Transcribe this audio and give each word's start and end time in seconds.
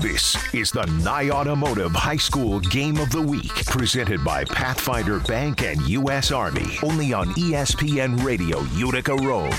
This 0.00 0.36
is 0.52 0.70
the 0.70 0.84
Nye 1.02 1.30
Automotive 1.30 1.92
High 1.92 2.18
School 2.18 2.60
Game 2.60 2.98
of 2.98 3.10
the 3.10 3.22
Week, 3.22 3.64
presented 3.64 4.22
by 4.22 4.44
Pathfinder 4.44 5.20
Bank 5.20 5.62
and 5.62 5.80
U.S. 5.88 6.30
Army, 6.30 6.78
only 6.82 7.14
on 7.14 7.28
ESPN 7.28 8.22
Radio 8.22 8.60
Utica 8.74 9.14
Rome. 9.14 9.54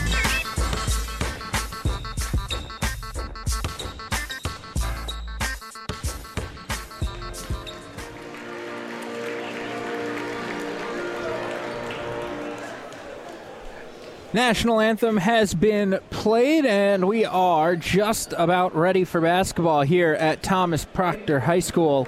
National 14.38 14.80
anthem 14.80 15.18
has 15.18 15.56
been 15.56 16.00
played, 16.12 16.64
and 16.64 17.08
we 17.08 17.26
are 17.26 17.76
just 17.76 18.36
about 18.38 18.76
ready 18.76 19.04
for 19.04 19.20
basketball 19.20 19.82
here 19.82 20.14
at 20.14 20.44
Thomas 20.44 20.86
Proctor 20.86 21.40
High 21.40 21.60
School 21.60 22.08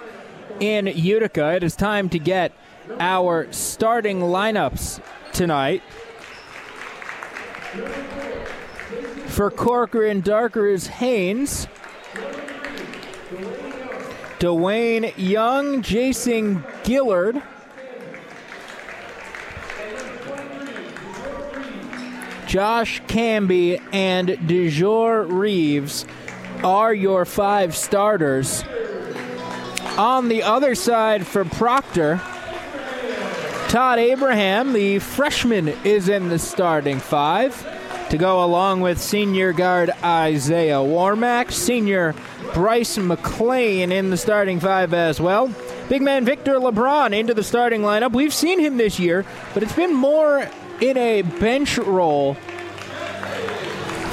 in 0.60 0.86
Utica. 0.86 1.56
It 1.56 1.64
is 1.64 1.76
time 1.76 2.08
to 2.10 2.20
get 2.20 2.52
our 3.00 3.52
starting 3.52 4.20
lineups 4.20 5.02
tonight. 5.34 5.82
For 9.26 9.50
Corcoran 9.50 10.22
is 10.22 10.86
Haynes, 10.86 11.68
Dwayne 14.38 15.14
Young, 15.18 15.82
Jason 15.82 16.64
Gillard. 16.86 17.42
Josh 22.50 23.00
Camby 23.04 23.80
and 23.94 24.28
DeJour 24.28 25.32
Reeves 25.32 26.08
are 26.64 26.92
your 26.92 27.24
five 27.24 27.76
starters. 27.76 28.64
On 30.00 30.30
the 30.30 30.42
other 30.42 30.74
side 30.74 31.28
for 31.28 31.46
Proctor, 31.46 32.20
Todd 33.68 34.00
Abraham, 34.00 34.74
the 34.74 34.98
freshman, 34.98 35.68
is 35.84 36.10
in 36.10 36.30
the 36.30 36.40
starting 36.40 36.98
five 36.98 37.56
to 38.10 38.18
go 38.18 38.44
along 38.44 38.82
with 38.82 39.00
senior 39.00 39.54
guard 39.54 39.92
Isaiah 40.04 40.78
Warmack, 40.78 41.52
senior 41.52 42.16
Bryce 42.56 42.98
McLean 42.98 43.92
in 43.92 44.10
the 44.10 44.18
starting 44.18 44.60
five 44.60 44.92
as 44.96 45.22
well. 45.22 45.54
Big 45.88 46.02
man 46.02 46.26
Victor 46.26 46.56
LeBron 46.56 47.16
into 47.16 47.36
the 47.36 47.44
starting 47.44 47.82
lineup. 47.82 48.14
We've 48.14 48.34
seen 48.34 48.60
him 48.60 48.78
this 48.78 49.00
year, 49.00 49.24
but 49.54 49.62
it's 49.62 49.76
been 49.76 49.94
more 49.94 50.50
in 50.82 50.98
a 50.98 51.22
bench 51.22 51.78
role 51.78 52.36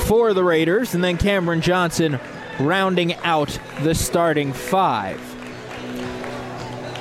for 0.07 0.35
the 0.35 0.45
Raiders, 0.45 0.95
and 0.95 1.03
then 1.03 1.17
Cameron 1.17 1.61
Johnson 1.61 2.21
rounding 2.61 3.15
out 3.17 3.59
the 3.83 3.95
starting 3.95 4.53
five. 4.53 5.21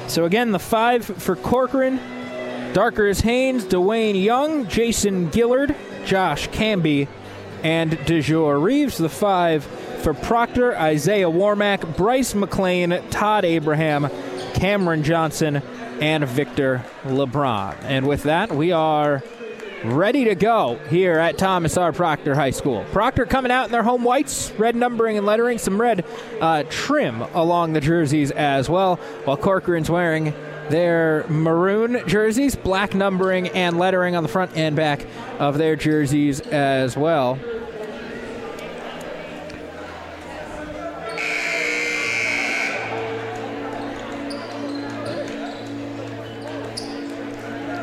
So 0.08 0.26
again, 0.26 0.52
the 0.52 0.60
five 0.60 1.06
for 1.06 1.36
Corcoran, 1.36 2.00
Daricus 2.74 3.22
Haynes, 3.22 3.66
Dwayne 3.66 4.22
Young, 4.22 4.68
Jason 4.68 5.32
Gillard, 5.32 5.76
Josh 6.06 6.50
Camby, 6.50 7.08
and 7.64 7.92
DeJour 7.92 8.62
Reeves. 8.62 8.98
The 8.98 9.10
five 9.10 9.64
for 9.64 10.14
Proctor, 10.14 10.78
Isaiah 10.78 11.30
Warmack, 11.30 11.98
Bryce 11.98 12.36
McLean, 12.36 13.02
Todd 13.10 13.46
Abraham, 13.46 14.10
Cameron 14.54 15.04
Johnson, 15.04 15.64
and 16.02 16.28
Victor 16.28 16.84
LeBron. 17.04 17.76
And 17.84 18.08
with 18.08 18.24
that, 18.24 18.52
we 18.52 18.72
are 18.72 19.24
ready 19.94 20.26
to 20.26 20.36
go 20.36 20.80
here 20.90 21.20
at 21.20 21.38
Thomas 21.38 21.78
R. 21.78 21.92
Proctor 21.92 22.36
High 22.36 22.52
School. 22.52 22.86
Proctor 22.92 23.26
coming 23.26 23.52
out 23.52 23.66
in 23.66 23.72
their 23.72 23.84
home 23.84 24.04
whites, 24.04 24.52
red 24.58 24.76
numbering 24.76 25.18
and 25.18 25.26
lettering, 25.26 25.58
some 25.58 25.80
red 25.80 26.06
uh, 26.40 26.64
trim 26.70 27.22
along 27.22 27.74
the 27.74 27.82
jerseys 27.82 28.32
as 28.32 28.70
well, 28.70 28.98
while 29.26 29.38
Corcoran's 29.38 29.90
wearing 29.90 30.34
their 30.70 31.26
maroon 31.30 32.08
jerseys, 32.08 32.56
black 32.56 32.94
numbering 32.94 33.50
and 33.50 33.78
lettering 33.78 34.16
on 34.16 34.24
the 34.24 34.30
front 34.30 34.56
and 34.56 34.76
back 34.76 35.06
of 35.40 35.58
their 35.58 35.76
jerseys 35.76 36.42
as 36.42 36.98
well. 36.98 37.40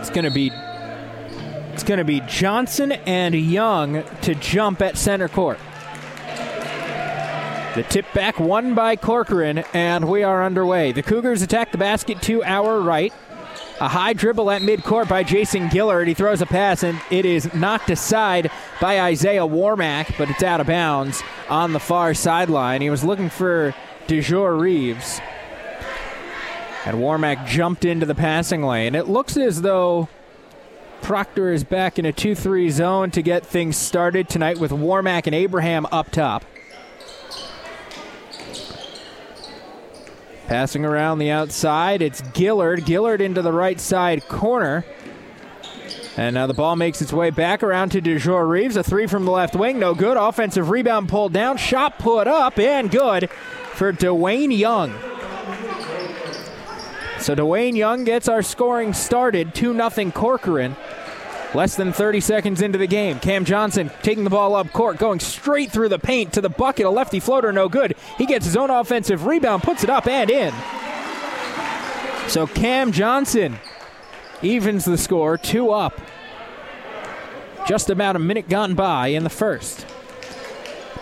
It's 0.00 0.10
going 0.10 0.24
to 0.24 0.30
be 0.30 0.50
it's 1.82 1.88
going 1.88 1.98
to 1.98 2.04
be 2.04 2.20
Johnson 2.28 2.92
and 2.92 3.34
Young 3.34 4.04
to 4.20 4.36
jump 4.36 4.80
at 4.80 4.96
center 4.96 5.26
court. 5.26 5.58
The 7.74 7.84
tip 7.88 8.06
back 8.14 8.38
won 8.38 8.76
by 8.76 8.94
Corcoran, 8.94 9.64
and 9.74 10.08
we 10.08 10.22
are 10.22 10.44
underway. 10.44 10.92
The 10.92 11.02
Cougars 11.02 11.42
attack 11.42 11.72
the 11.72 11.78
basket 11.78 12.22
to 12.22 12.44
our 12.44 12.78
right. 12.78 13.12
A 13.80 13.88
high 13.88 14.12
dribble 14.12 14.52
at 14.52 14.62
midcourt 14.62 15.08
by 15.08 15.24
Jason 15.24 15.68
Gillard. 15.70 16.06
He 16.06 16.14
throws 16.14 16.40
a 16.40 16.46
pass, 16.46 16.84
and 16.84 17.00
it 17.10 17.24
is 17.24 17.52
knocked 17.52 17.90
aside 17.90 18.52
by 18.80 19.00
Isaiah 19.00 19.40
Warmack, 19.40 20.16
but 20.16 20.30
it's 20.30 20.44
out 20.44 20.60
of 20.60 20.68
bounds 20.68 21.20
on 21.48 21.72
the 21.72 21.80
far 21.80 22.14
sideline. 22.14 22.80
He 22.80 22.90
was 22.90 23.02
looking 23.02 23.28
for 23.28 23.74
DeJour 24.06 24.56
Reeves. 24.56 25.20
And 26.86 26.98
Warmack 26.98 27.44
jumped 27.44 27.84
into 27.84 28.06
the 28.06 28.14
passing 28.14 28.62
lane. 28.62 28.94
It 28.94 29.08
looks 29.08 29.36
as 29.36 29.62
though 29.62 30.08
Proctor 31.02 31.52
is 31.52 31.64
back 31.64 31.98
in 31.98 32.06
a 32.06 32.12
2 32.12 32.34
3 32.34 32.70
zone 32.70 33.10
to 33.10 33.22
get 33.22 33.44
things 33.44 33.76
started 33.76 34.28
tonight 34.28 34.58
with 34.58 34.70
Warmack 34.70 35.26
and 35.26 35.34
Abraham 35.34 35.84
up 35.92 36.10
top. 36.10 36.44
Passing 40.46 40.84
around 40.84 41.18
the 41.18 41.30
outside, 41.30 42.02
it's 42.02 42.22
Gillard. 42.36 42.86
Gillard 42.86 43.20
into 43.20 43.42
the 43.42 43.52
right 43.52 43.80
side 43.80 44.28
corner. 44.28 44.84
And 46.16 46.34
now 46.34 46.46
the 46.46 46.54
ball 46.54 46.76
makes 46.76 47.00
its 47.00 47.12
way 47.12 47.30
back 47.30 47.62
around 47.62 47.90
to 47.90 48.02
DeJour 48.02 48.48
Reeves. 48.48 48.76
A 48.76 48.82
three 48.82 49.06
from 49.06 49.24
the 49.24 49.30
left 49.30 49.56
wing, 49.56 49.78
no 49.78 49.94
good. 49.94 50.16
Offensive 50.16 50.70
rebound 50.70 51.08
pulled 51.08 51.32
down. 51.32 51.56
Shot 51.56 51.98
put 51.98 52.28
up 52.28 52.58
and 52.58 52.90
good 52.90 53.30
for 53.72 53.92
Dwayne 53.92 54.56
Young. 54.56 54.92
So 57.18 57.36
Dwayne 57.36 57.76
Young 57.76 58.04
gets 58.04 58.28
our 58.28 58.42
scoring 58.42 58.92
started. 58.92 59.54
2 59.54 59.74
0 59.74 60.10
Corcoran. 60.10 60.76
Less 61.54 61.76
than 61.76 61.92
30 61.92 62.20
seconds 62.20 62.62
into 62.62 62.78
the 62.78 62.86
game. 62.86 63.18
Cam 63.18 63.44
Johnson 63.44 63.90
taking 64.02 64.24
the 64.24 64.30
ball 64.30 64.54
up 64.54 64.72
court, 64.72 64.96
going 64.96 65.20
straight 65.20 65.70
through 65.70 65.90
the 65.90 65.98
paint 65.98 66.32
to 66.32 66.40
the 66.40 66.48
bucket. 66.48 66.86
A 66.86 66.90
lefty 66.90 67.20
floater, 67.20 67.52
no 67.52 67.68
good. 67.68 67.94
He 68.16 68.24
gets 68.24 68.46
his 68.46 68.56
own 68.56 68.70
offensive 68.70 69.26
rebound, 69.26 69.62
puts 69.62 69.84
it 69.84 69.90
up 69.90 70.06
and 70.06 70.30
in. 70.30 70.54
So 72.28 72.46
Cam 72.46 72.92
Johnson 72.92 73.58
evens 74.40 74.86
the 74.86 74.96
score, 74.96 75.36
two 75.36 75.70
up. 75.70 76.00
Just 77.66 77.90
about 77.90 78.16
a 78.16 78.18
minute 78.18 78.48
gone 78.48 78.74
by 78.74 79.08
in 79.08 79.22
the 79.22 79.30
first. 79.30 79.86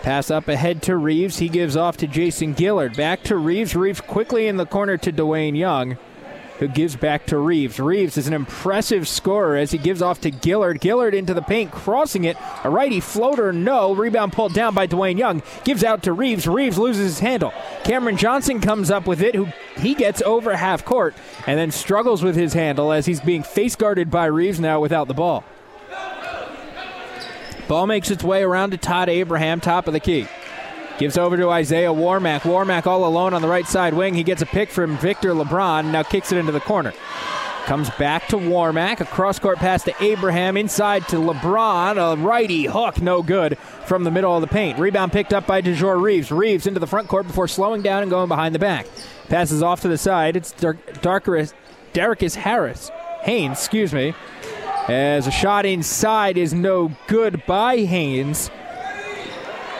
Pass 0.03 0.29
up 0.29 0.47
ahead 0.47 0.81
to 0.83 0.97
Reeves. 0.97 1.37
He 1.37 1.47
gives 1.47 1.77
off 1.77 1.95
to 1.97 2.07
Jason 2.07 2.55
Gillard. 2.55 2.97
Back 2.97 3.23
to 3.23 3.37
Reeves. 3.37 3.75
Reeves 3.75 4.01
quickly 4.01 4.47
in 4.47 4.57
the 4.57 4.65
corner 4.65 4.97
to 4.97 5.11
Dwayne 5.13 5.55
Young 5.55 5.97
who 6.61 6.67
gives 6.67 6.95
back 6.95 7.25
to 7.25 7.39
Reeves. 7.39 7.79
Reeves 7.79 8.17
is 8.17 8.27
an 8.27 8.33
impressive 8.33 9.07
scorer 9.07 9.57
as 9.57 9.71
he 9.71 9.79
gives 9.79 9.99
off 9.99 10.21
to 10.21 10.31
Gillard. 10.31 10.79
Gillard 10.79 11.15
into 11.15 11.33
the 11.33 11.41
paint, 11.41 11.71
crossing 11.71 12.23
it. 12.23 12.37
A 12.63 12.69
righty 12.69 12.99
floater, 12.99 13.51
no. 13.51 13.95
Rebound 13.95 14.31
pulled 14.31 14.53
down 14.53 14.75
by 14.75 14.85
Dwayne 14.85 15.17
Young. 15.17 15.41
Gives 15.63 15.83
out 15.83 16.03
to 16.03 16.13
Reeves. 16.13 16.45
Reeves 16.45 16.77
loses 16.77 17.05
his 17.05 17.19
handle. 17.19 17.51
Cameron 17.83 18.15
Johnson 18.15 18.61
comes 18.61 18.91
up 18.91 19.07
with 19.07 19.23
it, 19.23 19.33
who 19.33 19.47
he 19.75 19.95
gets 19.95 20.21
over 20.21 20.55
half 20.55 20.85
court 20.85 21.15
and 21.47 21.57
then 21.57 21.71
struggles 21.71 22.21
with 22.21 22.35
his 22.35 22.53
handle 22.53 22.91
as 22.91 23.07
he's 23.07 23.21
being 23.21 23.41
face 23.41 23.75
guarded 23.75 24.11
by 24.11 24.25
Reeves 24.25 24.59
now 24.59 24.79
without 24.79 25.07
the 25.07 25.15
ball. 25.15 25.43
Ball 27.67 27.87
makes 27.87 28.11
its 28.11 28.23
way 28.23 28.43
around 28.43 28.69
to 28.69 28.77
Todd 28.77 29.09
Abraham, 29.09 29.61
top 29.61 29.87
of 29.87 29.93
the 29.93 29.99
key. 29.99 30.27
Gives 31.01 31.17
over 31.17 31.35
to 31.35 31.49
Isaiah 31.49 31.91
Warmack. 31.91 32.41
Warmack 32.41 32.85
all 32.85 33.05
alone 33.05 33.33
on 33.33 33.41
the 33.41 33.47
right 33.47 33.65
side 33.65 33.95
wing. 33.95 34.13
He 34.13 34.21
gets 34.21 34.43
a 34.43 34.45
pick 34.45 34.69
from 34.69 34.99
Victor 34.99 35.31
LeBron. 35.31 35.91
Now 35.91 36.03
kicks 36.03 36.31
it 36.31 36.37
into 36.37 36.51
the 36.51 36.59
corner. 36.59 36.93
Comes 37.65 37.89
back 37.97 38.27
to 38.27 38.35
Warmack. 38.35 38.99
A 38.99 39.05
cross 39.05 39.39
court 39.39 39.57
pass 39.57 39.81
to 39.85 39.95
Abraham. 39.99 40.57
Inside 40.57 41.07
to 41.07 41.15
LeBron. 41.15 41.97
A 41.97 42.15
righty 42.21 42.65
hook. 42.65 43.01
No 43.01 43.23
good 43.23 43.57
from 43.87 44.03
the 44.03 44.11
middle 44.11 44.35
of 44.35 44.41
the 44.41 44.47
paint. 44.47 44.77
Rebound 44.77 45.11
picked 45.11 45.33
up 45.33 45.47
by 45.47 45.59
DeJour 45.59 45.99
Reeves. 45.99 46.31
Reeves 46.31 46.67
into 46.67 46.79
the 46.79 46.85
front 46.85 47.07
court 47.07 47.25
before 47.25 47.47
slowing 47.47 47.81
down 47.81 48.03
and 48.03 48.11
going 48.11 48.27
behind 48.27 48.53
the 48.53 48.59
back. 48.59 48.85
Passes 49.27 49.63
off 49.63 49.81
to 49.81 49.87
the 49.87 49.97
side. 49.97 50.35
It's 50.35 50.51
Dar- 50.51 50.77
Darkerus, 51.01 51.55
Derekis 51.93 52.35
Harris. 52.35 52.91
Haynes, 53.23 53.57
excuse 53.57 53.91
me. 53.91 54.13
As 54.87 55.25
a 55.25 55.31
shot 55.31 55.65
inside 55.65 56.37
is 56.37 56.53
no 56.53 56.91
good 57.07 57.43
by 57.47 57.77
Haynes. 57.77 58.51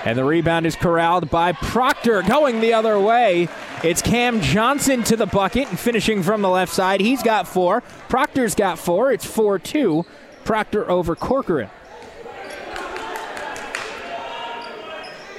And 0.04 0.18
the 0.18 0.24
rebound 0.24 0.66
is 0.66 0.76
corralled 0.76 1.30
by 1.30 1.52
Proctor 1.52 2.24
going 2.24 2.60
the 2.60 2.74
other 2.74 3.00
way. 3.00 3.48
It's 3.84 4.02
Cam 4.02 4.42
Johnson 4.42 5.04
to 5.04 5.16
the 5.16 5.28
bucket 5.28 5.70
and 5.70 5.80
finishing 5.80 6.24
from 6.24 6.42
the 6.42 6.50
left 6.50 6.74
side. 6.74 7.02
He's 7.02 7.22
got 7.22 7.48
four. 7.48 7.82
Proctor's 8.10 8.56
got 8.56 8.80
four. 8.80 9.12
It's 9.12 9.26
4 9.26 9.60
2. 9.60 10.06
Proctor 10.44 10.90
over 10.90 11.16
Corcoran. 11.16 11.70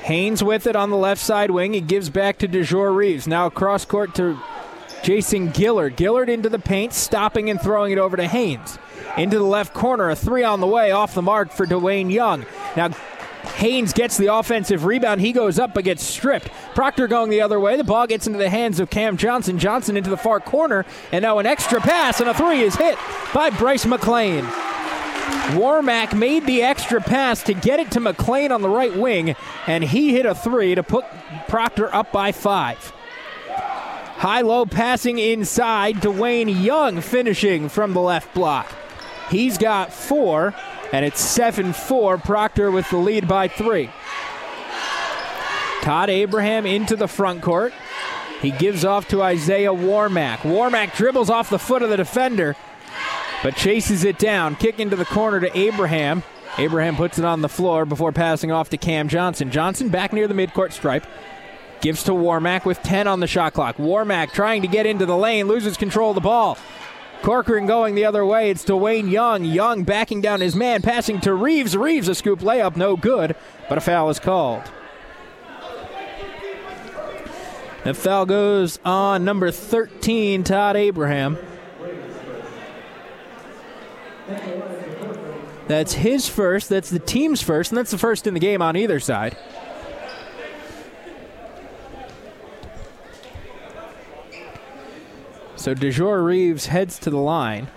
Haynes 0.02 0.42
with 0.42 0.66
it 0.66 0.74
on 0.74 0.90
the 0.90 0.96
left 0.96 1.20
side 1.20 1.50
wing. 1.50 1.74
He 1.74 1.80
gives 1.80 2.10
back 2.10 2.38
to 2.38 2.48
DeJour 2.48 2.94
Reeves. 2.94 3.26
Now 3.26 3.48
cross 3.50 3.84
court 3.84 4.14
to 4.16 4.38
Jason 5.02 5.52
Gillard. 5.52 5.96
Gillard 5.98 6.28
into 6.28 6.48
the 6.48 6.58
paint, 6.58 6.92
stopping 6.92 7.50
and 7.50 7.60
throwing 7.60 7.92
it 7.92 7.98
over 7.98 8.16
to 8.16 8.26
Haynes. 8.26 8.78
Into 9.16 9.38
the 9.38 9.44
left 9.44 9.74
corner, 9.74 10.10
a 10.10 10.16
three 10.16 10.42
on 10.42 10.60
the 10.60 10.66
way, 10.66 10.90
off 10.90 11.14
the 11.14 11.22
mark 11.22 11.50
for 11.52 11.66
Dwayne 11.66 12.10
Young. 12.10 12.46
Now 12.76 12.90
Haynes 13.56 13.92
gets 13.92 14.16
the 14.16 14.32
offensive 14.32 14.84
rebound. 14.84 15.20
He 15.20 15.32
goes 15.32 15.58
up 15.58 15.74
but 15.74 15.84
gets 15.84 16.04
stripped. 16.04 16.48
Proctor 16.74 17.06
going 17.08 17.30
the 17.30 17.40
other 17.40 17.60
way. 17.60 17.76
The 17.76 17.84
ball 17.84 18.06
gets 18.06 18.26
into 18.26 18.38
the 18.38 18.50
hands 18.50 18.80
of 18.80 18.90
Cam 18.90 19.16
Johnson. 19.16 19.58
Johnson 19.58 19.96
into 19.96 20.10
the 20.10 20.16
far 20.16 20.40
corner. 20.40 20.84
And 21.10 21.22
now 21.22 21.38
an 21.38 21.46
extra 21.46 21.80
pass 21.80 22.20
and 22.20 22.28
a 22.28 22.34
three 22.34 22.60
is 22.60 22.76
hit 22.76 22.98
by 23.34 23.50
Bryce 23.50 23.86
McLean. 23.86 24.44
Warmack 25.52 26.16
made 26.16 26.46
the 26.46 26.62
extra 26.62 27.00
pass 27.00 27.42
to 27.44 27.54
get 27.54 27.80
it 27.80 27.90
to 27.92 28.00
McLean 28.00 28.52
on 28.52 28.62
the 28.62 28.68
right 28.68 28.94
wing, 28.94 29.36
and 29.66 29.84
he 29.84 30.12
hit 30.12 30.26
a 30.26 30.34
three 30.34 30.74
to 30.74 30.82
put 30.82 31.04
Proctor 31.48 31.94
up 31.94 32.10
by 32.12 32.32
five. 32.32 32.92
High 33.48 34.42
low 34.42 34.66
passing 34.66 35.18
inside. 35.18 35.96
Dwayne 35.96 36.62
Young 36.62 37.00
finishing 37.00 37.68
from 37.68 37.92
the 37.92 38.00
left 38.00 38.32
block. 38.34 38.72
He's 39.30 39.58
got 39.58 39.92
four, 39.92 40.54
and 40.92 41.04
it's 41.04 41.20
7 41.20 41.72
4. 41.72 42.18
Proctor 42.18 42.70
with 42.70 42.88
the 42.90 42.98
lead 42.98 43.26
by 43.26 43.48
three. 43.48 43.90
Todd 45.80 46.10
Abraham 46.10 46.64
into 46.64 46.94
the 46.94 47.08
front 47.08 47.42
court. 47.42 47.72
He 48.40 48.50
gives 48.50 48.84
off 48.84 49.08
to 49.08 49.22
Isaiah 49.22 49.72
Warmack. 49.72 50.38
Warmack 50.38 50.94
dribbles 50.94 51.30
off 51.30 51.50
the 51.50 51.58
foot 51.58 51.82
of 51.82 51.90
the 51.90 51.96
defender, 51.96 52.56
but 53.42 53.56
chases 53.56 54.04
it 54.04 54.18
down. 54.18 54.54
Kick 54.56 54.78
into 54.78 54.96
the 54.96 55.04
corner 55.04 55.40
to 55.40 55.58
Abraham. 55.58 56.22
Abraham 56.58 56.96
puts 56.96 57.18
it 57.18 57.24
on 57.24 57.40
the 57.40 57.48
floor 57.48 57.86
before 57.86 58.12
passing 58.12 58.52
off 58.52 58.68
to 58.70 58.76
Cam 58.76 59.08
Johnson. 59.08 59.50
Johnson 59.50 59.88
back 59.88 60.12
near 60.12 60.28
the 60.28 60.34
midcourt 60.34 60.72
stripe. 60.72 61.06
Gives 61.80 62.04
to 62.04 62.12
Warmack 62.12 62.64
with 62.64 62.82
10 62.82 63.08
on 63.08 63.20
the 63.20 63.26
shot 63.26 63.54
clock. 63.54 63.76
Warmack 63.76 64.32
trying 64.32 64.62
to 64.62 64.68
get 64.68 64.86
into 64.86 65.06
the 65.06 65.16
lane, 65.16 65.48
loses 65.48 65.76
control 65.76 66.10
of 66.10 66.14
the 66.16 66.20
ball. 66.20 66.58
Corcoran 67.22 67.66
going 67.66 67.94
the 67.94 68.04
other 68.04 68.26
way. 68.26 68.50
It's 68.50 68.64
Dwayne 68.64 69.10
Young. 69.10 69.44
Young 69.44 69.84
backing 69.84 70.20
down 70.20 70.40
his 70.40 70.56
man, 70.56 70.82
passing 70.82 71.20
to 71.20 71.32
Reeves. 71.34 71.76
Reeves, 71.76 72.08
a 72.08 72.14
scoop 72.14 72.40
layup, 72.40 72.76
no 72.76 72.96
good, 72.96 73.36
but 73.68 73.78
a 73.78 73.80
foul 73.80 74.10
is 74.10 74.18
called. 74.18 74.62
The 77.84 77.94
foul 77.94 78.26
goes 78.26 78.78
on 78.84 79.24
number 79.24 79.50
13, 79.50 80.44
Todd 80.44 80.76
Abraham. 80.76 81.38
That's 85.68 85.94
his 85.94 86.28
first, 86.28 86.68
that's 86.68 86.90
the 86.90 86.98
team's 86.98 87.40
first, 87.40 87.70
and 87.70 87.78
that's 87.78 87.90
the 87.90 87.98
first 87.98 88.26
in 88.26 88.34
the 88.34 88.40
game 88.40 88.60
on 88.62 88.76
either 88.76 89.00
side. 89.00 89.36
So 95.62 95.76
DeJour 95.76 96.24
Reeves 96.24 96.66
heads 96.66 96.98
to 96.98 97.08
the 97.08 97.18
line. 97.18 97.68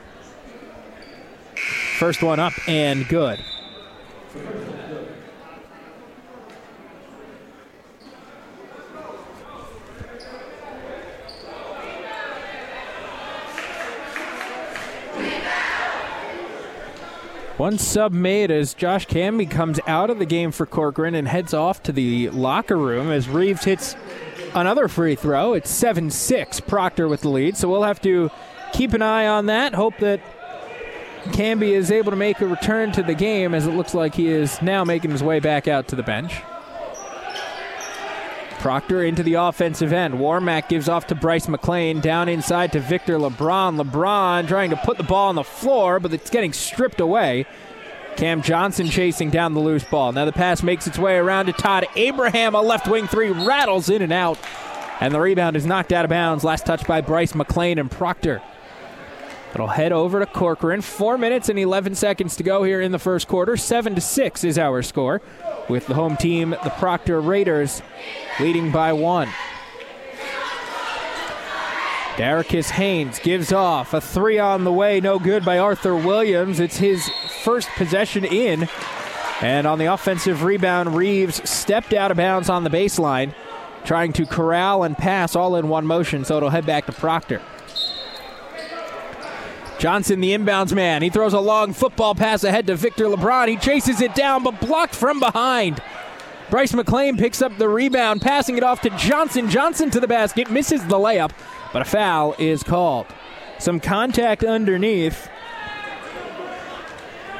First 2.00 2.24
one 2.24 2.40
up 2.40 2.54
and 2.68 3.08
good. 3.08 3.40
One 17.58 17.78
sub 17.78 18.12
made 18.12 18.50
as 18.50 18.74
Josh 18.74 19.06
Camby 19.06 19.48
comes 19.48 19.80
out 19.86 20.10
of 20.10 20.18
the 20.18 20.26
game 20.26 20.52
for 20.52 20.66
Corcoran 20.66 21.14
and 21.14 21.28
heads 21.28 21.54
off 21.54 21.84
to 21.84 21.92
the 21.92 22.31
locker 22.31 22.78
room 22.78 23.12
as 23.12 23.30
Reeves 23.30 23.64
hits 23.64 23.96
another 24.56 24.88
free 24.88 25.16
throw. 25.16 25.54
It's 25.54 25.69
7 25.69 26.10
6, 26.10 26.62
Proctor 26.62 27.07
with 27.07 27.22
the 27.22 27.30
lead. 27.30 27.57
So 27.57 27.69
we'll 27.69 27.84
have 27.84 28.02
to 28.02 28.31
keep 28.74 28.94
an 28.94 29.02
eye 29.02 29.28
on 29.28 29.46
that. 29.46 29.75
Hope 29.75 29.98
that 30.00 30.22
Camby 31.25 31.69
is 31.69 31.92
able 31.92 32.12
to 32.12 32.18
make 32.18 32.42
a 32.42 32.48
return 32.48 32.92
to 32.94 33.04
the 33.04 33.13
game 33.13 33.54
as 33.54 33.68
it 33.68 33.72
looks 33.72 33.94
like 33.94 34.16
he 34.16 34.28
is 34.28 34.62
now 34.62 34.84
making 34.84 35.12
his 35.12 35.22
way 35.22 35.40
back 35.40 35.68
out 35.68 35.88
to 35.90 35.96
the 35.96 36.04
bench. 36.04 36.42
Proctor 38.60 39.04
into 39.04 39.22
the 39.22 39.36
offensive 39.36 39.94
end. 39.94 40.16
Warmack 40.16 40.69
gives 40.69 40.90
off 40.90 41.06
to 41.07 41.16
Bryce 41.16 41.48
McLean. 41.48 42.00
Down 42.00 42.28
inside 42.28 42.72
to 42.72 42.80
Victor 42.80 43.19
LeBron. 43.19 43.80
LeBron 43.80 44.48
trying 44.48 44.72
to 44.72 44.75
put 44.78 44.98
the 44.98 45.04
ball 45.04 45.30
on 45.30 45.36
the 45.36 45.44
floor, 45.44 46.00
but 46.00 46.12
it's 46.13 46.31
getting 46.31 46.52
stripped 46.52 47.00
away. 47.00 47.46
Cam 48.18 48.42
Johnson 48.42 48.88
chasing 48.90 49.30
down 49.30 49.54
the 49.54 49.60
loose 49.60 49.84
ball. 49.84 50.12
Now 50.12 50.26
the 50.26 50.32
pass 50.32 50.64
makes 50.64 50.88
its 50.88 50.98
way 50.98 51.16
around 51.16 51.48
to 51.48 51.54
Todd 51.54 51.86
Abraham. 51.96 52.56
A 52.56 52.62
left 52.62 52.88
wing 52.88 53.08
three 53.08 53.30
rattles 53.30 53.90
in 53.90 54.02
and 54.02 54.14
out. 54.14 54.40
And 55.02 55.14
the 55.14 55.20
rebound 55.20 55.58
is 55.58 55.66
knocked 55.66 55.92
out 55.92 56.06
of 56.06 56.10
bounds. 56.10 56.44
Last 56.44 56.66
touch 56.66 56.88
by 56.88 57.02
Bryce 57.02 57.36
McLean 57.36 57.78
and 57.78 57.92
Proctor. 57.92 58.42
It'll 59.54 59.68
head 59.68 59.92
over 59.92 60.20
to 60.20 60.26
Corcoran. 60.26 60.82
Four 60.82 61.18
minutes 61.18 61.50
and 61.50 61.60
11 61.60 61.96
seconds 61.96 62.36
to 62.38 62.44
go 62.44 62.64
here 62.64 62.82
in 62.82 62.92
the 62.92 63.00
first 63.00 63.28
quarter. 63.28 63.58
Seven 63.58 63.96
to 63.96 64.02
six 64.02 64.44
is 64.44 64.58
our 64.58 64.82
score, 64.82 65.22
with 65.70 65.88
the 65.88 65.94
home 65.94 66.18
team, 66.18 66.50
the 66.50 66.74
Proctor 66.78 67.22
Raiders, 67.22 67.82
leading 68.40 68.72
by 68.72 68.92
one. 68.92 69.30
Daricus 72.16 72.70
Haynes 72.70 73.20
gives 73.20 73.52
off 73.52 73.94
a 73.94 74.00
three 74.00 74.40
on 74.40 74.64
the 74.64 74.72
way, 74.72 75.02
no 75.02 75.20
good 75.20 75.44
by 75.44 75.58
Arthur 75.58 75.96
Williams. 75.96 76.62
It's 76.62 76.78
his 76.78 77.10
first 77.44 77.68
possession 77.76 78.24
in. 78.24 78.70
And 79.42 79.68
on 79.68 79.80
the 79.80 79.88
offensive 79.88 80.44
rebound, 80.44 80.96
Reeves 80.96 81.48
stepped 81.48 81.94
out 81.94 82.12
of 82.12 82.18
bounds 82.18 82.48
on 82.50 82.64
the 82.64 82.70
baseline, 82.70 83.34
trying 83.84 84.14
to 84.14 84.26
corral 84.26 84.84
and 84.84 84.98
pass 84.98 85.36
all 85.36 85.58
in 85.58 85.68
one 85.68 85.86
motion, 85.86 86.24
so 86.24 86.38
it'll 86.38 86.50
head 86.50 86.66
back 86.66 86.86
to 86.86 86.94
Proctor. 86.94 87.42
Johnson, 89.78 90.22
the 90.22 90.32
inbounds 90.32 90.74
man. 90.74 91.02
He 91.02 91.10
throws 91.10 91.34
a 91.34 91.40
long 91.42 91.74
football 91.74 92.16
pass 92.16 92.46
ahead 92.46 92.68
to 92.68 92.78
Victor 92.78 93.06
LeBron. 93.06 93.50
He 93.50 93.58
chases 93.58 94.00
it 94.00 94.16
down, 94.16 94.42
but 94.42 94.62
blocked 94.62 94.96
from 94.96 95.20
behind. 95.20 95.82
Bryce 96.50 96.74
McLean 96.74 97.18
picks 97.18 97.42
up 97.42 97.58
the 97.58 97.68
rebound, 97.68 98.22
passing 98.22 98.56
it 98.56 98.64
off 98.64 98.80
to 98.82 98.90
Johnson. 98.92 99.50
Johnson 99.50 99.90
to 99.92 100.00
the 100.00 100.08
basket, 100.08 100.50
misses 100.50 100.86
the 100.86 100.96
layup, 100.96 101.32
but 101.75 101.81
a 101.81 101.86
foul 101.86 102.33
is 102.39 102.63
called. 102.63 103.06
Some 103.60 103.81
contact 103.81 104.45
underneath. 104.45 105.27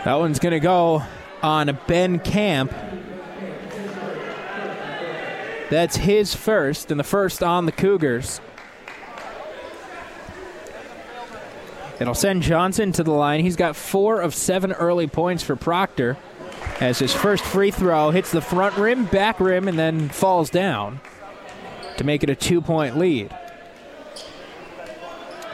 That 0.03 0.15
one's 0.15 0.39
going 0.39 0.51
to 0.51 0.59
go 0.59 1.03
on 1.41 1.79
Ben 1.87 2.19
Camp. 2.19 2.69
That's 5.69 5.95
his 5.95 6.35
first, 6.35 6.91
and 6.91 6.99
the 6.99 7.05
first 7.05 7.41
on 7.41 7.65
the 7.65 7.71
Cougars. 7.71 8.41
It'll 12.01 12.13
send 12.13 12.43
Johnson 12.43 12.91
to 12.91 13.03
the 13.03 13.12
line. 13.12 13.39
He's 13.39 13.55
got 13.55 13.77
four 13.77 14.19
of 14.19 14.36
seven 14.36 14.74
early 14.74 15.07
points 15.07 15.43
for 15.43 15.55
Proctor 15.55 16.17
as 16.81 17.00
his 17.00 17.13
first 17.13 17.45
free 17.45 17.71
throw 17.71 18.12
hits 18.12 18.33
the 18.33 18.41
front 18.41 18.75
rim, 18.75 19.05
back 19.05 19.39
rim, 19.39 19.69
and 19.69 19.79
then 19.79 20.10
falls 20.10 20.50
down 20.50 21.00
to 21.95 22.03
make 22.03 22.21
it 22.21 22.29
a 22.29 22.36
two 22.36 22.60
point 22.60 22.98
lead. 22.98 23.33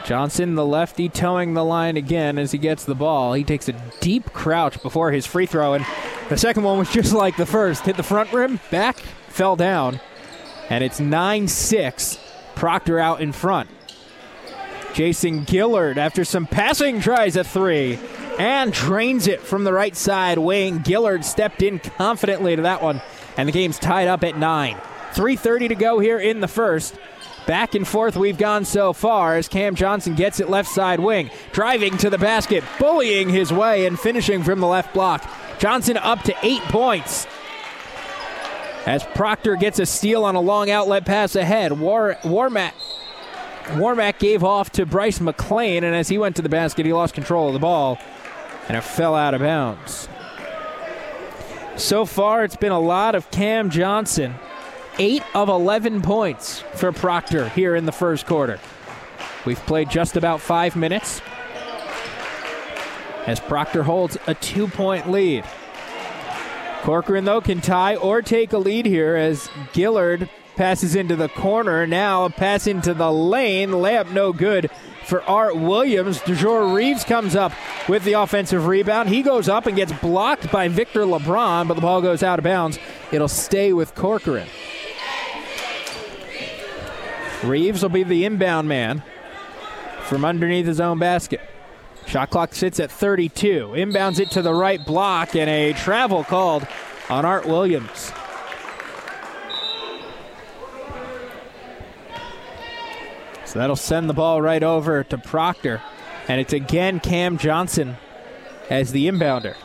Johnson, 0.04 0.54
the 0.54 0.66
lefty, 0.66 1.08
toeing 1.08 1.54
the 1.54 1.64
line 1.64 1.96
again 1.96 2.38
as 2.38 2.52
he 2.52 2.58
gets 2.58 2.84
the 2.84 2.94
ball. 2.94 3.34
He 3.34 3.44
takes 3.44 3.68
a 3.68 3.74
deep 4.00 4.32
crouch 4.32 4.82
before 4.82 5.12
his 5.12 5.26
free 5.26 5.46
throw, 5.46 5.74
and 5.74 5.86
the 6.28 6.36
second 6.36 6.62
one 6.62 6.78
was 6.78 6.90
just 6.90 7.12
like 7.12 7.36
the 7.36 7.46
first. 7.46 7.84
Hit 7.84 7.96
the 7.96 8.02
front 8.02 8.32
rim, 8.32 8.60
back, 8.70 8.98
fell 9.28 9.56
down, 9.56 10.00
and 10.68 10.82
it's 10.82 11.00
9 11.00 11.48
6. 11.48 12.18
Proctor 12.54 12.98
out 12.98 13.20
in 13.20 13.32
front. 13.32 13.70
Jason 14.94 15.46
Gillard, 15.46 15.98
after 15.98 16.24
some 16.24 16.46
passing, 16.46 17.00
tries 17.00 17.36
a 17.36 17.44
three 17.44 17.98
and 18.38 18.72
drains 18.72 19.26
it 19.26 19.40
from 19.40 19.64
the 19.64 19.72
right 19.72 19.96
side. 19.96 20.38
Wayne 20.38 20.82
Gillard 20.84 21.24
stepped 21.24 21.62
in 21.62 21.78
confidently 21.78 22.56
to 22.56 22.62
that 22.62 22.82
one, 22.82 23.00
and 23.36 23.48
the 23.48 23.52
game's 23.52 23.78
tied 23.78 24.08
up 24.08 24.24
at 24.24 24.36
nine. 24.36 24.76
3.30 25.12 25.68
to 25.68 25.74
go 25.74 25.98
here 25.98 26.18
in 26.18 26.40
the 26.40 26.48
first. 26.48 26.96
Back 27.46 27.74
and 27.74 27.86
forth 27.86 28.16
we've 28.16 28.38
gone 28.38 28.64
so 28.64 28.92
far 28.92 29.36
as 29.36 29.48
Cam 29.48 29.74
Johnson 29.74 30.14
gets 30.14 30.38
it 30.38 30.48
left 30.48 30.68
side 30.68 31.00
wing, 31.00 31.30
driving 31.52 31.96
to 31.98 32.08
the 32.08 32.18
basket, 32.18 32.62
bullying 32.78 33.28
his 33.28 33.52
way, 33.52 33.86
and 33.86 33.98
finishing 33.98 34.44
from 34.44 34.60
the 34.60 34.66
left 34.66 34.94
block. 34.94 35.28
Johnson 35.58 35.96
up 35.96 36.22
to 36.22 36.34
eight 36.42 36.62
points. 36.62 37.26
As 38.86 39.04
Proctor 39.04 39.56
gets 39.56 39.78
a 39.78 39.86
steal 39.86 40.24
on 40.24 40.34
a 40.34 40.40
long 40.40 40.70
outlet 40.70 41.04
pass 41.04 41.36
ahead, 41.36 41.72
War- 41.72 42.16
Warmack 42.22 42.72
Warmack 43.66 44.18
gave 44.18 44.42
off 44.42 44.70
to 44.70 44.84
Bryce 44.84 45.20
McLean, 45.20 45.84
and 45.84 45.94
as 45.94 46.08
he 46.08 46.18
went 46.18 46.36
to 46.36 46.42
the 46.42 46.48
basket, 46.48 46.84
he 46.84 46.92
lost 46.92 47.14
control 47.14 47.48
of 47.48 47.52
the 47.52 47.60
ball, 47.60 47.98
and 48.68 48.76
it 48.76 48.82
fell 48.82 49.14
out 49.14 49.34
of 49.34 49.40
bounds. 49.40 50.08
So 51.76 52.04
far, 52.04 52.44
it's 52.44 52.56
been 52.56 52.72
a 52.72 52.80
lot 52.80 53.14
of 53.14 53.30
Cam 53.30 53.70
Johnson. 53.70 54.34
8 55.02 55.24
of 55.34 55.48
11 55.48 56.00
points 56.02 56.60
for 56.74 56.92
Proctor 56.92 57.48
here 57.48 57.74
in 57.74 57.86
the 57.86 57.92
first 57.92 58.24
quarter. 58.24 58.60
We've 59.44 59.58
played 59.66 59.90
just 59.90 60.16
about 60.16 60.40
five 60.40 60.76
minutes 60.76 61.20
as 63.26 63.40
Proctor 63.40 63.82
holds 63.82 64.16
a 64.28 64.34
two 64.34 64.68
point 64.68 65.10
lead. 65.10 65.44
Corcoran, 66.82 67.24
though, 67.24 67.40
can 67.40 67.60
tie 67.60 67.96
or 67.96 68.22
take 68.22 68.52
a 68.52 68.58
lead 68.58 68.86
here 68.86 69.16
as 69.16 69.50
Gillard 69.74 70.30
passes 70.54 70.94
into 70.94 71.16
the 71.16 71.28
corner. 71.30 71.84
Now 71.84 72.24
a 72.24 72.30
pass 72.30 72.68
into 72.68 72.94
the 72.94 73.10
lane. 73.10 73.70
Layup 73.70 74.12
no 74.12 74.32
good 74.32 74.70
for 75.04 75.20
Art 75.24 75.56
Williams. 75.56 76.20
DeJour 76.20 76.76
Reeves 76.76 77.02
comes 77.02 77.34
up 77.34 77.52
with 77.88 78.04
the 78.04 78.12
offensive 78.12 78.68
rebound. 78.68 79.08
He 79.08 79.22
goes 79.22 79.48
up 79.48 79.66
and 79.66 79.74
gets 79.74 79.92
blocked 79.94 80.52
by 80.52 80.68
Victor 80.68 81.00
LeBron, 81.00 81.66
but 81.66 81.74
the 81.74 81.80
ball 81.80 82.00
goes 82.00 82.22
out 82.22 82.38
of 82.38 82.44
bounds. 82.44 82.78
It'll 83.10 83.26
stay 83.26 83.72
with 83.72 83.96
Corcoran. 83.96 84.46
Reeves 87.42 87.82
will 87.82 87.90
be 87.90 88.04
the 88.04 88.24
inbound 88.24 88.68
man 88.68 89.02
from 90.04 90.24
underneath 90.24 90.66
his 90.66 90.80
own 90.80 90.98
basket. 90.98 91.40
Shot 92.06 92.30
clock 92.30 92.54
sits 92.54 92.78
at 92.80 92.90
32. 92.90 93.72
Inbounds 93.74 94.20
it 94.20 94.30
to 94.32 94.42
the 94.42 94.52
right 94.52 94.84
block, 94.84 95.34
and 95.34 95.48
a 95.48 95.72
travel 95.72 96.24
called 96.24 96.66
on 97.08 97.24
Art 97.24 97.46
Williams. 97.46 98.12
So 103.44 103.58
that'll 103.58 103.76
send 103.76 104.08
the 104.08 104.14
ball 104.14 104.40
right 104.40 104.62
over 104.62 105.04
to 105.04 105.18
Proctor. 105.18 105.82
And 106.28 106.40
it's 106.40 106.52
again 106.52 107.00
Cam 107.00 107.38
Johnson 107.38 107.96
as 108.70 108.92
the 108.92 109.08
inbounder. 109.08 109.56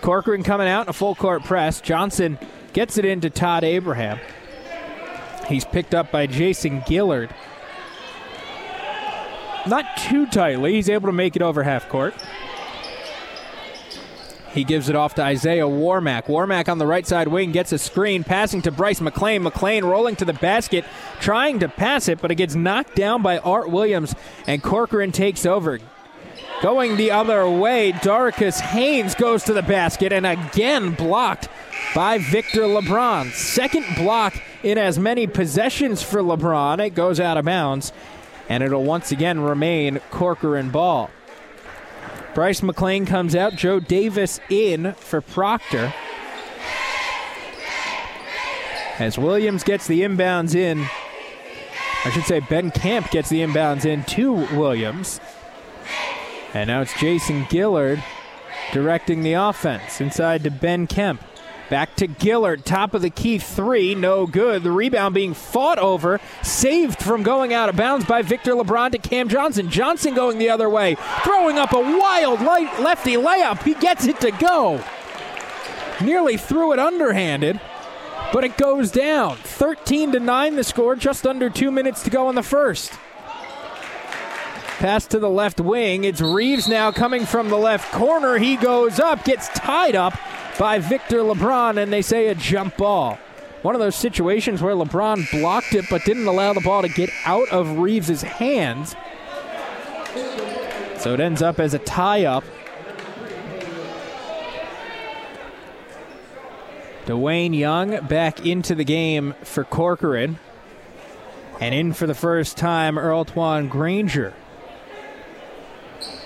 Corcoran 0.00 0.42
coming 0.42 0.68
out 0.68 0.86
in 0.86 0.88
a 0.88 0.92
full 0.92 1.14
court 1.14 1.44
press. 1.44 1.80
Johnson 1.80 2.38
gets 2.72 2.98
it 2.98 3.04
into 3.04 3.30
Todd 3.30 3.64
Abraham. 3.64 4.18
He's 5.48 5.64
picked 5.64 5.94
up 5.94 6.12
by 6.12 6.26
Jason 6.26 6.82
Gillard. 6.86 7.34
Not 9.66 9.84
too 9.96 10.26
tightly. 10.26 10.74
He's 10.74 10.88
able 10.88 11.08
to 11.08 11.12
make 11.12 11.36
it 11.36 11.42
over 11.42 11.62
half 11.62 11.88
court. 11.88 12.14
He 14.52 14.64
gives 14.64 14.88
it 14.88 14.96
off 14.96 15.14
to 15.14 15.22
Isaiah 15.22 15.66
Warmack. 15.66 16.24
Warmack 16.24 16.68
on 16.68 16.78
the 16.78 16.86
right 16.86 17.06
side 17.06 17.28
wing 17.28 17.52
gets 17.52 17.72
a 17.72 17.78
screen, 17.78 18.24
passing 18.24 18.62
to 18.62 18.70
Bryce 18.70 19.00
McLean. 19.00 19.42
McLean 19.42 19.84
rolling 19.84 20.16
to 20.16 20.24
the 20.24 20.32
basket, 20.32 20.84
trying 21.20 21.58
to 21.60 21.68
pass 21.68 22.08
it, 22.08 22.20
but 22.20 22.30
it 22.30 22.36
gets 22.36 22.54
knocked 22.54 22.96
down 22.96 23.22
by 23.22 23.38
Art 23.38 23.70
Williams, 23.70 24.14
and 24.46 24.62
Corcoran 24.62 25.12
takes 25.12 25.44
over. 25.44 25.78
Going 26.62 26.96
the 26.96 27.10
other 27.10 27.48
way, 27.48 27.92
Daricus 27.92 28.60
Haynes 28.60 29.14
goes 29.14 29.44
to 29.44 29.52
the 29.52 29.62
basket 29.62 30.12
and 30.12 30.26
again 30.26 30.94
blocked 30.94 31.48
by 31.94 32.18
Victor 32.18 32.62
LeBron. 32.62 33.32
Second 33.32 33.84
block 33.96 34.34
in 34.62 34.78
as 34.78 34.98
many 34.98 35.26
possessions 35.26 36.02
for 36.02 36.20
LeBron. 36.20 36.84
It 36.84 36.90
goes 36.90 37.20
out 37.20 37.36
of 37.36 37.44
bounds, 37.44 37.92
and 38.48 38.62
it'll 38.62 38.84
once 38.84 39.12
again 39.12 39.40
remain 39.40 40.00
Corcoran 40.10 40.70
ball. 40.70 41.10
Bryce 42.34 42.62
McLean 42.62 43.06
comes 43.06 43.34
out. 43.34 43.54
Joe 43.54 43.80
Davis 43.80 44.40
in 44.48 44.92
for 44.94 45.20
Proctor. 45.20 45.92
As 48.98 49.16
Williams 49.16 49.62
gets 49.64 49.86
the 49.86 50.02
inbounds 50.02 50.54
in, 50.54 50.86
I 52.04 52.10
should 52.10 52.24
say 52.24 52.40
Ben 52.40 52.70
Camp 52.70 53.10
gets 53.10 53.28
the 53.28 53.40
inbounds 53.40 53.84
in 53.84 54.04
to 54.04 54.32
Williams. 54.32 55.20
And 56.54 56.68
now 56.68 56.80
it's 56.80 56.98
Jason 56.98 57.46
Gillard 57.50 58.02
directing 58.72 59.22
the 59.22 59.34
offense 59.34 60.00
inside 60.00 60.42
to 60.44 60.50
Ben 60.50 60.86
Kemp. 60.86 61.22
Back 61.70 61.96
to 61.96 62.08
Gillard, 62.08 62.64
top 62.64 62.94
of 62.94 63.02
the 63.02 63.10
key 63.10 63.36
three, 63.36 63.94
no 63.94 64.26
good. 64.26 64.62
The 64.62 64.70
rebound 64.70 65.14
being 65.14 65.34
fought 65.34 65.78
over, 65.78 66.18
saved 66.42 66.98
from 67.02 67.22
going 67.22 67.52
out 67.52 67.68
of 67.68 67.76
bounds 67.76 68.06
by 68.06 68.22
Victor 68.22 68.52
LeBron 68.52 68.92
to 68.92 68.98
Cam 68.98 69.28
Johnson. 69.28 69.68
Johnson 69.68 70.14
going 70.14 70.38
the 70.38 70.48
other 70.48 70.70
way, 70.70 70.96
throwing 71.24 71.58
up 71.58 71.74
a 71.74 71.80
wild 71.80 72.40
light 72.40 72.80
lefty 72.80 73.16
layup. 73.16 73.62
He 73.64 73.74
gets 73.74 74.06
it 74.06 74.18
to 74.22 74.30
go. 74.30 74.82
Nearly 76.02 76.38
threw 76.38 76.72
it 76.72 76.78
underhanded, 76.78 77.60
but 78.32 78.44
it 78.44 78.56
goes 78.56 78.90
down. 78.90 79.36
13 79.36 80.12
to 80.12 80.20
9 80.20 80.56
the 80.56 80.64
score, 80.64 80.96
just 80.96 81.26
under 81.26 81.50
two 81.50 81.70
minutes 81.70 82.02
to 82.04 82.10
go 82.10 82.30
in 82.30 82.34
the 82.34 82.42
first. 82.42 82.92
Pass 84.78 85.06
to 85.08 85.18
the 85.18 85.28
left 85.28 85.60
wing. 85.60 86.04
It's 86.04 86.20
Reeves 86.20 86.66
now 86.66 86.92
coming 86.92 87.26
from 87.26 87.50
the 87.50 87.58
left 87.58 87.92
corner. 87.92 88.38
He 88.38 88.56
goes 88.56 88.98
up, 88.98 89.24
gets 89.24 89.48
tied 89.48 89.96
up 89.96 90.16
by 90.58 90.78
Victor 90.78 91.18
LeBron, 91.18 91.80
and 91.80 91.92
they 91.92 92.02
say 92.02 92.28
a 92.28 92.34
jump 92.34 92.76
ball. 92.76 93.18
One 93.62 93.74
of 93.74 93.80
those 93.80 93.96
situations 93.96 94.62
where 94.62 94.74
LeBron 94.74 95.30
blocked 95.30 95.74
it 95.74 95.86
but 95.90 96.04
didn't 96.04 96.26
allow 96.26 96.52
the 96.52 96.60
ball 96.60 96.82
to 96.82 96.88
get 96.88 97.10
out 97.24 97.48
of 97.48 97.78
Reeves' 97.78 98.22
hands. 98.22 98.94
So 100.98 101.14
it 101.14 101.20
ends 101.20 101.42
up 101.42 101.58
as 101.58 101.74
a 101.74 101.78
tie 101.78 102.24
up. 102.24 102.44
Dwayne 107.06 107.56
Young 107.56 108.06
back 108.06 108.44
into 108.44 108.74
the 108.74 108.84
game 108.84 109.34
for 109.42 109.64
Corcoran. 109.64 110.38
And 111.60 111.74
in 111.74 111.92
for 111.92 112.06
the 112.06 112.14
first 112.14 112.56
time, 112.56 112.98
Earl 112.98 113.24
Twan 113.24 113.68
Granger. 113.68 114.34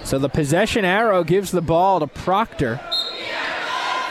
So 0.04 0.18
the 0.18 0.28
possession 0.28 0.84
arrow 0.84 1.24
gives 1.24 1.52
the 1.52 1.62
ball 1.62 2.00
to 2.00 2.06
Proctor 2.06 2.80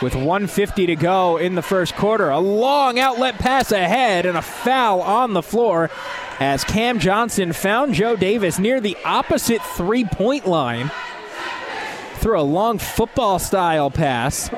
with 0.02 0.14
150 0.14 0.86
to 0.86 0.96
go 0.96 1.36
in 1.36 1.54
the 1.54 1.62
first 1.62 1.94
quarter. 1.94 2.28
A 2.28 2.40
long 2.40 2.98
outlet 2.98 3.38
pass 3.38 3.70
ahead 3.70 4.26
and 4.26 4.36
a 4.36 4.42
foul 4.42 5.00
on 5.00 5.32
the 5.32 5.42
floor 5.42 5.90
as 6.40 6.64
Cam 6.64 6.98
Johnson 6.98 7.52
found 7.52 7.94
Joe 7.94 8.16
Davis 8.16 8.58
near 8.58 8.80
the 8.80 8.96
opposite 9.04 9.62
three 9.62 10.04
point 10.04 10.46
line 10.46 10.90
through 12.16 12.40
a 12.40 12.42
long 12.42 12.78
football 12.78 13.38
style 13.38 13.90
pass. 13.90 14.50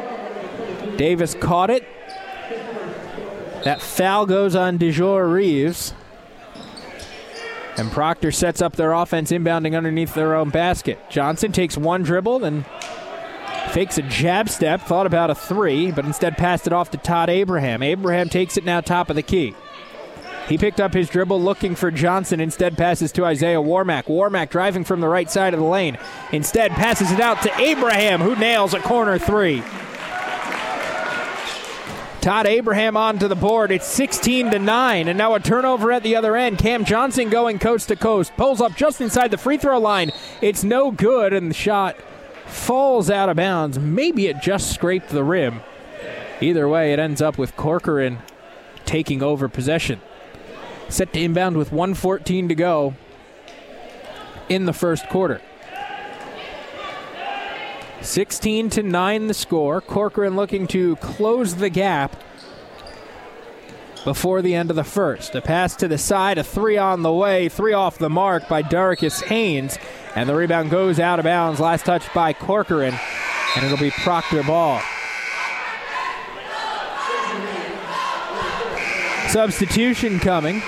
Davis 0.96 1.34
caught 1.34 1.70
it. 1.70 1.86
That 3.64 3.80
foul 3.80 4.26
goes 4.26 4.54
on 4.54 4.78
DeJour 4.78 5.30
Reeves. 5.30 5.94
And 7.76 7.90
Proctor 7.90 8.30
sets 8.30 8.62
up 8.62 8.76
their 8.76 8.92
offense 8.92 9.32
inbounding 9.32 9.76
underneath 9.76 10.14
their 10.14 10.34
own 10.34 10.50
basket. 10.50 10.98
Johnson 11.10 11.50
takes 11.50 11.76
one 11.76 12.02
dribble, 12.02 12.38
then 12.38 12.64
fakes 13.72 13.98
a 13.98 14.02
jab 14.02 14.48
step, 14.48 14.82
thought 14.82 15.06
about 15.06 15.30
a 15.30 15.34
three, 15.34 15.90
but 15.90 16.04
instead 16.04 16.36
passed 16.36 16.66
it 16.66 16.72
off 16.72 16.90
to 16.92 16.96
Todd 16.96 17.28
Abraham. 17.28 17.82
Abraham 17.82 18.28
takes 18.28 18.56
it 18.56 18.64
now 18.64 18.80
top 18.80 19.10
of 19.10 19.16
the 19.16 19.22
key. 19.22 19.54
He 20.48 20.58
picked 20.58 20.80
up 20.80 20.92
his 20.92 21.08
dribble 21.08 21.40
looking 21.40 21.74
for 21.74 21.90
Johnson, 21.90 22.38
instead 22.38 22.76
passes 22.76 23.10
to 23.12 23.24
Isaiah 23.24 23.62
Warmack. 23.62 24.04
Warmack 24.04 24.50
driving 24.50 24.84
from 24.84 25.00
the 25.00 25.08
right 25.08 25.30
side 25.30 25.54
of 25.54 25.60
the 25.60 25.66
lane. 25.66 25.98
Instead 26.32 26.70
passes 26.72 27.10
it 27.10 27.20
out 27.20 27.42
to 27.42 27.60
Abraham, 27.60 28.20
who 28.20 28.36
nails 28.36 28.74
a 28.74 28.80
corner 28.80 29.18
three. 29.18 29.62
Todd 32.20 32.46
Abraham 32.46 32.96
onto 32.96 33.28
the 33.28 33.34
board. 33.34 33.70
It's 33.70 33.86
16 33.86 34.52
to 34.52 34.58
9, 34.58 35.08
and 35.08 35.18
now 35.18 35.34
a 35.34 35.40
turnover 35.40 35.92
at 35.92 36.02
the 36.02 36.16
other 36.16 36.36
end. 36.36 36.56
Cam 36.56 36.84
Johnson 36.86 37.28
going 37.28 37.58
coast 37.58 37.88
to 37.88 37.96
coast. 37.96 38.34
Pulls 38.36 38.62
up 38.62 38.76
just 38.76 39.02
inside 39.02 39.30
the 39.30 39.36
free 39.36 39.58
throw 39.58 39.78
line. 39.78 40.10
It's 40.40 40.64
no 40.64 40.90
good, 40.90 41.34
and 41.34 41.50
the 41.50 41.54
shot 41.54 41.96
falls 42.54 43.10
out 43.10 43.28
of 43.28 43.36
bounds. 43.36 43.78
Maybe 43.78 44.28
it 44.28 44.40
just 44.40 44.72
scraped 44.72 45.08
the 45.10 45.24
rim. 45.24 45.60
Either 46.40 46.68
way, 46.68 46.92
it 46.92 46.98
ends 46.98 47.20
up 47.20 47.36
with 47.36 47.56
Corcoran 47.56 48.18
taking 48.84 49.22
over 49.22 49.48
possession. 49.48 50.00
Set 50.88 51.12
to 51.12 51.20
inbound 51.20 51.56
with 51.56 51.72
114 51.72 52.48
to 52.48 52.54
go 52.54 52.94
in 54.48 54.66
the 54.66 54.72
first 54.72 55.08
quarter. 55.08 55.40
16 58.00 58.70
to 58.70 58.82
9 58.82 59.26
the 59.26 59.34
score. 59.34 59.80
Corcoran 59.80 60.36
looking 60.36 60.66
to 60.68 60.96
close 60.96 61.56
the 61.56 61.70
gap 61.70 62.22
before 64.04 64.42
the 64.42 64.54
end 64.54 64.70
of 64.70 64.76
the 64.76 64.84
first. 64.84 65.34
A 65.34 65.40
pass 65.40 65.74
to 65.76 65.88
the 65.88 65.96
side, 65.96 66.36
a 66.36 66.44
three 66.44 66.76
on 66.76 67.02
the 67.02 67.12
way, 67.12 67.48
three 67.48 67.72
off 67.72 67.96
the 67.96 68.10
mark 68.10 68.46
by 68.48 68.62
Daricus 68.62 69.22
Haynes, 69.24 69.78
and 70.14 70.28
the 70.28 70.34
rebound 70.34 70.70
goes 70.70 71.00
out 71.00 71.18
of 71.18 71.24
bounds. 71.24 71.60
Last 71.60 71.84
touch 71.84 72.12
by 72.14 72.32
Corcoran, 72.32 72.94
and 73.56 73.64
it'll 73.64 73.78
be 73.78 73.90
Proctor 73.90 74.42
ball. 74.42 74.80
Substitution 79.28 80.20
coming. 80.20 80.62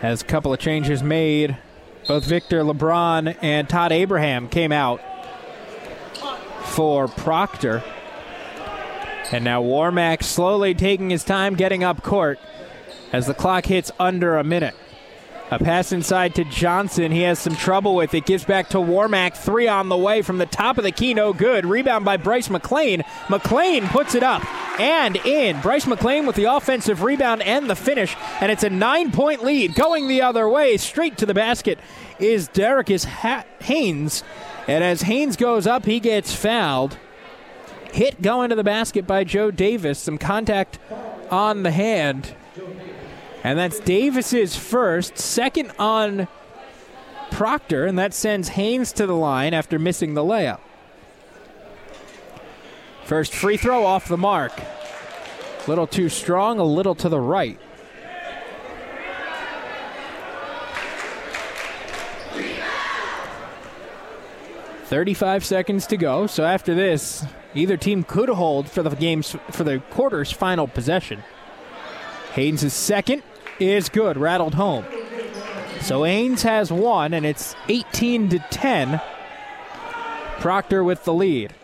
Has 0.00 0.22
a 0.22 0.24
couple 0.24 0.52
of 0.52 0.58
changes 0.58 1.02
made. 1.02 1.58
Both 2.08 2.24
Victor 2.24 2.62
LeBron 2.62 3.36
and 3.40 3.68
Todd 3.68 3.92
Abraham 3.92 4.48
came 4.48 4.72
out 4.72 5.00
for 6.64 7.06
Proctor. 7.06 7.84
And 9.32 9.44
now 9.44 9.62
Warmack 9.62 10.22
slowly 10.22 10.74
taking 10.74 11.10
his 11.10 11.24
time 11.24 11.54
getting 11.54 11.82
up 11.82 12.02
court 12.02 12.38
as 13.12 13.26
the 13.26 13.34
clock 13.34 13.66
hits 13.66 13.90
under 13.98 14.36
a 14.36 14.44
minute. 14.44 14.74
A 15.50 15.58
pass 15.58 15.92
inside 15.92 16.34
to 16.36 16.44
Johnson. 16.44 17.12
He 17.12 17.22
has 17.22 17.38
some 17.38 17.54
trouble 17.54 17.94
with 17.94 18.14
it. 18.14 18.24
Gives 18.24 18.44
back 18.44 18.70
to 18.70 18.78
Warmack. 18.78 19.36
Three 19.36 19.68
on 19.68 19.90
the 19.90 19.98
way 19.98 20.22
from 20.22 20.38
the 20.38 20.46
top 20.46 20.78
of 20.78 20.84
the 20.84 20.90
key. 20.92 21.12
No 21.12 21.34
good. 21.34 21.66
Rebound 21.66 22.06
by 22.06 22.16
Bryce 22.16 22.48
McLean. 22.48 23.02
McLean 23.28 23.86
puts 23.88 24.14
it 24.14 24.22
up 24.22 24.42
and 24.80 25.16
in. 25.16 25.60
Bryce 25.60 25.86
McLean 25.86 26.24
with 26.24 26.36
the 26.36 26.44
offensive 26.44 27.02
rebound 27.02 27.42
and 27.42 27.68
the 27.68 27.76
finish. 27.76 28.16
And 28.40 28.50
it's 28.50 28.64
a 28.64 28.70
nine 28.70 29.12
point 29.12 29.44
lead. 29.44 29.74
Going 29.74 30.08
the 30.08 30.22
other 30.22 30.48
way, 30.48 30.78
straight 30.78 31.18
to 31.18 31.26
the 31.26 31.34
basket, 31.34 31.78
is 32.18 32.48
Derek 32.48 32.88
ha- 32.88 33.44
Haynes. 33.60 34.24
And 34.66 34.82
as 34.82 35.02
Haynes 35.02 35.36
goes 35.36 35.66
up, 35.66 35.84
he 35.84 36.00
gets 36.00 36.34
fouled. 36.34 36.96
Hit 37.92 38.22
going 38.22 38.48
to 38.50 38.56
the 38.56 38.64
basket 38.64 39.06
by 39.06 39.22
Joe 39.24 39.50
Davis. 39.50 39.98
Some 39.98 40.18
contact 40.18 40.78
on 41.30 41.62
the 41.62 41.70
hand. 41.70 42.34
And 43.44 43.58
that's 43.58 43.80
Davis's 43.80 44.56
first, 44.56 45.18
second 45.18 45.72
on 45.78 46.28
Proctor, 47.30 47.86
and 47.86 47.98
that 47.98 48.14
sends 48.14 48.50
Haynes 48.50 48.92
to 48.92 49.06
the 49.06 49.14
line 49.14 49.52
after 49.52 49.78
missing 49.78 50.14
the 50.14 50.22
layup. 50.22 50.60
First 53.04 53.34
free 53.34 53.56
throw 53.56 53.84
off 53.84 54.08
the 54.08 54.16
mark. 54.16 54.52
A 54.58 55.68
little 55.68 55.86
too 55.86 56.08
strong, 56.08 56.58
a 56.58 56.64
little 56.64 56.94
to 56.94 57.08
the 57.08 57.20
right. 57.20 57.58
Thirty-five 64.84 65.44
seconds 65.44 65.86
to 65.88 65.96
go. 65.96 66.26
So 66.26 66.44
after 66.44 66.74
this, 66.74 67.24
either 67.54 67.76
team 67.76 68.02
could 68.02 68.28
hold 68.28 68.68
for 68.68 68.82
the 68.82 68.94
game's 68.96 69.36
for 69.50 69.64
the 69.64 69.80
quarter's 69.90 70.32
final 70.32 70.66
possession. 70.66 71.22
Haynes 72.34 72.72
second 72.72 73.22
is 73.58 73.88
good, 73.88 74.16
rattled 74.16 74.54
home. 74.54 74.84
So 75.80 76.04
Haynes 76.04 76.42
has 76.42 76.72
one, 76.72 77.12
and 77.12 77.26
it's 77.26 77.54
18 77.68 78.28
to 78.30 78.38
10. 78.38 79.00
Proctor 80.38 80.82
with 80.82 81.04
the 81.04 81.12
lead. 81.12 81.54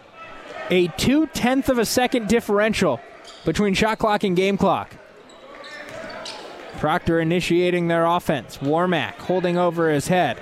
A 0.71 0.89
two 0.89 1.27
tenth 1.29 1.69
of 1.69 1.79
a 1.79 1.87
second 1.87 2.29
differential 2.29 3.01
between 3.45 3.75
shot 3.75 3.99
clock 3.99 4.25
and 4.25 4.37
game 4.37 4.59
clock. 4.59 4.95
Proctor 6.79 7.19
initiating 7.19 7.89
their 7.89 8.05
offense. 8.05 8.59
Warmack 8.59 9.15
holding 9.15 9.57
over 9.57 9.91
his 9.91 10.09
head. 10.09 10.39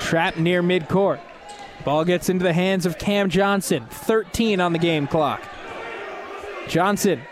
Trap 0.00 0.36
near 0.36 0.62
midcourt. 0.62 1.20
Ball 1.88 2.04
gets 2.04 2.28
into 2.28 2.42
the 2.42 2.52
hands 2.52 2.84
of 2.84 2.98
Cam 2.98 3.30
Johnson. 3.30 3.86
13 3.88 4.60
on 4.60 4.74
the 4.74 4.78
game 4.78 5.06
clock. 5.06 5.42
Johnson 6.68 7.22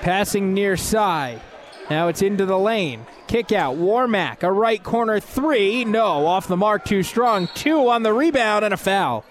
Passing 0.00 0.54
near 0.54 0.76
side. 0.76 1.40
Now 1.88 2.08
it's 2.08 2.20
into 2.20 2.46
the 2.46 2.58
lane. 2.58 3.06
Kick 3.28 3.52
out. 3.52 3.76
Warmack, 3.76 4.42
a 4.42 4.50
right 4.50 4.82
corner 4.82 5.20
three. 5.20 5.84
No, 5.84 6.26
off 6.26 6.48
the 6.48 6.56
mark, 6.56 6.84
too 6.84 7.04
strong. 7.04 7.48
Two 7.54 7.88
on 7.88 8.02
the 8.02 8.12
rebound 8.12 8.64
and 8.64 8.74
a 8.74 8.76
foul. 8.76 9.24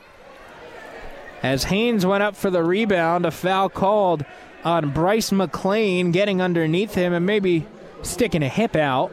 As 1.44 1.66
Haynes 1.66 2.06
went 2.06 2.24
up 2.24 2.38
for 2.38 2.50
the 2.50 2.64
rebound, 2.64 3.26
a 3.26 3.32
foul 3.32 3.68
called 3.68 4.24
on 4.64 4.92
Bryce 4.92 5.34
McLean, 5.34 6.12
getting 6.12 6.42
underneath 6.42 6.96
him 6.96 7.12
and 7.12 7.26
maybe 7.26 7.68
sticking 8.04 8.42
a 8.42 8.48
hip 8.48 8.78
out. 8.78 9.12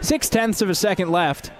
Six 0.00 0.28
tenths 0.28 0.62
of 0.62 0.70
a 0.70 0.76
second 0.76 1.10
left 1.10 1.50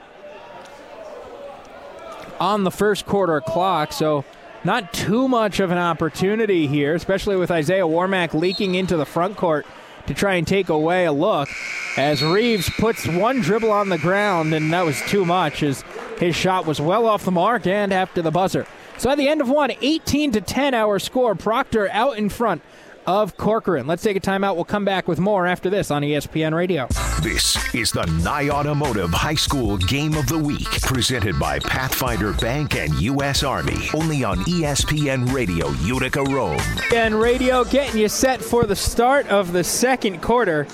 on 2.41 2.65
the 2.65 2.71
first 2.71 3.07
quarter 3.07 3.41
clock, 3.41 3.93
so 3.93 4.25
not 4.65 4.93
too 4.93 5.29
much 5.29 5.61
of 5.61 5.71
an 5.71 5.79
opportunity 5.79 6.67
here, 6.67 6.95
especially 6.95 7.37
with 7.37 7.51
Isaiah 7.51 7.87
Warmack 7.87 8.35
leaking 8.35 8.75
into 8.75 8.97
the 8.97 9.07
front 9.07 9.37
court 9.37 9.67
to 10.07 10.15
try 10.15 10.35
and 10.35 10.47
take 10.47 10.69
away 10.69 11.05
a 11.05 11.13
look. 11.13 11.49
As 11.97 12.23
Reeves 12.23 12.71
puts 12.71 13.07
one 13.07 13.41
dribble 13.41 13.71
on 13.71 13.91
the 13.91 13.99
ground, 13.99 14.55
and 14.55 14.73
that 14.73 14.85
was 14.85 15.01
too 15.03 15.25
much, 15.25 15.63
as 15.63 15.85
his 16.19 16.35
shot 16.35 16.67
was 16.67 16.81
well 16.81 17.07
off 17.07 17.25
the 17.25 17.31
mark 17.31 17.67
and 17.67 17.93
after 17.93 18.23
the 18.23 18.31
buzzer. 18.31 18.67
So 18.99 19.11
at 19.11 19.19
the 19.19 19.29
end 19.29 19.41
of 19.41 19.49
one, 19.49 19.73
18 19.81 20.33
to 20.33 20.41
10 20.41 20.75
our 20.75 20.99
score. 20.99 21.35
Proctor 21.35 21.89
out 21.91 22.19
in 22.19 22.29
front 22.29 22.63
of 23.07 23.37
Corcoran. 23.37 23.87
Let's 23.87 24.03
take 24.03 24.17
a 24.17 24.21
timeout. 24.21 24.55
We'll 24.55 24.65
come 24.65 24.85
back 24.85 25.09
with 25.09 25.19
more 25.19 25.47
after 25.47 25.71
this 25.71 25.91
on 25.91 26.03
ESPN 26.03 26.55
Radio. 26.55 26.87
This 27.23 27.75
is 27.75 27.93
the 27.93 28.05
Nye 28.23 28.49
Automotive 28.49 29.11
High 29.11 29.35
School 29.35 29.77
Game 29.79 30.15
of 30.15 30.27
the 30.27 30.39
Week, 30.39 30.69
presented 30.83 31.39
by 31.39 31.59
Pathfinder 31.59 32.33
Bank 32.35 32.77
and 32.77 32.93
U.S. 33.01 33.43
Army, 33.43 33.89
only 33.95 34.25
on 34.25 34.39
ESPN 34.45 35.33
Radio 35.33 35.71
Utica 35.83 36.23
Rome. 36.23 36.61
And 36.95 37.15
Radio 37.15 37.65
getting 37.65 38.01
you 38.01 38.09
set 38.09 38.41
for 38.43 38.65
the 38.65 38.77
start 38.77 39.27
of 39.29 39.53
the 39.53 39.65
second 39.65 40.23
quarter 40.23 40.67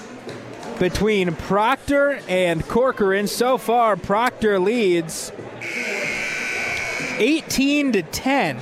between 0.78 1.34
Proctor 1.34 2.20
and 2.28 2.66
Corcoran. 2.68 3.26
So 3.26 3.58
far, 3.58 3.96
Proctor 3.96 4.58
leads 4.58 5.32
18 7.18 7.92
to 7.92 8.02
10 8.02 8.58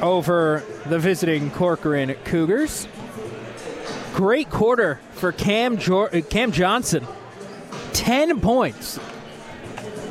over 0.00 0.62
the 0.86 0.98
visiting 0.98 1.50
Corcoran 1.50 2.14
Cougars. 2.24 2.88
Great 4.14 4.50
quarter 4.50 5.00
for 5.12 5.32
Cam, 5.32 5.78
jo- 5.78 6.06
uh, 6.06 6.20
Cam 6.22 6.52
Johnson. 6.52 7.06
10 7.92 8.40
points, 8.40 8.98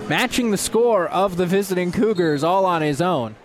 matching 0.07 0.51
the 0.51 0.57
score 0.57 1.07
of 1.07 1.37
the 1.37 1.45
visiting 1.45 1.91
Cougars 1.91 2.43
all 2.43 2.65
on 2.65 2.81
his 2.81 3.01
own. 3.01 3.35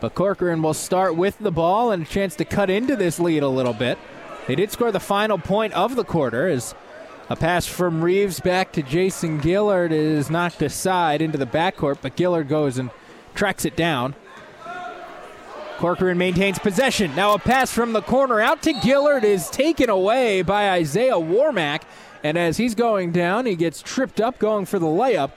But 0.00 0.14
Corcoran 0.14 0.62
will 0.62 0.74
start 0.74 1.16
with 1.16 1.38
the 1.38 1.52
ball 1.52 1.92
and 1.92 2.02
a 2.02 2.06
chance 2.06 2.34
to 2.36 2.44
cut 2.44 2.70
into 2.70 2.96
this 2.96 3.20
lead 3.20 3.42
a 3.42 3.48
little 3.48 3.72
bit. 3.72 3.98
They 4.46 4.56
did 4.56 4.72
score 4.72 4.90
the 4.90 5.00
final 5.00 5.38
point 5.38 5.72
of 5.74 5.94
the 5.94 6.04
quarter 6.04 6.48
as 6.48 6.74
a 7.28 7.36
pass 7.36 7.66
from 7.66 8.02
Reeves 8.02 8.40
back 8.40 8.72
to 8.72 8.82
Jason 8.82 9.40
Gillard 9.40 9.92
is 9.92 10.28
knocked 10.28 10.60
aside 10.60 11.22
into 11.22 11.38
the 11.38 11.46
backcourt, 11.46 11.98
but 12.02 12.18
Gillard 12.18 12.48
goes 12.48 12.78
and 12.78 12.90
tracks 13.34 13.64
it 13.64 13.76
down. 13.76 14.14
Corcoran 15.82 16.16
maintains 16.16 16.60
possession. 16.60 17.12
Now 17.16 17.34
a 17.34 17.40
pass 17.40 17.72
from 17.72 17.92
the 17.92 18.02
corner 18.02 18.40
out 18.40 18.62
to 18.62 18.80
Gillard 18.82 19.24
is 19.24 19.50
taken 19.50 19.90
away 19.90 20.42
by 20.42 20.70
Isaiah 20.70 21.14
Warmack. 21.14 21.82
And 22.22 22.38
as 22.38 22.56
he's 22.56 22.76
going 22.76 23.10
down, 23.10 23.46
he 23.46 23.56
gets 23.56 23.82
tripped 23.82 24.20
up 24.20 24.38
going 24.38 24.64
for 24.64 24.78
the 24.78 24.86
layup. 24.86 25.32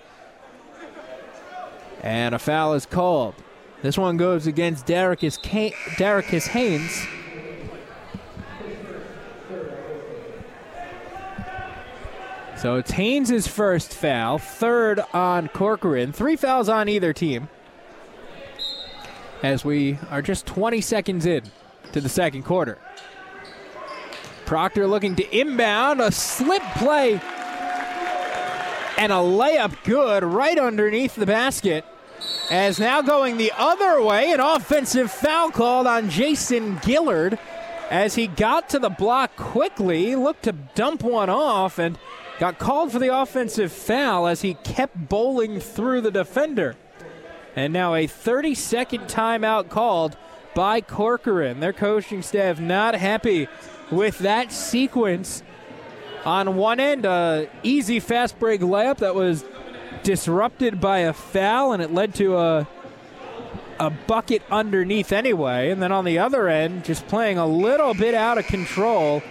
And 2.04 2.36
a 2.36 2.38
foul 2.38 2.76
is 2.76 2.86
called. 2.86 3.34
This 3.82 3.98
one 3.98 4.18
goes 4.18 4.46
against 4.46 4.86
Daricus, 4.86 5.40
Daricus 5.98 6.50
Haynes. 6.50 7.08
So 12.56 12.76
it's 12.76 12.92
Haynes' 12.92 13.48
first 13.48 13.96
foul, 13.96 14.38
third 14.38 15.00
on 15.12 15.48
Corcoran. 15.48 16.12
Three 16.12 16.36
fouls 16.36 16.70
on 16.70 16.88
either 16.88 17.14
team 17.14 17.50
as 19.46 19.64
we 19.64 20.00
are 20.10 20.24
just 20.24 20.48
20 20.48 20.82
seconds 20.82 21.28
in 21.28 21.44
to 21.92 22.02
the 22.02 22.10
second 22.10 22.42
quarter. 22.44 22.80
Proctor 24.46 24.88
looking 24.88 25.16
to 25.18 25.38
inbound, 25.38 26.02
a 26.02 26.12
slip 26.12 26.64
play, 26.78 27.22
and 28.98 29.12
a 29.12 29.18
layup 29.18 29.84
good 29.84 30.24
right 30.24 30.58
underneath 30.58 31.14
the 31.14 31.28
basket. 31.28 31.86
As 32.50 32.80
now 32.80 33.04
going 33.04 33.38
the 33.38 33.52
other 33.56 34.02
way, 34.02 34.32
an 34.32 34.40
offensive 34.40 35.12
foul 35.12 35.52
called 35.52 35.86
on 35.86 36.10
Jason 36.10 36.80
Gillard 36.84 37.38
as 37.92 38.16
he 38.16 38.26
got 38.26 38.68
to 38.70 38.80
the 38.80 38.90
block 38.90 39.36
quickly, 39.36 40.16
looked 40.16 40.44
to 40.44 40.54
dump 40.54 41.04
one 41.04 41.30
off, 41.30 41.78
and 41.78 42.00
got 42.40 42.58
called 42.58 42.92
for 42.92 42.98
the 42.98 43.16
offensive 43.16 43.72
foul 43.72 44.26
as 44.26 44.42
he 44.42 44.56
kept 44.56 45.08
bowling 45.08 45.60
through 45.60 46.02
the 46.02 46.10
defender. 46.10 46.76
And 47.56 47.72
now 47.72 47.96
a 47.96 48.08
30 48.08 48.56
second 48.56 49.04
timeout 49.06 49.70
called 49.70 50.18
by 50.54 50.82
Corcoran. 50.82 51.60
Their 51.60 51.74
coaching 51.74 52.22
staff 52.22 52.60
not 52.60 52.96
happy 52.96 53.48
with 53.92 54.20
that 54.20 54.52
sequence. 54.52 55.44
On 56.26 56.56
one 56.56 56.80
end, 56.80 57.06
a 57.06 57.50
easy 57.64 58.00
fast 58.00 58.40
break 58.40 58.62
layup 58.62 58.98
that 58.98 59.16
was 59.16 59.46
disrupted 60.04 60.82
by 60.82 61.00
a 61.00 61.14
foul, 61.14 61.72
and 61.72 61.82
it 61.82 61.94
led 61.94 62.16
to 62.16 62.38
a 62.38 62.68
a 63.80 63.90
bucket 63.90 64.42
underneath 64.50 65.12
anyway. 65.12 65.70
And 65.70 65.82
then 65.82 65.92
on 65.92 66.06
the 66.06 66.20
other 66.20 66.48
end, 66.48 66.86
just 66.86 67.08
playing 67.08 67.38
a 67.38 67.46
little 67.46 67.94
bit 67.94 68.14
out 68.14 68.38
of 68.38 68.48
control 68.48 69.22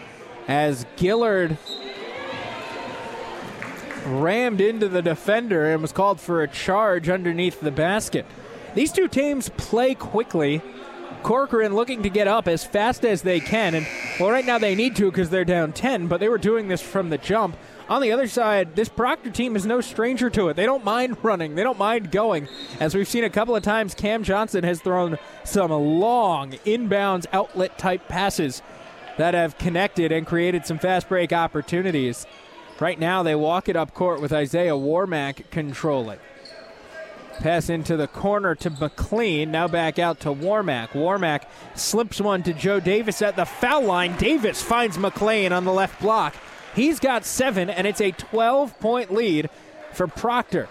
as 0.47 0.85
Gillard 0.99 1.57
rammed 4.07 4.61
into 4.61 4.89
the 4.89 5.03
defender 5.03 5.73
and 5.73 5.83
was 5.83 5.93
called 5.93 6.21
for 6.21 6.43
a 6.43 6.49
charge 6.49 7.09
underneath 7.09 7.61
the 7.61 7.71
basket. 7.71 8.27
These 8.75 8.93
two 8.93 9.09
teams 9.09 9.49
play 9.51 9.95
quickly. 9.95 10.63
Corcoran 11.23 11.75
looking 11.75 12.03
to 12.03 12.11
get 12.11 12.29
up 12.29 12.47
as 12.47 12.65
fast 12.65 13.05
as 13.05 13.23
they 13.23 13.41
can. 13.41 13.75
And, 13.75 13.87
well, 14.21 14.31
right 14.31 14.45
now 14.45 14.59
they 14.59 14.75
need 14.75 14.95
to 14.97 15.11
because 15.11 15.31
they're 15.31 15.45
down 15.45 15.73
10, 15.73 16.07
but 16.07 16.21
they 16.21 16.29
were 16.29 16.39
doing 16.39 16.69
this 16.69 16.83
from 16.83 17.09
the 17.09 17.17
jump. 17.17 17.57
On 17.89 18.01
the 18.01 18.13
other 18.13 18.27
side, 18.27 18.77
this 18.77 18.89
Proctor 18.89 19.31
team 19.31 19.57
is 19.57 19.67
no 19.67 19.81
stranger 19.81 20.31
to 20.31 20.49
it. 20.49 20.57
They 20.57 20.67
don't 20.67 20.85
mind 20.85 21.17
running, 21.23 21.55
they 21.55 21.63
don't 21.63 21.79
mind 21.79 22.11
going. 22.11 22.49
As 22.81 22.95
we've 22.95 23.09
seen 23.09 23.25
a 23.25 23.31
couple 23.31 23.57
of 23.57 23.63
times, 23.63 23.95
Cam 23.95 24.23
Johnson 24.23 24.65
has 24.65 24.81
thrown 24.81 25.19
some 25.45 25.71
long 25.71 26.53
inbounds 26.65 27.27
outlet 27.33 27.79
type 27.79 28.09
passes 28.09 28.63
that 29.17 29.35
have 29.35 29.59
connected 29.59 30.13
and 30.13 30.27
created 30.27 30.67
some 30.67 30.79
fast 30.79 31.09
break 31.09 31.33
opportunities. 31.33 32.27
Right 32.81 32.99
now, 32.99 33.23
they 33.23 33.35
walk 33.35 33.69
it 33.69 33.77
up 33.77 33.95
court 33.95 34.21
with 34.21 34.33
Isaiah 34.33 34.73
Warmack 34.73 35.51
controlling. 35.51 36.19
Pass 37.39 37.69
into 37.69 37.97
the 37.97 38.07
corner 38.07 38.55
to 38.57 38.71
McLean. 38.71 39.51
Now 39.51 39.69
back 39.69 39.99
out 39.99 40.21
to 40.21 40.29
Warmack. 40.29 40.91
Warmack 40.91 41.45
slips 41.75 42.21
one 42.21 42.43
to 42.45 42.53
Joe 42.53 42.81
Davis 42.81 43.23
at 43.23 43.37
the 43.37 43.45
foul 43.45 43.83
line. 43.83 44.17
Davis 44.17 44.63
finds 44.63 44.99
McLean 44.99 45.53
on 45.53 45.65
the 45.65 45.73
left 45.73 46.01
block. 46.01 46.35
He's 46.75 46.99
got 46.99 47.25
seven, 47.25 47.71
and 47.71 47.87
it's 47.87 48.01
a 48.01 48.13
12 48.13 48.79
point 48.81 49.13
lead 49.13 49.51
for 49.93 50.07
Proctor. 50.07 50.69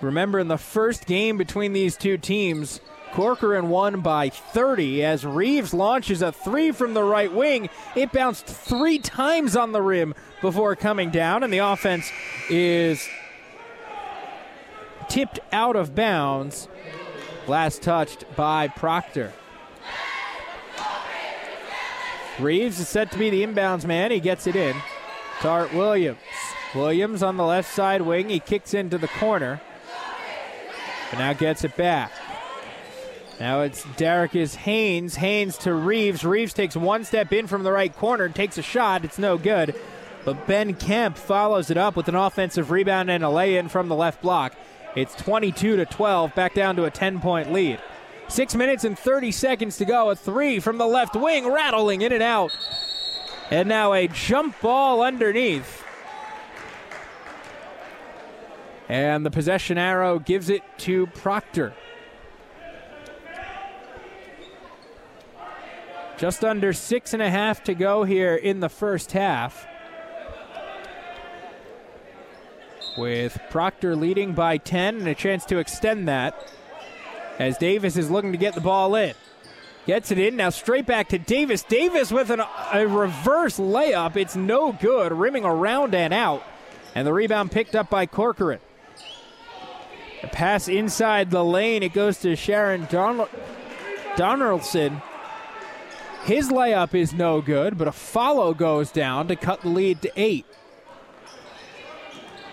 Remember, 0.00 0.38
in 0.38 0.48
the 0.48 0.58
first 0.58 1.06
game 1.06 1.36
between 1.36 1.72
these 1.72 1.96
two 1.96 2.18
teams, 2.18 2.80
Corcoran 3.16 3.70
won 3.70 4.02
by 4.02 4.28
30 4.28 5.02
as 5.02 5.24
Reeves 5.24 5.72
launches 5.72 6.20
a 6.20 6.30
three 6.32 6.70
from 6.70 6.92
the 6.92 7.02
right 7.02 7.32
wing. 7.32 7.70
It 7.94 8.12
bounced 8.12 8.44
three 8.44 8.98
times 8.98 9.56
on 9.56 9.72
the 9.72 9.80
rim 9.80 10.14
before 10.42 10.76
coming 10.76 11.08
down, 11.08 11.42
and 11.42 11.50
the 11.50 11.56
offense 11.56 12.12
is 12.50 13.08
tipped 15.08 15.38
out 15.50 15.76
of 15.76 15.94
bounds. 15.94 16.68
Last 17.46 17.80
touched 17.80 18.26
by 18.36 18.68
Proctor. 18.68 19.32
Reeves 22.38 22.78
is 22.78 22.86
set 22.86 23.10
to 23.12 23.18
be 23.18 23.30
the 23.30 23.42
inbounds 23.42 23.86
man. 23.86 24.10
He 24.10 24.20
gets 24.20 24.46
it 24.46 24.56
in. 24.56 24.76
Tart 25.40 25.72
Williams. 25.72 26.18
Williams 26.74 27.22
on 27.22 27.38
the 27.38 27.46
left 27.46 27.72
side 27.72 28.02
wing. 28.02 28.28
He 28.28 28.40
kicks 28.40 28.74
into 28.74 28.98
the 28.98 29.08
corner. 29.08 29.62
But 31.10 31.18
now 31.18 31.32
gets 31.32 31.64
it 31.64 31.78
back. 31.78 32.12
Now 33.38 33.60
it's 33.60 33.84
Darius 33.96 34.54
Haynes. 34.54 35.16
Haynes 35.16 35.58
to 35.58 35.74
Reeves. 35.74 36.24
Reeves 36.24 36.54
takes 36.54 36.74
one 36.74 37.04
step 37.04 37.32
in 37.32 37.46
from 37.46 37.64
the 37.64 37.72
right 37.72 37.94
corner, 37.94 38.28
takes 38.28 38.56
a 38.56 38.62
shot. 38.62 39.04
It's 39.04 39.18
no 39.18 39.36
good. 39.36 39.74
But 40.24 40.46
Ben 40.46 40.74
Kemp 40.74 41.16
follows 41.16 41.70
it 41.70 41.76
up 41.76 41.96
with 41.96 42.08
an 42.08 42.14
offensive 42.14 42.70
rebound 42.70 43.10
and 43.10 43.22
a 43.22 43.28
lay 43.28 43.56
in 43.56 43.68
from 43.68 43.88
the 43.88 43.94
left 43.94 44.22
block. 44.22 44.54
It's 44.96 45.14
22 45.14 45.76
to 45.76 45.84
12, 45.84 46.34
back 46.34 46.54
down 46.54 46.76
to 46.76 46.84
a 46.84 46.90
10 46.90 47.20
point 47.20 47.52
lead. 47.52 47.78
Six 48.28 48.54
minutes 48.54 48.84
and 48.84 48.98
30 48.98 49.30
seconds 49.30 49.76
to 49.76 49.84
go. 49.84 50.10
A 50.10 50.16
three 50.16 50.58
from 50.58 50.78
the 50.78 50.86
left 50.86 51.14
wing, 51.14 51.46
rattling 51.46 52.00
in 52.00 52.12
and 52.12 52.22
out. 52.22 52.56
And 53.50 53.68
now 53.68 53.92
a 53.92 54.08
jump 54.08 54.60
ball 54.60 55.02
underneath. 55.02 55.84
And 58.88 59.26
the 59.26 59.30
possession 59.30 59.78
arrow 59.78 60.18
gives 60.18 60.48
it 60.48 60.62
to 60.78 61.06
Proctor. 61.08 61.74
Just 66.16 66.44
under 66.44 66.72
six 66.72 67.12
and 67.12 67.22
a 67.22 67.28
half 67.28 67.62
to 67.64 67.74
go 67.74 68.04
here 68.04 68.34
in 68.34 68.60
the 68.60 68.68
first 68.68 69.12
half. 69.12 69.66
With 72.96 73.38
Proctor 73.50 73.94
leading 73.94 74.32
by 74.32 74.56
10 74.56 74.96
and 74.96 75.08
a 75.08 75.14
chance 75.14 75.44
to 75.46 75.58
extend 75.58 76.08
that 76.08 76.50
as 77.38 77.58
Davis 77.58 77.98
is 77.98 78.10
looking 78.10 78.32
to 78.32 78.38
get 78.38 78.54
the 78.54 78.62
ball 78.62 78.94
in. 78.94 79.14
Gets 79.86 80.10
it 80.10 80.18
in 80.18 80.36
now 80.36 80.48
straight 80.50 80.86
back 80.86 81.08
to 81.10 81.18
Davis. 81.18 81.62
Davis 81.62 82.10
with 82.10 82.30
an, 82.30 82.42
a 82.72 82.86
reverse 82.86 83.58
layup. 83.58 84.16
It's 84.16 84.34
no 84.34 84.72
good, 84.72 85.12
rimming 85.12 85.44
around 85.44 85.94
and 85.94 86.14
out. 86.14 86.42
And 86.94 87.06
the 87.06 87.12
rebound 87.12 87.52
picked 87.52 87.76
up 87.76 87.90
by 87.90 88.06
Corcoran. 88.06 88.58
Pass 90.32 90.66
inside 90.66 91.30
the 91.30 91.44
lane. 91.44 91.82
It 91.82 91.92
goes 91.92 92.18
to 92.20 92.34
Sharon 92.34 92.86
Don- 92.90 93.28
Donaldson. 94.16 95.02
His 96.26 96.48
layup 96.48 96.92
is 96.92 97.14
no 97.14 97.40
good, 97.40 97.78
but 97.78 97.86
a 97.86 97.92
follow 97.92 98.52
goes 98.52 98.90
down 98.90 99.28
to 99.28 99.36
cut 99.36 99.60
the 99.60 99.68
lead 99.68 100.02
to 100.02 100.10
eight. 100.16 100.44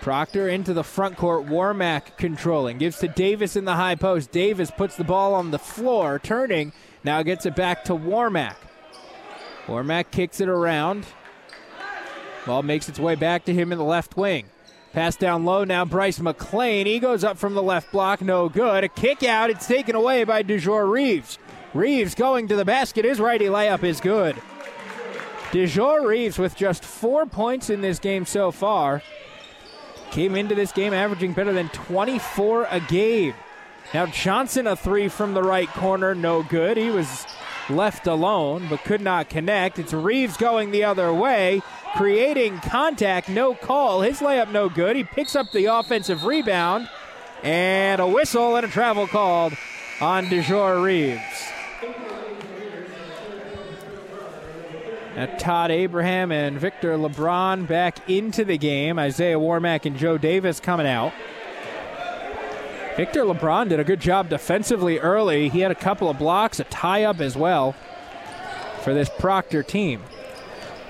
Proctor 0.00 0.48
into 0.48 0.72
the 0.72 0.84
front 0.84 1.16
court. 1.16 1.46
Warmack 1.46 2.16
controlling. 2.16 2.78
Gives 2.78 3.00
to 3.00 3.08
Davis 3.08 3.56
in 3.56 3.64
the 3.64 3.74
high 3.74 3.96
post. 3.96 4.30
Davis 4.30 4.70
puts 4.70 4.94
the 4.94 5.02
ball 5.02 5.34
on 5.34 5.50
the 5.50 5.58
floor, 5.58 6.20
turning. 6.20 6.72
Now 7.02 7.24
gets 7.24 7.46
it 7.46 7.56
back 7.56 7.82
to 7.86 7.94
Warmack. 7.94 8.54
Warmack 9.66 10.12
kicks 10.12 10.40
it 10.40 10.48
around. 10.48 11.04
Ball 12.46 12.62
makes 12.62 12.88
its 12.88 13.00
way 13.00 13.16
back 13.16 13.44
to 13.46 13.52
him 13.52 13.72
in 13.72 13.78
the 13.78 13.84
left 13.84 14.16
wing. 14.16 14.46
Pass 14.92 15.16
down 15.16 15.44
low 15.44 15.64
now, 15.64 15.84
Bryce 15.84 16.20
McLean. 16.20 16.86
He 16.86 17.00
goes 17.00 17.24
up 17.24 17.38
from 17.38 17.54
the 17.54 17.62
left 17.62 17.90
block, 17.90 18.20
no 18.20 18.48
good. 18.48 18.84
A 18.84 18.88
kick 18.88 19.24
out, 19.24 19.50
it's 19.50 19.66
taken 19.66 19.96
away 19.96 20.22
by 20.22 20.44
DeJour 20.44 20.88
Reeves. 20.88 21.38
Reeves 21.74 22.14
going 22.14 22.48
to 22.48 22.56
the 22.56 22.64
basket. 22.64 23.04
His 23.04 23.18
righty 23.18 23.46
layup 23.46 23.82
is 23.82 24.00
good. 24.00 24.36
DeJour 25.50 26.06
Reeves 26.06 26.38
with 26.38 26.56
just 26.56 26.84
four 26.84 27.26
points 27.26 27.68
in 27.68 27.80
this 27.80 27.98
game 27.98 28.24
so 28.26 28.50
far. 28.50 29.02
Came 30.10 30.36
into 30.36 30.54
this 30.54 30.72
game 30.72 30.92
averaging 30.92 31.32
better 31.32 31.52
than 31.52 31.68
24 31.70 32.68
a 32.70 32.80
game. 32.80 33.34
Now 33.92 34.06
Johnson 34.06 34.66
a 34.66 34.76
three 34.76 35.08
from 35.08 35.34
the 35.34 35.42
right 35.42 35.68
corner, 35.68 36.14
no 36.14 36.42
good. 36.42 36.76
He 36.76 36.90
was 36.90 37.26
left 37.68 38.06
alone 38.06 38.66
but 38.68 38.84
could 38.84 39.00
not 39.00 39.28
connect. 39.28 39.78
It's 39.78 39.92
Reeves 39.92 40.36
going 40.36 40.70
the 40.70 40.84
other 40.84 41.12
way, 41.12 41.62
creating 41.96 42.58
contact, 42.58 43.28
no 43.28 43.54
call. 43.54 44.02
His 44.02 44.20
layup 44.20 44.52
no 44.52 44.68
good. 44.68 44.96
He 44.96 45.04
picks 45.04 45.34
up 45.34 45.50
the 45.52 45.66
offensive 45.66 46.24
rebound 46.24 46.88
and 47.42 48.00
a 48.00 48.06
whistle 48.06 48.56
and 48.56 48.64
a 48.64 48.68
travel 48.68 49.06
called 49.06 49.54
on 50.00 50.26
DeJour 50.26 50.82
Reeves. 50.82 51.53
Now 55.16 55.26
Todd 55.38 55.70
Abraham 55.70 56.32
and 56.32 56.58
Victor 56.58 56.96
LeBron 56.96 57.68
back 57.68 58.08
into 58.10 58.44
the 58.44 58.58
game. 58.58 58.98
Isaiah 58.98 59.38
Warmack 59.38 59.86
and 59.86 59.96
Joe 59.96 60.18
Davis 60.18 60.58
coming 60.58 60.86
out. 60.86 61.12
Victor 62.96 63.22
LeBron 63.22 63.68
did 63.68 63.80
a 63.80 63.84
good 63.84 64.00
job 64.00 64.28
defensively 64.28 64.98
early. 64.98 65.48
He 65.48 65.60
had 65.60 65.70
a 65.70 65.76
couple 65.76 66.08
of 66.08 66.18
blocks, 66.18 66.60
a 66.60 66.64
tie 66.64 67.04
up 67.04 67.20
as 67.20 67.36
well 67.36 67.74
for 68.82 68.94
this 68.94 69.10
Proctor 69.18 69.62
team. 69.62 70.02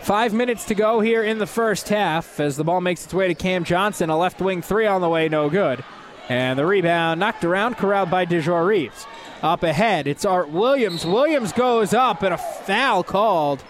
Five 0.03 0.35
minutes 0.35 0.67
to 0.67 0.75
go 0.75 1.01
here 1.01 1.23
in 1.23 1.39
the 1.39 1.47
first 1.47 1.89
half 1.89 2.39
as 2.39 2.57
the 2.57 2.65
ball 2.65 2.83
makes 2.83 3.05
its 3.05 3.15
way 3.15 3.29
to 3.29 3.35
Cam 3.35 3.65
Johnson. 3.65 4.11
A 4.11 4.19
left 4.19 4.41
wing 4.41 4.61
three 4.61 4.87
on 4.87 5.01
the 5.01 5.09
way, 5.09 5.31
no 5.31 5.49
good. 5.49 5.83
And 6.29 6.59
the 6.59 6.67
rebound 6.67 7.21
knocked 7.21 7.45
around, 7.45 7.77
corralled 7.77 8.11
by 8.11 8.27
DeJour 8.27 8.67
Reeves. 8.67 9.07
Up 9.43 9.63
ahead, 9.63 10.07
it's 10.07 10.27
Art 10.27 10.51
Williams. 10.51 11.07
Williams 11.07 11.53
goes 11.53 11.95
up, 11.95 12.23
and 12.23 12.35
a 12.35 12.39
foul 12.39 13.03
called 13.03 13.65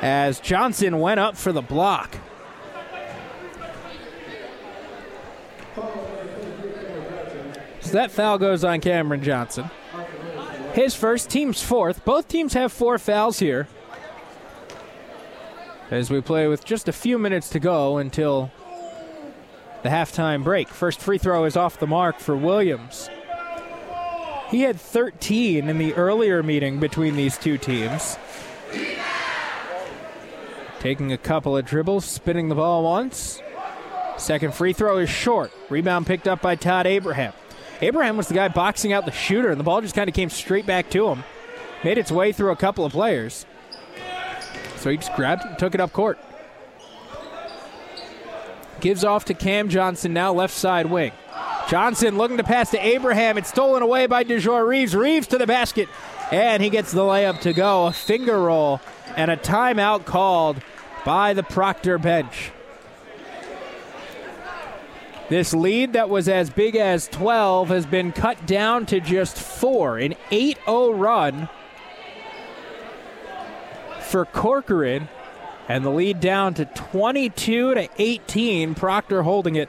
as 0.00 0.40
Johnson 0.40 0.98
went 0.98 1.20
up 1.20 1.36
for 1.36 1.52
the 1.52 1.62
block. 1.62 2.16
So 7.80 7.96
that 7.96 8.10
foul 8.10 8.38
goes 8.38 8.62
on 8.62 8.80
Cameron 8.80 9.22
Johnson. 9.22 9.70
His 10.74 10.94
first, 10.94 11.28
team's 11.28 11.60
fourth. 11.62 12.04
Both 12.04 12.28
teams 12.28 12.54
have 12.54 12.72
four 12.72 12.98
fouls 12.98 13.40
here. 13.40 13.66
As 15.90 16.08
we 16.08 16.20
play 16.20 16.46
with 16.46 16.64
just 16.64 16.88
a 16.88 16.92
few 16.92 17.18
minutes 17.18 17.48
to 17.50 17.58
go 17.58 17.98
until 17.98 18.52
the 19.82 19.88
halftime 19.88 20.44
break. 20.44 20.68
First 20.68 21.00
free 21.00 21.18
throw 21.18 21.44
is 21.44 21.56
off 21.56 21.80
the 21.80 21.86
mark 21.86 22.20
for 22.20 22.36
Williams. 22.36 23.10
He 24.50 24.62
had 24.62 24.80
13 24.80 25.68
in 25.68 25.78
the 25.78 25.94
earlier 25.94 26.42
meeting 26.42 26.78
between 26.78 27.16
these 27.16 27.38
two 27.38 27.58
teams. 27.58 28.16
Taking 30.80 31.12
a 31.12 31.18
couple 31.18 31.58
of 31.58 31.66
dribbles, 31.66 32.06
spinning 32.06 32.48
the 32.48 32.54
ball 32.54 32.82
once. 32.82 33.42
Second 34.16 34.54
free 34.54 34.72
throw 34.72 34.96
is 34.96 35.10
short. 35.10 35.52
Rebound 35.68 36.06
picked 36.06 36.26
up 36.26 36.40
by 36.40 36.56
Todd 36.56 36.86
Abraham. 36.86 37.34
Abraham 37.82 38.16
was 38.16 38.28
the 38.28 38.34
guy 38.34 38.48
boxing 38.48 38.90
out 38.90 39.04
the 39.04 39.12
shooter, 39.12 39.50
and 39.50 39.60
the 39.60 39.64
ball 39.64 39.82
just 39.82 39.94
kind 39.94 40.08
of 40.08 40.14
came 40.14 40.30
straight 40.30 40.64
back 40.64 40.88
to 40.90 41.08
him. 41.08 41.22
Made 41.84 41.98
its 41.98 42.10
way 42.10 42.32
through 42.32 42.50
a 42.50 42.56
couple 42.56 42.86
of 42.86 42.92
players. 42.92 43.44
So 44.76 44.88
he 44.88 44.96
just 44.96 45.14
grabbed 45.14 45.44
it 45.44 45.48
and 45.48 45.58
took 45.58 45.74
it 45.74 45.80
up 45.80 45.92
court. 45.92 46.18
Gives 48.80 49.04
off 49.04 49.26
to 49.26 49.34
Cam 49.34 49.68
Johnson, 49.68 50.14
now 50.14 50.32
left 50.32 50.54
side 50.54 50.86
wing. 50.86 51.12
Johnson 51.68 52.16
looking 52.16 52.38
to 52.38 52.44
pass 52.44 52.70
to 52.70 52.84
Abraham. 52.84 53.36
It's 53.36 53.50
stolen 53.50 53.82
away 53.82 54.06
by 54.06 54.24
DeJour 54.24 54.66
Reeves. 54.66 54.96
Reeves 54.96 55.26
to 55.28 55.38
the 55.38 55.46
basket, 55.46 55.90
and 56.32 56.62
he 56.62 56.70
gets 56.70 56.90
the 56.90 57.02
layup 57.02 57.40
to 57.42 57.52
go. 57.52 57.86
A 57.86 57.92
finger 57.92 58.40
roll 58.40 58.80
and 59.16 59.30
a 59.30 59.36
timeout 59.36 60.04
called 60.04 60.62
by 61.04 61.32
the 61.32 61.42
Proctor 61.42 61.98
bench. 61.98 62.52
This 65.28 65.54
lead 65.54 65.92
that 65.92 66.10
was 66.10 66.28
as 66.28 66.50
big 66.50 66.74
as 66.74 67.06
12 67.08 67.68
has 67.68 67.86
been 67.86 68.10
cut 68.10 68.46
down 68.46 68.84
to 68.86 68.98
just 68.98 69.38
four. 69.38 69.96
An 69.96 70.14
8 70.32 70.58
0 70.64 70.90
run 70.92 71.48
for 74.00 74.24
Corcoran, 74.24 75.08
and 75.68 75.84
the 75.84 75.90
lead 75.90 76.18
down 76.18 76.54
to 76.54 76.64
22 76.64 77.74
to 77.74 77.88
18. 77.96 78.74
Proctor 78.74 79.22
holding 79.22 79.54
it 79.54 79.68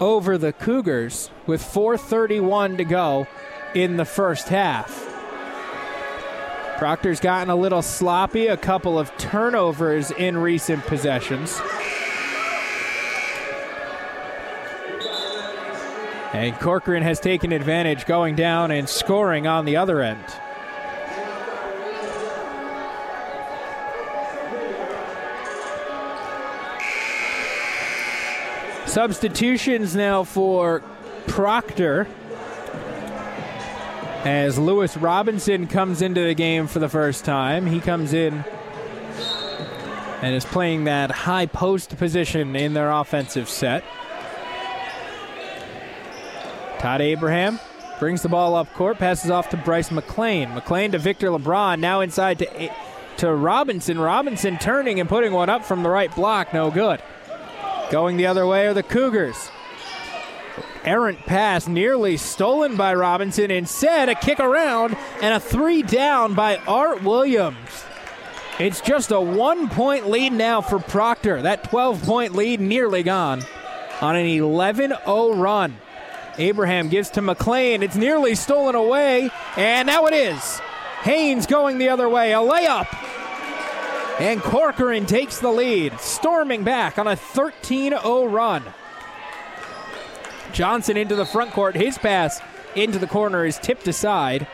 over 0.00 0.38
the 0.38 0.54
Cougars 0.54 1.30
with 1.46 1.62
4.31 1.62 2.78
to 2.78 2.84
go 2.84 3.26
in 3.74 3.98
the 3.98 4.06
first 4.06 4.48
half. 4.48 5.07
Proctor's 6.78 7.18
gotten 7.18 7.50
a 7.50 7.56
little 7.56 7.82
sloppy, 7.82 8.46
a 8.46 8.56
couple 8.56 9.00
of 9.00 9.10
turnovers 9.18 10.12
in 10.12 10.38
recent 10.38 10.86
possessions. 10.86 11.60
And 16.32 16.54
Corcoran 16.60 17.02
has 17.02 17.18
taken 17.18 17.50
advantage 17.50 18.06
going 18.06 18.36
down 18.36 18.70
and 18.70 18.88
scoring 18.88 19.48
on 19.48 19.64
the 19.64 19.76
other 19.76 20.00
end. 20.02 20.24
Substitutions 28.86 29.96
now 29.96 30.22
for 30.22 30.84
Proctor 31.26 32.06
as 34.24 34.58
Lewis 34.58 34.96
Robinson 34.96 35.66
comes 35.66 36.02
into 36.02 36.22
the 36.22 36.34
game 36.34 36.66
for 36.66 36.78
the 36.78 36.88
first 36.88 37.24
time. 37.24 37.66
He 37.66 37.80
comes 37.80 38.12
in 38.12 38.44
and 40.22 40.34
is 40.34 40.44
playing 40.44 40.84
that 40.84 41.10
high 41.10 41.46
post 41.46 41.96
position 41.96 42.56
in 42.56 42.74
their 42.74 42.90
offensive 42.90 43.48
set. 43.48 43.84
Todd 46.78 47.00
Abraham 47.00 47.58
brings 47.98 48.22
the 48.22 48.28
ball 48.28 48.54
up 48.54 48.72
court, 48.74 48.98
passes 48.98 49.30
off 49.30 49.48
to 49.50 49.56
Bryce 49.56 49.90
McLean. 49.90 50.54
McLean 50.54 50.92
to 50.92 50.98
Victor 50.98 51.28
LeBron, 51.28 51.80
now 51.80 52.00
inside 52.00 52.38
to, 52.38 52.72
to 53.18 53.34
Robinson. 53.34 53.98
Robinson 53.98 54.58
turning 54.58 55.00
and 55.00 55.08
putting 55.08 55.32
one 55.32 55.48
up 55.48 55.64
from 55.64 55.82
the 55.82 55.88
right 55.88 56.14
block, 56.14 56.52
no 56.52 56.70
good. 56.70 57.02
Going 57.90 58.16
the 58.16 58.26
other 58.26 58.46
way 58.46 58.66
are 58.66 58.74
the 58.74 58.82
Cougars. 58.82 59.50
Errant 60.88 61.26
pass 61.26 61.68
nearly 61.68 62.16
stolen 62.16 62.74
by 62.74 62.94
Robinson. 62.94 63.50
Instead, 63.50 64.08
a 64.08 64.14
kick 64.14 64.40
around 64.40 64.96
and 65.20 65.34
a 65.34 65.38
three 65.38 65.82
down 65.82 66.32
by 66.32 66.56
Art 66.66 67.02
Williams. 67.02 67.84
It's 68.58 68.80
just 68.80 69.10
a 69.10 69.20
one 69.20 69.68
point 69.68 70.08
lead 70.08 70.32
now 70.32 70.62
for 70.62 70.78
Proctor. 70.78 71.42
That 71.42 71.64
12 71.64 72.02
point 72.04 72.34
lead 72.34 72.60
nearly 72.60 73.02
gone 73.02 73.42
on 74.00 74.16
an 74.16 74.24
11 74.24 74.94
0 75.04 75.34
run. 75.34 75.76
Abraham 76.38 76.88
gives 76.88 77.10
to 77.10 77.20
McLean. 77.20 77.82
It's 77.82 77.94
nearly 77.94 78.34
stolen 78.34 78.74
away, 78.74 79.28
and 79.58 79.86
now 79.88 80.06
it 80.06 80.14
is. 80.14 80.58
Haynes 81.02 81.46
going 81.46 81.76
the 81.76 81.90
other 81.90 82.08
way. 82.08 82.32
A 82.32 82.36
layup. 82.36 82.86
And 84.18 84.40
Corcoran 84.40 85.04
takes 85.04 85.38
the 85.38 85.52
lead, 85.52 86.00
storming 86.00 86.64
back 86.64 86.98
on 86.98 87.06
a 87.06 87.14
13 87.14 87.90
0 87.90 88.24
run. 88.24 88.64
Johnson 90.52 90.96
into 90.96 91.14
the 91.14 91.26
front 91.26 91.52
court. 91.52 91.76
His 91.76 91.98
pass 91.98 92.40
into 92.74 92.98
the 92.98 93.06
corner 93.06 93.44
is 93.44 93.58
tipped 93.58 93.88
aside 93.88 94.46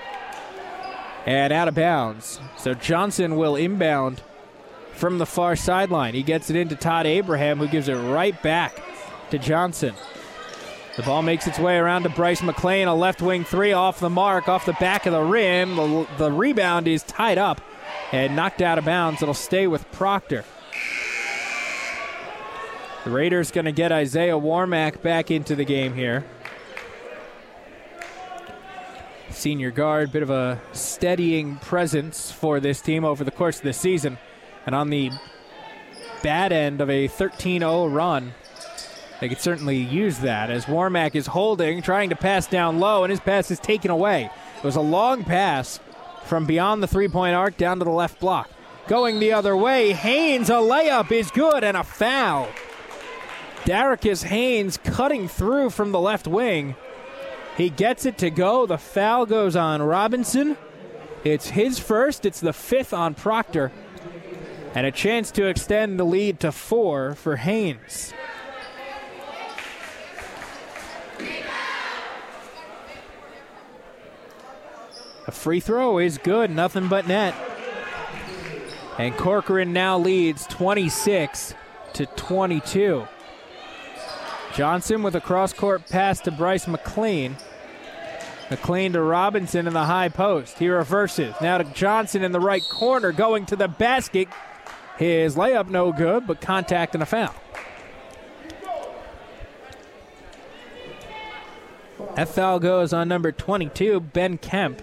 and 1.26 1.52
out 1.52 1.68
of 1.68 1.74
bounds. 1.74 2.40
So 2.56 2.74
Johnson 2.74 3.36
will 3.36 3.56
inbound 3.56 4.22
from 4.92 5.18
the 5.18 5.26
far 5.26 5.56
sideline. 5.56 6.14
He 6.14 6.22
gets 6.22 6.50
it 6.50 6.56
into 6.56 6.76
Todd 6.76 7.06
Abraham, 7.06 7.58
who 7.58 7.68
gives 7.68 7.88
it 7.88 7.94
right 7.94 8.40
back 8.42 8.80
to 9.30 9.38
Johnson. 9.38 9.94
The 10.96 11.02
ball 11.02 11.22
makes 11.22 11.48
its 11.48 11.58
way 11.58 11.76
around 11.76 12.04
to 12.04 12.08
Bryce 12.08 12.42
McLean, 12.42 12.86
a 12.86 12.94
left 12.94 13.20
wing 13.20 13.42
three 13.44 13.72
off 13.72 13.98
the 13.98 14.10
mark, 14.10 14.48
off 14.48 14.64
the 14.64 14.74
back 14.74 15.06
of 15.06 15.12
the 15.12 15.22
rim. 15.22 15.74
The, 15.74 16.06
the 16.18 16.30
rebound 16.30 16.86
is 16.86 17.02
tied 17.02 17.36
up 17.36 17.60
and 18.12 18.36
knocked 18.36 18.62
out 18.62 18.78
of 18.78 18.84
bounds. 18.84 19.20
It'll 19.20 19.34
stay 19.34 19.66
with 19.66 19.90
Proctor. 19.90 20.44
The 23.04 23.10
Raiders 23.10 23.50
going 23.50 23.66
to 23.66 23.72
get 23.72 23.92
Isaiah 23.92 24.38
Warmack 24.38 25.02
back 25.02 25.30
into 25.30 25.54
the 25.54 25.66
game 25.66 25.92
here. 25.92 26.24
Senior 29.28 29.70
guard, 29.70 30.10
bit 30.10 30.22
of 30.22 30.30
a 30.30 30.58
steadying 30.72 31.56
presence 31.56 32.32
for 32.32 32.60
this 32.60 32.80
team 32.80 33.04
over 33.04 33.22
the 33.22 33.30
course 33.30 33.58
of 33.58 33.64
the 33.64 33.74
season. 33.74 34.16
And 34.64 34.74
on 34.74 34.88
the 34.88 35.10
bad 36.22 36.50
end 36.50 36.80
of 36.80 36.88
a 36.88 37.06
13 37.08 37.60
0 37.60 37.88
run, 37.88 38.32
they 39.20 39.28
could 39.28 39.40
certainly 39.40 39.76
use 39.76 40.20
that 40.20 40.50
as 40.50 40.64
Warmack 40.64 41.14
is 41.14 41.26
holding, 41.26 41.82
trying 41.82 42.08
to 42.08 42.16
pass 42.16 42.46
down 42.46 42.80
low, 42.80 43.04
and 43.04 43.10
his 43.10 43.20
pass 43.20 43.50
is 43.50 43.58
taken 43.58 43.90
away. 43.90 44.30
It 44.56 44.64
was 44.64 44.76
a 44.76 44.80
long 44.80 45.24
pass 45.24 45.78
from 46.24 46.46
beyond 46.46 46.82
the 46.82 46.88
three 46.88 47.08
point 47.08 47.34
arc 47.34 47.58
down 47.58 47.80
to 47.80 47.84
the 47.84 47.90
left 47.90 48.18
block. 48.18 48.48
Going 48.88 49.20
the 49.20 49.32
other 49.32 49.54
way, 49.54 49.92
Haynes, 49.92 50.48
a 50.48 50.54
layup 50.54 51.12
is 51.12 51.30
good 51.30 51.62
and 51.62 51.76
a 51.76 51.84
foul. 51.84 52.48
Daricus 53.64 54.24
Haynes 54.24 54.76
cutting 54.76 55.26
through 55.26 55.70
from 55.70 55.92
the 55.92 56.00
left 56.00 56.26
wing. 56.26 56.74
He 57.56 57.70
gets 57.70 58.04
it 58.04 58.18
to 58.18 58.30
go. 58.30 58.66
The 58.66 58.78
foul 58.78 59.26
goes 59.26 59.56
on 59.56 59.80
Robinson. 59.80 60.56
It's 61.24 61.48
his 61.50 61.78
first, 61.78 62.26
it's 62.26 62.40
the 62.40 62.52
fifth 62.52 62.92
on 62.92 63.14
Proctor. 63.14 63.72
And 64.74 64.86
a 64.86 64.90
chance 64.90 65.30
to 65.32 65.46
extend 65.46 65.98
the 65.98 66.04
lead 66.04 66.40
to 66.40 66.52
four 66.52 67.14
for 67.14 67.36
Haynes. 67.36 68.12
A 75.26 75.32
free 75.32 75.60
throw 75.60 75.98
is 75.98 76.18
good, 76.18 76.50
nothing 76.50 76.88
but 76.88 77.08
net. 77.08 77.34
And 78.98 79.16
Corcoran 79.16 79.72
now 79.72 79.96
leads 79.96 80.46
26 80.48 81.54
to 81.94 82.06
22. 82.06 83.08
Johnson 84.54 85.02
with 85.02 85.16
a 85.16 85.20
cross 85.20 85.52
court 85.52 85.88
pass 85.88 86.20
to 86.20 86.30
Bryce 86.30 86.68
McLean. 86.68 87.36
McLean 88.50 88.92
to 88.92 89.02
Robinson 89.02 89.66
in 89.66 89.72
the 89.72 89.84
high 89.84 90.08
post. 90.08 90.58
He 90.58 90.68
reverses. 90.68 91.34
Now 91.40 91.58
to 91.58 91.64
Johnson 91.64 92.22
in 92.22 92.30
the 92.30 92.40
right 92.40 92.62
corner 92.70 93.10
going 93.10 93.46
to 93.46 93.56
the 93.56 93.66
basket. 93.66 94.28
His 94.96 95.34
layup 95.34 95.68
no 95.68 95.92
good, 95.92 96.26
but 96.26 96.40
contact 96.40 96.94
and 96.94 97.02
a 97.02 97.06
foul. 97.06 97.34
That 102.14 102.28
foul 102.28 102.60
goes 102.60 102.92
on 102.92 103.08
number 103.08 103.32
22, 103.32 103.98
Ben 103.98 104.38
Kemp. 104.38 104.80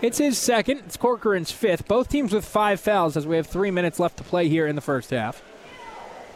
It's 0.00 0.16
his 0.18 0.38
second. 0.38 0.78
It's 0.86 0.96
Corcoran's 0.96 1.50
fifth. 1.50 1.86
Both 1.86 2.08
teams 2.08 2.32
with 2.32 2.44
five 2.44 2.80
fouls 2.80 3.18
as 3.18 3.26
we 3.26 3.36
have 3.36 3.46
three 3.46 3.70
minutes 3.70 3.98
left 3.98 4.16
to 4.18 4.24
play 4.24 4.48
here 4.48 4.66
in 4.66 4.76
the 4.76 4.82
first 4.82 5.10
half. 5.10 5.42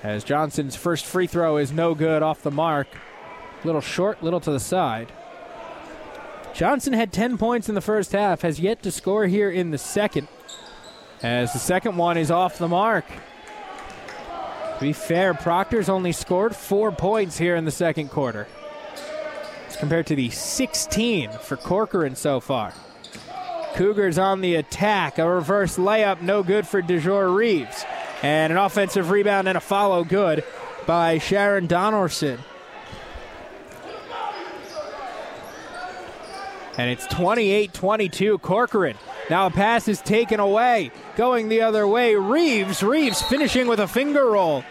As 0.03 0.25
Johnson's 0.25 0.77
first 0.77 1.05
free 1.05 1.27
throw 1.27 1.59
is 1.59 1.73
no 1.73 1.95
good 1.95 2.23
off 2.23 2.43
the 2.43 2.51
mark. 2.51 2.89
Little 3.65 3.83
short, 3.83 4.23
little 4.23 4.41
to 4.41 4.51
the 4.51 4.61
side. 4.61 5.13
Johnson 6.55 6.95
had 6.95 7.13
10 7.13 7.37
points 7.37 7.69
in 7.69 7.75
the 7.75 7.81
first 7.81 8.13
half, 8.13 8.43
has 8.43 8.59
yet 8.59 8.83
to 8.83 8.91
score 8.91 9.27
here 9.27 9.51
in 9.51 9.71
the 9.71 9.79
second. 9.79 10.29
As 11.23 11.53
the 11.53 11.59
second 11.59 11.97
one 11.97 12.17
is 12.17 12.31
off 12.31 12.59
the 12.59 12.69
mark. 12.69 13.05
To 14.79 14.81
be 14.81 14.95
fair, 14.95 15.35
Proctor's 15.35 15.91
only 15.91 16.13
scored 16.13 16.57
four 16.57 16.91
points 16.91 17.37
here 17.37 17.55
in 17.55 17.67
the 17.67 17.71
second 17.71 18.09
quarter. 18.09 18.49
As 19.69 19.77
compared 19.77 20.07
to 20.07 20.17
the 20.17 20.31
16 20.31 21.31
for 21.33 21.57
Corcoran 21.57 22.17
so 22.17 22.41
far. 22.41 22.73
Cougars 23.75 24.19
on 24.19 24.41
the 24.41 24.55
attack. 24.55 25.19
A 25.19 25.29
reverse 25.29 25.77
layup, 25.77 26.23
no 26.23 26.43
good 26.43 26.67
for 26.67 26.81
DeJour 26.81 27.35
Reeves. 27.37 27.85
And 28.23 28.53
an 28.53 28.59
offensive 28.59 29.11
rebound 29.11 29.49
and 29.49 29.57
a 29.57 29.61
follow 29.61 30.05
good 30.05 30.45
by 30.87 31.19
Sharon 31.19 31.67
Donaldson. 31.67 32.39
And 36.77 36.91
it's 36.91 37.07
28 37.07 37.73
22 37.73 38.39
Corcoran. 38.39 38.97
Now 39.29 39.47
a 39.47 39.51
pass 39.51 39.89
is 39.89 40.01
taken 40.01 40.41
away. 40.41 40.91
Going 41.17 41.49
the 41.49 41.63
other 41.63 41.87
way. 41.87 42.15
Reeves. 42.15 42.83
Reeves 42.83 43.23
finishing 43.23 43.67
with 43.67 43.81
a 43.81 43.89
finger 43.89 44.31
roll. 44.31 44.65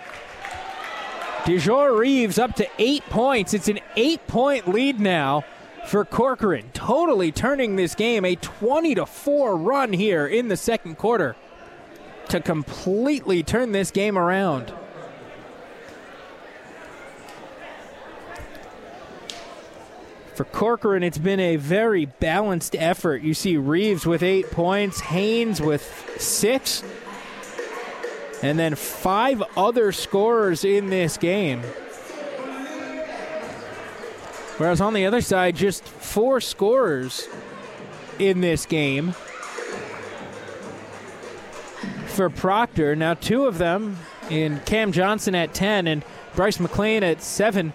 DeJour 1.44 1.98
Reeves 1.98 2.38
up 2.38 2.56
to 2.56 2.68
eight 2.78 3.04
points. 3.06 3.54
It's 3.54 3.68
an 3.68 3.80
eight 3.96 4.26
point 4.28 4.68
lead 4.68 5.00
now 5.00 5.44
for 5.88 6.06
Corcoran. 6.06 6.70
Totally 6.74 7.32
turning 7.32 7.76
this 7.76 7.96
game 7.96 8.26
a 8.26 8.36
20 8.36 8.96
to 8.96 9.06
4 9.06 9.56
run 9.58 9.94
here 9.94 10.28
in 10.28 10.48
the 10.48 10.58
second 10.58 10.98
quarter 10.98 11.36
to 12.30 12.40
completely 12.40 13.44
turn 13.44 13.72
this 13.72 13.92
game 13.92 14.18
around. 14.18 14.74
For 20.36 20.46
Corcoran, 20.46 21.04
it's 21.04 21.18
been 21.18 21.42
a 21.42 21.58
very 21.58 22.06
balanced 22.06 22.74
effort. 22.76 23.22
You 23.24 23.34
see 23.34 23.58
Reeves 23.58 24.06
with 24.06 24.24
eight 24.24 24.50
points, 24.52 25.02
Haynes 25.02 25.60
with 25.60 26.16
six, 26.18 26.82
and 28.42 28.58
then 28.58 28.76
five 28.76 29.44
other 29.58 29.92
scorers 29.92 30.64
in 30.64 30.90
this 30.90 31.18
game. 31.18 31.62
Whereas 34.58 34.80
on 34.80 34.94
the 34.94 35.06
other 35.06 35.20
side, 35.22 35.58
just 35.58 35.84
four 35.84 36.40
scorers 36.40 37.28
in 38.18 38.40
this 38.40 38.66
game 38.66 39.14
for 42.20 42.30
Proctor. 42.30 42.98
Now, 42.98 43.14
two 43.14 43.46
of 43.46 43.60
them 43.60 43.96
in 44.30 44.60
Cam 44.66 44.92
Johnson 44.92 45.36
at 45.36 45.54
10 45.54 45.88
and 45.88 46.04
Bryce 46.36 46.60
McLean 46.60 47.02
at 47.02 47.22
7 47.22 47.72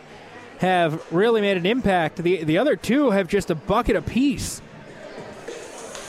have 0.59 1.03
really 1.11 1.41
made 1.41 1.57
an 1.57 1.65
impact. 1.65 2.19
The, 2.19 2.45
the 2.45 2.59
other 2.59 2.77
two 2.77 3.11
have 3.11 3.27
just 3.27 3.49
a 3.49 3.55
bucket 3.55 3.97
apiece. 3.97 4.61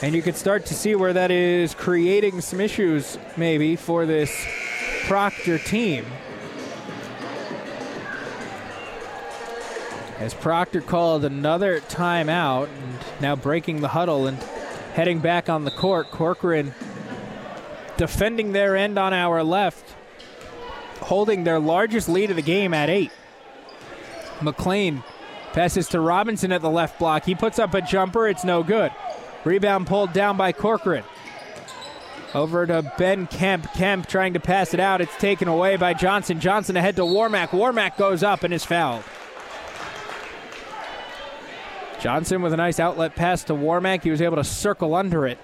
And 0.02 0.14
you 0.14 0.22
could 0.22 0.36
start 0.36 0.66
to 0.66 0.74
see 0.74 0.96
where 0.96 1.14
that 1.14 1.32
is 1.32 1.74
creating 1.76 2.42
some 2.42 2.60
issues, 2.60 3.18
maybe, 3.38 3.78
for 3.78 4.06
this 4.06 4.46
Proctor 5.06 5.58
team. 5.58 6.06
As 10.20 10.34
Proctor 10.34 10.82
called 10.82 11.24
another 11.24 11.80
timeout, 11.80 12.68
and 12.68 13.22
now 13.22 13.38
breaking 13.38 13.80
the 13.80 13.88
huddle 13.88 14.28
and 14.28 14.38
heading 14.94 15.20
back 15.20 15.48
on 15.48 15.64
the 15.64 15.72
court. 15.72 16.12
Corcoran 16.12 16.74
defending 17.98 18.52
their 18.52 18.76
end 18.76 18.98
on 18.98 19.14
our 19.14 19.44
left, 19.44 19.96
holding 21.02 21.44
their 21.44 21.60
largest 21.60 22.10
lead 22.10 22.30
of 22.30 22.36
the 22.36 22.42
game 22.42 22.74
at 22.74 22.90
eight. 22.90 23.12
McLean 24.42 25.04
passes 25.54 25.88
to 25.90 26.00
Robinson 26.00 26.52
at 26.52 26.62
the 26.62 26.70
left 26.70 27.00
block. 27.00 27.26
He 27.26 27.36
puts 27.36 27.60
up 27.60 27.74
a 27.74 27.82
jumper. 27.82 28.28
It's 28.28 28.44
no 28.44 28.64
good. 28.64 28.92
Rebound 29.46 29.88
pulled 29.88 30.12
down 30.12 30.38
by 30.38 30.52
Corcoran. 30.52 31.04
Over 32.34 32.66
to 32.66 32.92
Ben 32.98 33.28
Kemp. 33.28 33.72
Kemp 33.74 34.08
trying 34.08 34.34
to 34.34 34.42
pass 34.42 34.74
it 34.74 34.80
out. 34.82 35.00
It's 35.00 35.16
taken 35.18 35.48
away 35.48 35.78
by 35.78 35.94
Johnson. 35.94 36.42
Johnson 36.42 36.76
ahead 36.76 36.98
to 36.98 37.04
Warmack. 37.04 37.50
Warmack 37.50 37.98
goes 37.98 38.24
up 38.24 38.44
and 38.44 38.54
is 38.54 38.66
fouled. 38.66 39.04
Johnson 42.02 42.42
with 42.42 42.52
a 42.52 42.58
nice 42.58 42.80
outlet 42.80 43.16
pass 43.16 43.46
to 43.46 43.54
Warmack. 43.54 44.04
He 44.04 44.12
was 44.12 44.22
able 44.22 44.36
to 44.36 44.44
circle 44.44 44.94
under 44.94 45.26
it. 45.26 45.38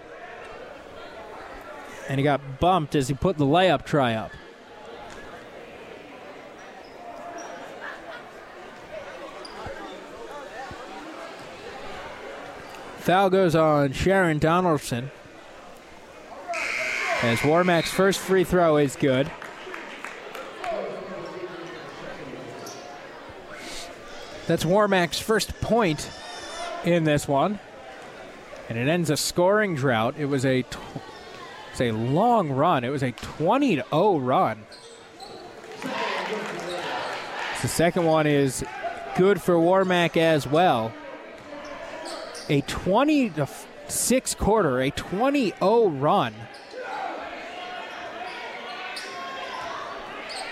And 2.11 2.19
he 2.19 2.25
got 2.25 2.59
bumped 2.59 2.93
as 2.93 3.07
he 3.07 3.13
put 3.13 3.37
the 3.37 3.45
layup 3.45 3.85
try 3.85 4.15
up. 4.15 4.31
Foul 12.97 13.29
goes 13.29 13.55
on 13.55 13.93
Sharon 13.93 14.39
Donaldson. 14.39 15.09
As 17.21 17.39
Warmack's 17.39 17.91
first 17.91 18.19
free 18.19 18.43
throw 18.43 18.75
is 18.75 18.97
good. 18.97 19.31
That's 24.47 24.65
Warmack's 24.65 25.17
first 25.21 25.61
point 25.61 26.11
in 26.83 27.05
this 27.05 27.25
one. 27.25 27.61
And 28.67 28.77
it 28.77 28.89
ends 28.89 29.09
a 29.09 29.15
scoring 29.15 29.75
drought. 29.75 30.15
It 30.17 30.25
was 30.25 30.43
a 30.43 30.65
a 31.81 31.91
long 31.91 32.51
run. 32.51 32.83
It 32.83 32.89
was 32.89 33.03
a 33.03 33.11
20 33.11 33.75
0 33.75 34.17
run. 34.19 34.65
The 37.61 37.67
second 37.67 38.05
one 38.05 38.25
is 38.25 38.63
good 39.15 39.41
for 39.41 39.55
Warmack 39.55 40.17
as 40.17 40.47
well. 40.47 40.93
A 42.49 42.61
20 42.61 43.29
to 43.31 43.47
6 43.87 44.35
quarter, 44.35 44.79
a 44.79 44.91
20 44.91 45.53
0 45.59 45.87
run. 45.89 46.33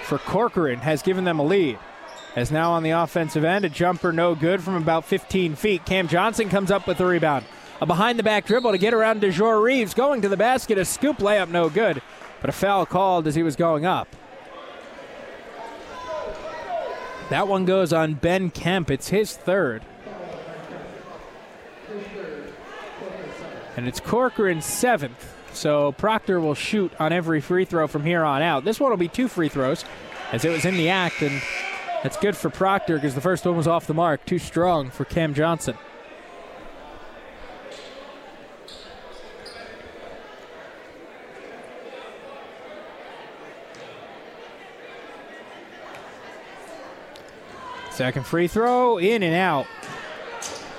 For 0.04 0.18
Corcoran 0.18 0.80
has 0.80 1.02
given 1.02 1.24
them 1.24 1.39
a 1.39 1.44
lead. 1.44 1.78
As 2.36 2.52
now 2.52 2.72
on 2.72 2.84
the 2.84 2.92
offensive 2.92 3.44
end, 3.44 3.65
a 3.65 3.70
jumper 3.70 4.12
no 4.12 4.36
good 4.36 4.62
from 4.62 4.76
about 4.76 5.06
15 5.06 5.56
feet. 5.56 5.86
Cam 5.86 6.08
Johnson 6.08 6.50
comes 6.50 6.72
up 6.72 6.88
with 6.88 6.98
the 6.98 7.06
rebound. 7.06 7.46
A 7.82 7.86
behind 7.86 8.20
the 8.20 8.24
back 8.24 8.46
dribble 8.46 8.72
to 8.72 8.78
get 8.78 8.94
around 8.94 9.22
DeJour 9.22 9.62
Reeves. 9.63 9.94
Going 9.94 10.22
to 10.22 10.30
the 10.30 10.36
basket, 10.36 10.78
a 10.78 10.84
scoop 10.84 11.18
layup 11.18 11.50
no 11.50 11.70
good, 11.70 12.02
but 12.42 12.50
a 12.50 12.54
foul 12.54 12.86
called 12.86 13.26
as 13.26 13.36
he 13.36 13.44
was 13.44 13.56
going 13.56 13.86
up. 13.86 14.08
That 17.30 17.48
one 17.48 17.65
goes 17.65 17.94
on 17.94 18.15
Ben 18.15 18.50
Kemp. 18.50 18.89
It's 18.89 19.10
his 19.10 19.38
third. 19.38 19.84
And 23.78 23.88
it's 23.88 24.00
Corcoran's 24.00 24.65
seventh. 24.65 25.36
So 25.54 25.94
Proctor 25.94 26.39
will 26.42 26.56
shoot 26.56 26.92
on 27.00 27.13
every 27.13 27.39
free 27.39 27.65
throw 27.65 27.88
from 27.88 28.04
here 28.04 28.24
on 28.24 28.42
out. 28.42 28.65
This 28.65 28.80
one 28.80 28.89
will 28.89 28.98
be 28.98 29.08
two 29.08 29.28
free 29.28 29.48
throws 29.48 29.86
as 30.32 30.44
it 30.44 30.50
was 30.50 30.65
in 30.65 30.76
the 30.76 30.89
act 30.89 31.22
and 31.22 31.42
that's 32.04 32.18
good 32.18 32.36
for 32.36 32.50
Proctor 32.50 32.96
because 32.96 33.15
the 33.15 33.22
first 33.22 33.46
one 33.46 33.56
was 33.56 33.68
off 33.68 33.88
the 33.88 33.94
mark. 33.94 34.26
Too 34.26 34.39
strong 34.39 34.89
for 34.89 35.06
Cam 35.06 35.34
Johnson. 35.34 35.76
Second 47.99 48.25
free 48.25 48.47
throw, 48.47 48.97
in 48.97 49.23
and 49.23 49.35
out. 49.35 49.67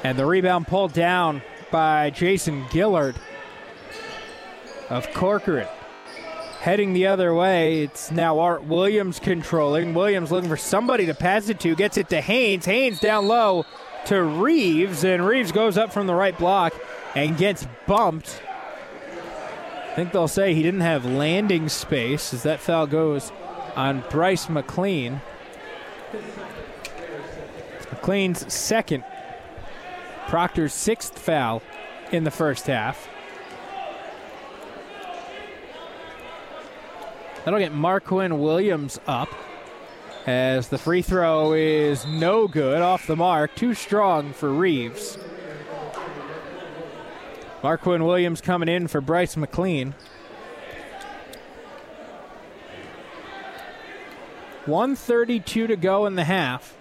And 0.03 0.19
the 0.19 0.25
rebound 0.25 0.67
pulled 0.67 0.95
down 0.95 1.43
by 1.71 2.09
Jason 2.09 2.65
Gillard 2.73 3.15
of 4.89 5.07
Corcoran 5.13 5.69
heading 6.61 6.95
the 6.95 7.09
other 7.09 7.35
way. 7.35 7.83
It's 7.83 8.11
now 8.11 8.39
Art 8.39 8.65
Williams 8.65 9.19
controlling. 9.19 9.93
Williams 9.93 10.33
looking 10.33 10.49
for 10.49 10.57
somebody 10.57 11.05
to 11.05 11.15
pass 11.15 11.51
it 11.51 11.61
to. 11.61 11.75
Gets 11.75 11.99
it 11.99 12.09
to 12.09 12.23
Haynes. 12.23 12.65
Haynes 12.65 13.01
down 13.01 13.29
low 13.29 13.67
to 14.07 14.23
Reeves, 14.23 15.05
and 15.05 15.23
Reeves 15.27 15.53
goes 15.53 15.77
up 15.77 15.93
from 15.93 16.07
the 16.07 16.15
right 16.15 16.39
block 16.39 16.73
and 17.15 17.37
gets 17.37 17.67
bumped. 17.87 18.41
I 19.91 19.95
think 19.95 20.13
they'll 20.13 20.27
say 20.27 20.55
he 20.55 20.63
didn't 20.63 20.81
have 20.81 21.05
landing 21.05 21.69
space 21.69 22.33
as 22.33 22.45
that 22.45 22.61
foul 22.61 22.87
goes 22.87 23.31
on 23.77 24.05
Bryce 24.09 24.49
McLean. 24.49 25.21
McLean's 28.01 28.51
second, 28.51 29.05
Proctor's 30.27 30.73
sixth 30.73 31.19
foul 31.19 31.61
in 32.13 32.25
the 32.25 32.31
first 32.31 32.67
half. 32.67 33.09
That'll 37.45 37.61
get 37.61 37.75
Marquin 37.75 38.41
Williams 38.41 38.99
up 39.07 39.29
as 40.27 40.69
the 40.69 40.79
free 40.79 41.03
throw 41.03 41.53
is 41.53 42.07
no 42.07 42.49
good 42.49 42.81
off 42.81 43.07
the 43.07 43.17
mark. 43.17 43.55
Too 43.55 43.75
strong 43.75 44.33
for 44.33 44.51
Reeves. 44.51 45.19
Marquin 47.63 48.05
Williams 48.05 48.41
coming 48.41 48.71
in 48.71 48.89
for 48.89 49.03
Bryce 49.03 49.37
McLean. 49.37 49.95
132 54.65 55.67
to 55.67 55.77
go 55.77 56.07
in 56.07 56.15
the 56.15 56.25
half. 56.25 56.79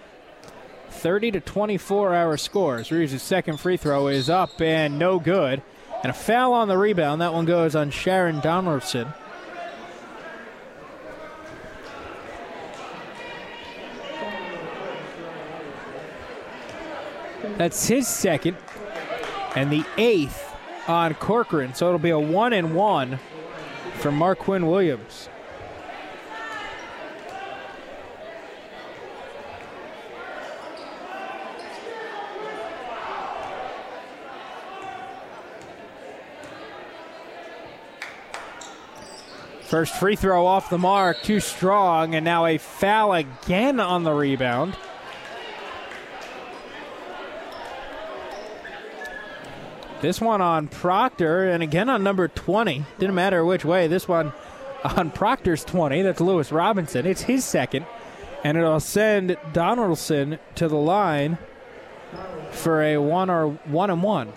30 0.90 1.32
to 1.32 1.40
24 1.40 2.14
our 2.14 2.36
scores. 2.36 2.90
Reeves' 2.90 3.22
second 3.22 3.58
free 3.58 3.76
throw 3.76 4.08
is 4.08 4.28
up 4.28 4.60
and 4.60 4.98
no 4.98 5.18
good. 5.18 5.62
And 6.02 6.10
a 6.10 6.14
foul 6.14 6.52
on 6.52 6.68
the 6.68 6.78
rebound. 6.78 7.20
That 7.20 7.34
one 7.34 7.44
goes 7.44 7.74
on 7.74 7.90
Sharon 7.90 8.40
Donaldson. 8.40 9.12
That's 17.56 17.86
his 17.86 18.08
second, 18.08 18.56
and 19.54 19.70
the 19.70 19.84
eighth 19.98 20.50
on 20.88 21.12
Corcoran. 21.12 21.74
So 21.74 21.88
it'll 21.88 21.98
be 21.98 22.08
a 22.08 22.18
one 22.18 22.54
and 22.54 22.74
one 22.74 23.18
for 23.96 24.10
Marquin 24.10 24.66
Williams. 24.66 25.28
First 39.70 39.94
free 39.94 40.16
throw 40.16 40.46
off 40.46 40.68
the 40.68 40.78
mark, 40.78 41.22
too 41.22 41.38
strong, 41.38 42.16
and 42.16 42.24
now 42.24 42.44
a 42.44 42.58
foul 42.58 43.12
again 43.12 43.78
on 43.78 44.02
the 44.02 44.12
rebound. 44.12 44.76
This 50.00 50.20
one 50.20 50.40
on 50.40 50.66
Proctor, 50.66 51.48
and 51.48 51.62
again 51.62 51.88
on 51.88 52.02
number 52.02 52.26
20. 52.26 52.84
Didn't 52.98 53.14
matter 53.14 53.44
which 53.44 53.64
way. 53.64 53.86
This 53.86 54.08
one 54.08 54.32
on 54.82 55.12
Proctor's 55.12 55.64
20. 55.64 56.02
That's 56.02 56.20
Lewis 56.20 56.50
Robinson. 56.50 57.06
It's 57.06 57.22
his 57.22 57.44
second, 57.44 57.86
and 58.42 58.58
it'll 58.58 58.80
send 58.80 59.36
Donaldson 59.52 60.40
to 60.56 60.66
the 60.66 60.74
line 60.74 61.38
for 62.50 62.82
a 62.82 62.96
one 62.96 63.30
or 63.30 63.50
one 63.66 63.90
and 63.90 64.02
one. 64.02 64.32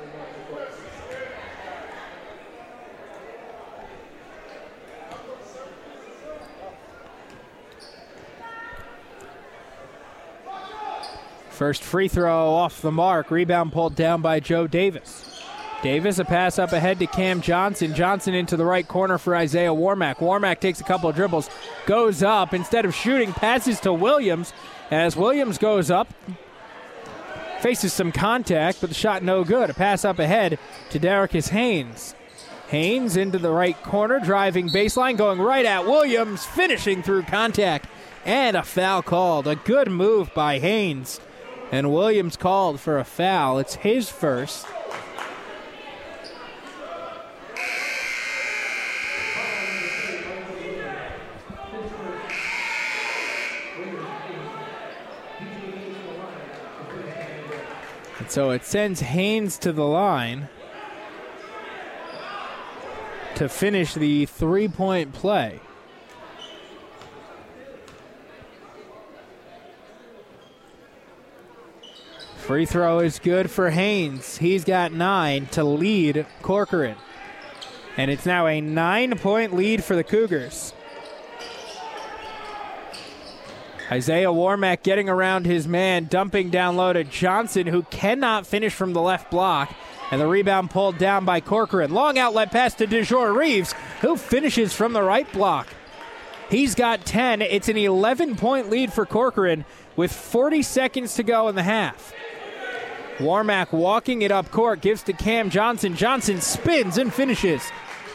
First 11.54 11.83
free 11.83 12.08
throw 12.08 12.49
off 12.49 12.81
the 12.81 12.91
mark. 12.91 13.29
Rebound 13.29 13.71
pulled 13.71 13.93
down 13.93 14.23
by 14.23 14.39
Joe 14.39 14.65
Davis. 14.65 15.29
Davis, 15.83 16.17
a 16.17 16.25
pass 16.25 16.58
up 16.58 16.71
ahead 16.71 16.97
to 16.97 17.06
Cam 17.06 17.41
Johnson. 17.41 17.93
Johnson 17.93 18.33
into 18.33 18.58
the 18.58 18.65
right 18.65 18.87
corner 18.87 19.19
for 19.19 19.35
Isaiah 19.35 19.73
Warmack. 19.73 20.15
Warmack 20.15 20.60
takes 20.60 20.81
a 20.81 20.83
couple 20.83 21.10
of 21.10 21.15
dribbles, 21.15 21.51
goes 21.85 22.23
up. 22.23 22.56
Instead 22.56 22.85
of 22.85 22.95
shooting, 22.95 23.33
passes 23.33 23.79
to 23.81 23.93
Williams. 23.93 24.51
As 24.89 25.15
Williams 25.15 25.60
goes 25.60 25.91
up, 25.91 26.12
faces 27.60 27.93
some 27.93 28.12
contact, 28.12 28.81
but 28.81 28.89
the 28.89 28.95
shot 28.95 29.21
no 29.21 29.43
good. 29.43 29.69
A 29.69 29.73
pass 29.75 30.04
up 30.04 30.17
ahead 30.17 30.58
to 30.89 30.99
Daricus 30.99 31.49
Haynes. 31.49 32.15
Haynes 32.69 33.15
into 33.15 33.37
the 33.37 33.51
right 33.51 33.79
corner, 33.83 34.19
driving 34.19 34.69
baseline, 34.69 35.17
going 35.17 35.39
right 35.39 35.65
at 35.65 35.85
Williams, 35.85 36.45
finishing 36.45 37.04
through 37.04 37.23
contact, 37.23 37.87
and 38.25 38.58
a 38.58 38.63
foul 38.63 39.04
called. 39.04 39.45
A 39.45 39.56
good 39.56 39.91
move 39.91 40.33
by 40.33 40.58
Haynes. 40.58 41.19
And 41.74 41.92
Williams 41.92 42.38
called 42.38 42.80
for 42.80 43.00
a 43.00 43.04
foul. 43.04 43.58
It's 43.58 43.74
his 43.74 44.08
first. 44.08 44.67
And 58.19 58.30
so 58.30 58.52
it 58.52 58.63
sends 58.65 59.00
Haynes 59.00 59.58
to 59.58 59.74
the 59.74 59.82
line 59.82 60.50
to 63.34 63.50
finish 63.50 63.96
the 63.96 64.28
three 64.28 64.67
point 64.67 65.12
play. 65.12 65.60
Free 72.54 72.67
throw 72.67 72.99
is 72.99 73.17
good 73.17 73.49
for 73.49 73.71
Haynes. 73.71 74.37
He's 74.37 74.63
got 74.63 74.91
nine 74.91 75.47
to 75.47 75.63
lead 75.63 76.27
Corcoran. 76.43 76.97
And 77.97 78.12
it's 78.12 78.27
now 78.27 78.45
a 78.45 78.62
nine 78.62 79.17
point 79.17 79.56
lead 79.56 79.83
for 79.83 79.95
the 79.95 80.04
Cougars. 80.04 80.71
Isaiah 83.91 84.27
Warmack 84.27 84.83
getting 84.83 85.10
around 85.10 85.47
his 85.47 85.67
man, 85.67 86.06
dumping 86.06 86.51
down 86.51 86.75
low 86.75 86.93
to 86.93 87.04
Johnson, 87.04 87.65
who 87.65 87.81
cannot 87.89 88.45
finish 88.45 88.75
from 88.75 88.93
the 88.93 89.01
left 89.01 89.31
block. 89.31 89.73
And 90.12 90.21
the 90.21 90.27
rebound 90.27 90.69
pulled 90.69 90.99
down 90.99 91.25
by 91.25 91.41
Corcoran. 91.41 91.91
Long 91.91 92.19
outlet 92.19 92.51
pass 92.51 92.75
to 92.75 92.85
DeJour 92.85 93.35
Reeves, 93.35 93.73
who 94.01 94.15
finishes 94.15 94.73
from 94.73 94.93
the 94.93 95.01
right 95.01 95.31
block. 95.33 95.69
He's 96.51 96.75
got 96.75 97.04
10. 97.04 97.41
It's 97.41 97.67
an 97.67 97.77
11 97.77 98.35
point 98.35 98.69
lead 98.69 98.93
for 98.93 99.08
Corcoran 99.08 99.65
with 99.95 100.12
40 100.12 100.62
seconds 100.62 101.15
to 101.15 101.23
go 101.23 101.47
in 101.47 101.56
the 101.56 101.63
half. 101.63 102.13
Warmack 103.17 103.71
walking 103.71 104.21
it 104.21 104.31
up 104.31 104.51
court, 104.51 104.81
gives 104.81 105.03
to 105.03 105.13
Cam 105.13 105.49
Johnson. 105.49 105.95
Johnson 105.95 106.41
spins 106.41 106.97
and 106.97 107.13
finishes 107.13 107.71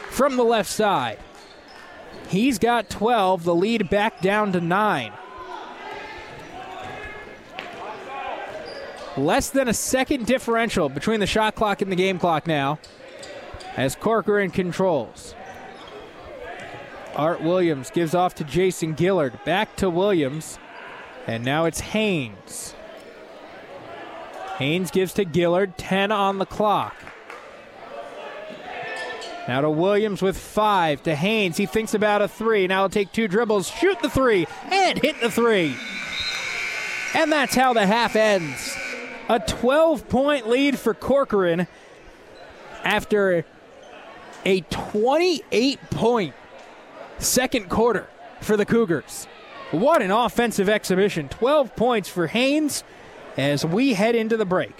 from 0.09 0.35
the 0.35 0.43
left 0.43 0.69
side. 0.69 1.19
He's 2.27 2.59
got 2.59 2.89
12, 2.89 3.43
the 3.43 3.55
lead 3.55 3.89
back 3.89 4.21
down 4.21 4.51
to 4.51 4.61
9. 4.61 5.13
Less 9.17 9.49
than 9.49 9.67
a 9.67 9.73
second 9.73 10.25
differential 10.27 10.89
between 10.89 11.19
the 11.19 11.27
shot 11.27 11.55
clock 11.55 11.81
and 11.81 11.91
the 11.91 11.95
game 11.95 12.19
clock 12.19 12.47
now 12.47 12.79
as 13.75 13.95
Corcoran 13.95 14.51
controls. 14.51 15.35
Art 17.15 17.41
Williams 17.41 17.89
gives 17.89 18.13
off 18.13 18.35
to 18.35 18.43
Jason 18.43 18.95
Gillard. 18.95 19.43
Back 19.43 19.75
to 19.77 19.89
Williams. 19.89 20.59
And 21.27 21.43
now 21.43 21.65
it's 21.65 21.79
Haynes. 21.79 22.75
Haynes 24.59 24.91
gives 24.91 25.13
to 25.13 25.25
Gillard. 25.25 25.77
10 25.77 26.11
on 26.11 26.37
the 26.37 26.45
clock. 26.45 26.93
Now 29.47 29.61
to 29.61 29.69
Williams 29.69 30.21
with 30.21 30.37
five. 30.37 31.01
To 31.03 31.15
Haynes. 31.15 31.55
He 31.55 31.65
thinks 31.65 31.93
about 31.93 32.21
a 32.21 32.27
three. 32.27 32.67
Now 32.67 32.81
he'll 32.81 32.89
take 32.89 33.11
two 33.13 33.27
dribbles, 33.27 33.69
shoot 33.69 33.99
the 34.01 34.09
three, 34.09 34.47
and 34.69 34.99
hit 34.99 35.21
the 35.21 35.31
three. 35.31 35.75
And 37.15 37.31
that's 37.31 37.55
how 37.55 37.73
the 37.73 37.87
half 37.87 38.15
ends. 38.17 38.75
A 39.29 39.39
12 39.39 40.09
point 40.09 40.47
lead 40.47 40.77
for 40.77 40.93
Corcoran 40.93 41.67
after 42.83 43.45
a 44.45 44.61
28 44.61 45.89
point 45.89 46.35
second 47.17 47.69
quarter 47.69 48.07
for 48.41 48.57
the 48.57 48.65
Cougars. 48.65 49.25
What 49.71 50.01
an 50.01 50.11
offensive 50.11 50.67
exhibition. 50.67 51.29
12 51.29 51.75
points 51.75 52.09
for 52.09 52.27
Haynes 52.27 52.83
as 53.39 53.65
we 53.65 53.93
head 53.93 54.15
into 54.15 54.35
the 54.35 54.45
break. 54.45 54.73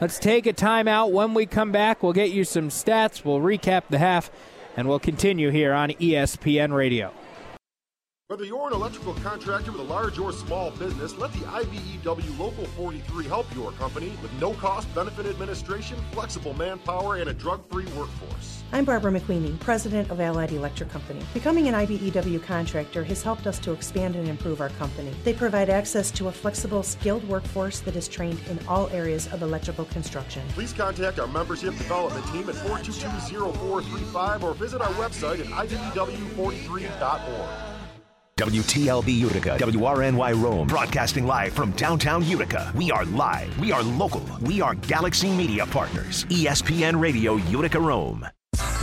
Let's 0.00 0.18
take 0.18 0.46
a 0.46 0.52
timeout. 0.52 1.12
When 1.12 1.32
we 1.32 1.46
come 1.46 1.72
back, 1.72 2.02
we'll 2.02 2.12
get 2.12 2.30
you 2.30 2.44
some 2.44 2.68
stats, 2.68 3.24
we'll 3.24 3.40
recap 3.40 3.84
the 3.88 3.98
half, 3.98 4.30
and 4.76 4.86
we'll 4.86 4.98
continue 4.98 5.50
here 5.50 5.72
on 5.72 5.90
ESPN 5.90 6.74
Radio. 6.74 7.12
Whether 8.28 8.44
you're 8.44 8.66
an 8.66 8.74
electrical 8.74 9.14
contractor 9.14 9.72
with 9.72 9.80
a 9.80 9.84
large 9.84 10.18
or 10.18 10.32
small 10.32 10.70
business, 10.72 11.16
let 11.16 11.32
the 11.32 11.40
IBEW 11.40 12.38
Local 12.38 12.64
43 12.66 13.24
help 13.26 13.54
your 13.54 13.72
company 13.72 14.12
with 14.22 14.32
no 14.40 14.54
cost 14.54 14.92
benefit 14.94 15.26
administration, 15.26 15.98
flexible 16.12 16.54
manpower, 16.54 17.16
and 17.16 17.28
a 17.28 17.34
drug 17.34 17.68
free 17.70 17.84
workforce. 17.96 18.61
I'm 18.74 18.86
Barbara 18.86 19.12
McQueenie, 19.12 19.60
president 19.60 20.10
of 20.10 20.18
Allied 20.18 20.50
Electric 20.50 20.88
Company. 20.88 21.20
Becoming 21.34 21.68
an 21.68 21.74
IBEW 21.74 22.42
contractor 22.42 23.04
has 23.04 23.22
helped 23.22 23.46
us 23.46 23.58
to 23.58 23.72
expand 23.72 24.16
and 24.16 24.26
improve 24.26 24.62
our 24.62 24.70
company. 24.70 25.12
They 25.24 25.34
provide 25.34 25.68
access 25.68 26.10
to 26.12 26.28
a 26.28 26.32
flexible, 26.32 26.82
skilled 26.82 27.28
workforce 27.28 27.80
that 27.80 27.96
is 27.96 28.08
trained 28.08 28.40
in 28.48 28.58
all 28.66 28.88
areas 28.88 29.30
of 29.30 29.42
electrical 29.42 29.84
construction. 29.84 30.42
Please 30.54 30.72
contact 30.72 31.18
our 31.18 31.26
membership 31.26 31.76
development 31.76 32.26
team 32.28 32.48
at 32.48 32.54
422-0435 32.54 34.42
or 34.42 34.54
visit 34.54 34.80
our 34.80 34.92
website 34.94 35.40
at 35.40 35.46
IBEW43.org. 35.68 37.48
WTLB 38.38 39.14
Utica, 39.14 39.58
WRNY 39.58 40.42
Rome, 40.42 40.66
broadcasting 40.66 41.26
live 41.26 41.52
from 41.52 41.72
downtown 41.72 42.24
Utica. 42.26 42.72
We 42.74 42.90
are 42.90 43.04
live, 43.04 43.56
we 43.60 43.70
are 43.70 43.82
local, 43.82 44.24
we 44.40 44.62
are 44.62 44.74
Galaxy 44.76 45.30
Media 45.30 45.66
Partners, 45.66 46.24
ESPN 46.30 46.98
Radio 46.98 47.36
Utica 47.36 47.78
Rome. 47.78 48.26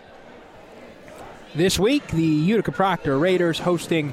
This 1.55 1.78
week, 1.78 2.07
the 2.09 2.22
Utica 2.22 2.72
Proctor 2.72 3.18
Raiders 3.18 3.59
hosting 3.59 4.12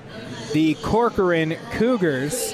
the 0.54 0.76
Corcoran 0.76 1.58
Cougars. 1.72 2.54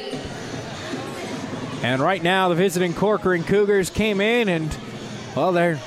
And 1.84 2.02
right 2.02 2.22
now, 2.22 2.50
the 2.50 2.56
visiting 2.56 2.96
Corcoran 2.96 3.44
Cougars 3.44 3.92
came 3.92 4.20
in 4.20 4.50
and, 4.50 4.76
well, 5.36 5.52
they're 5.52 5.80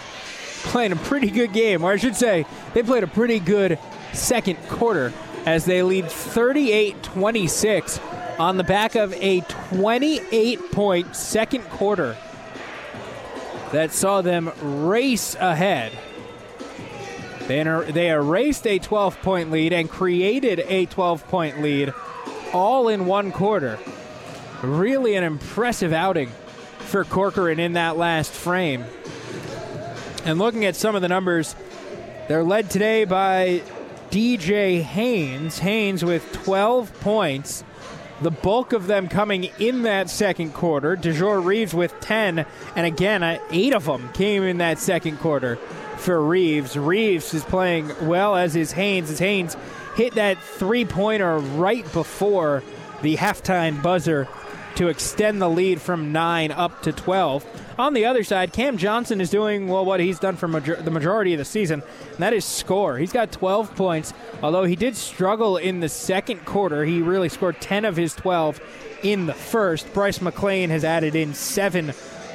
playing 0.63 0.93
a 0.93 0.97
pretty 0.97 1.29
good 1.29 1.53
game, 1.53 1.83
or 1.83 1.91
I 1.91 1.97
should 1.97 2.15
say, 2.15 2.47
they 2.73 2.85
played 2.85 3.03
a 3.03 3.09
pretty 3.09 3.41
good 3.41 3.81
second 4.13 4.57
quarter 4.69 5.13
as 5.45 5.65
they 5.65 5.83
lead 5.83 6.09
38 6.09 7.03
26 7.03 8.01
on 8.39 8.57
the 8.57 8.65
back 8.65 8.95
of 8.95 9.13
a 9.15 9.41
28 9.41 10.71
point 10.71 11.17
second 11.17 11.63
quarter 11.65 12.17
that 13.73 13.91
saw 13.91 14.23
them 14.23 14.53
race 14.63 15.35
ahead. 15.41 15.93
They, 17.47 17.63
they 17.63 18.09
erased 18.09 18.67
a 18.67 18.79
12 18.79 19.21
point 19.21 19.51
lead 19.51 19.73
and 19.73 19.91
created 19.91 20.61
a 20.61 20.87
12 20.87 21.29
point 21.29 21.61
lead 21.61 21.93
all 22.53 22.89
in 22.89 23.05
one 23.05 23.33
quarter. 23.33 23.79
Really 24.63 25.15
an 25.15 25.25
impressive 25.25 25.93
outing 25.93 26.31
for 26.79 27.05
Corcoran 27.05 27.59
in 27.61 27.75
that 27.75 27.99
last 27.99 28.33
frame. 28.33 28.85
And 30.25 30.39
looking 30.39 30.65
at 30.65 30.75
some 30.75 30.95
of 30.95 31.03
the 31.03 31.09
numbers, 31.09 31.55
they're 32.29 32.45
led 32.45 32.71
today 32.71 33.05
by 33.05 33.63
DJ 34.11 34.81
Haynes. 34.81 35.59
Haynes 35.59 36.03
with 36.03 36.33
12 36.33 36.99
points. 37.01 37.63
The 38.23 38.31
bulk 38.31 38.73
of 38.73 38.87
them 38.87 39.09
coming 39.09 39.51
in 39.59 39.83
that 39.83 40.09
second 40.09 40.55
quarter. 40.55 40.97
DeJour 40.97 41.45
Reeves 41.45 41.75
with 41.75 41.99
10. 42.01 42.47
And 42.77 42.87
again, 42.87 43.23
uh, 43.23 43.39
eight 43.51 43.75
of 43.75 43.85
them 43.85 44.09
came 44.13 44.45
in 44.45 44.59
that 44.59 44.79
second 44.79 45.19
quarter 45.19 45.59
for 46.05 46.23
Reeves. 46.23 46.77
Reeves 46.77 47.33
is 47.33 47.45
playing 47.45 47.91
well 48.07 48.37
as 48.37 48.55
is 48.55 48.73
Haynes. 48.73 49.11
As 49.11 49.19
Haynes 49.19 49.57
hit 49.97 50.15
that 50.17 50.39
three 50.39 50.85
pointer 50.85 51.39
right 51.39 51.91
before 51.93 52.63
the 53.01 53.17
halftime 53.17 53.83
buzzer 53.83 54.29
to 54.77 54.89
extend 54.89 55.41
the 55.41 55.49
lead 55.49 55.81
from 55.81 56.13
9 56.13 56.51
up 56.51 56.83
to 56.83 56.93
12. 56.93 57.47
On 57.79 57.95
the 57.95 58.05
other 58.05 58.23
side, 58.23 58.53
Cam 58.53 58.77
Johnson 58.77 59.21
is 59.21 59.31
doing 59.31 59.67
well 59.67 59.85
what 59.85 60.01
he's 60.01 60.19
done 60.19 60.37
for 60.37 60.47
major- 60.47 60.77
the 60.77 60.91
majority 60.91 61.33
of 61.33 61.39
the 61.39 61.45
season, 61.45 61.83
and 62.11 62.19
that 62.19 62.33
is 62.35 62.45
score. 62.45 62.99
He's 62.99 63.13
got 63.13 63.33
12 63.33 63.75
points, 63.75 64.13
although 64.43 64.65
he 64.65 64.77
did 64.77 64.97
struggle 64.97 65.57
in 65.57 65.81
the 65.81 65.89
second 65.89 66.45
quarter. 66.45 66.85
He 66.85 67.01
really 67.03 67.29
scored 67.29 67.61
10 67.61 67.85
of 67.85 67.97
his 67.97 68.15
12 68.15 68.61
in 69.03 69.27
the 69.27 69.35
first. 69.35 69.93
Bryce 69.95 70.21
McLean 70.21 70.71
has 70.71 70.85
added 70.85 71.15
in 71.15 71.35
seven 71.35 71.95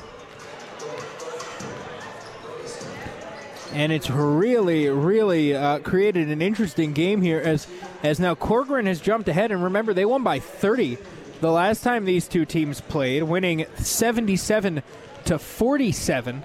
And 3.72 3.92
it's 3.92 4.08
really, 4.08 4.88
really 4.88 5.54
uh, 5.54 5.80
created 5.80 6.28
an 6.28 6.40
interesting 6.40 6.92
game 6.92 7.20
here 7.20 7.38
as 7.38 7.66
as 8.02 8.18
now 8.18 8.34
Corcoran 8.34 8.86
has 8.86 9.00
jumped 9.00 9.28
ahead. 9.28 9.50
And 9.50 9.62
remember, 9.62 9.92
they 9.92 10.04
won 10.04 10.22
by 10.22 10.38
30 10.38 10.96
the 11.40 11.50
last 11.50 11.82
time 11.82 12.04
these 12.04 12.26
two 12.26 12.46
teams 12.46 12.80
played, 12.80 13.22
winning 13.24 13.66
77 13.76 14.82
to 15.26 15.38
47 15.38 16.42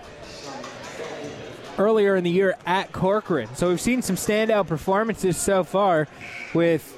earlier 1.77 2.15
in 2.15 2.23
the 2.23 2.29
year 2.29 2.57
at 2.65 2.91
Corcoran. 2.91 3.55
So 3.55 3.69
we've 3.69 3.81
seen 3.81 4.01
some 4.01 4.15
standout 4.15 4.67
performances 4.67 5.37
so 5.37 5.63
far 5.63 6.07
with 6.53 6.97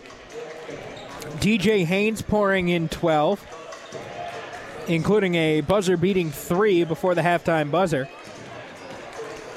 DJ 1.39 1.85
Haynes 1.85 2.21
pouring 2.21 2.69
in 2.69 2.89
12, 2.89 3.45
including 4.87 5.35
a 5.35 5.61
buzzer 5.61 5.97
beating 5.97 6.31
three 6.31 6.83
before 6.83 7.15
the 7.15 7.21
halftime 7.21 7.71
buzzer. 7.71 8.07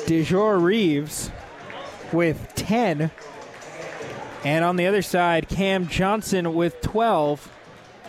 DeJour 0.07 0.63
Reeves 0.63 1.31
with 2.13 2.53
10. 2.55 3.11
And 4.45 4.65
on 4.65 4.77
the 4.77 4.87
other 4.87 5.03
side, 5.03 5.49
Cam 5.49 5.89
Johnson 5.89 6.55
with 6.55 6.81
12 6.81 7.53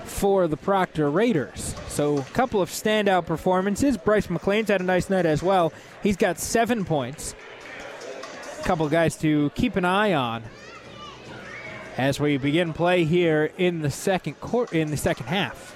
for 0.03 0.47
the 0.47 0.57
Proctor 0.57 1.09
Raiders. 1.09 1.76
So 1.88 2.18
a 2.18 2.24
couple 2.24 2.61
of 2.61 2.70
standout 2.70 3.26
performances. 3.26 3.97
Bryce 3.97 4.28
McLean's 4.28 4.70
had 4.70 4.82
a 4.82 4.84
nice 4.84 5.09
night 5.09 5.26
as 5.26 5.41
well. 5.41 5.74
He's 6.03 6.18
got 6.18 6.39
seven 6.39 6.86
points. 6.86 7.36
A 8.59 8.63
couple 8.63 8.88
guys 8.89 9.15
to 9.18 9.49
keep 9.55 9.76
an 9.76 9.86
eye 9.86 10.13
on 10.13 10.43
as 11.97 12.19
we 12.19 12.37
begin 12.37 12.73
play 12.73 13.03
here 13.03 13.51
in 13.57 13.81
the 13.81 13.89
second 13.89 14.39
quarter 14.39 14.75
in 14.75 14.91
the 14.91 14.97
second 14.97 15.25
half. 15.25 15.75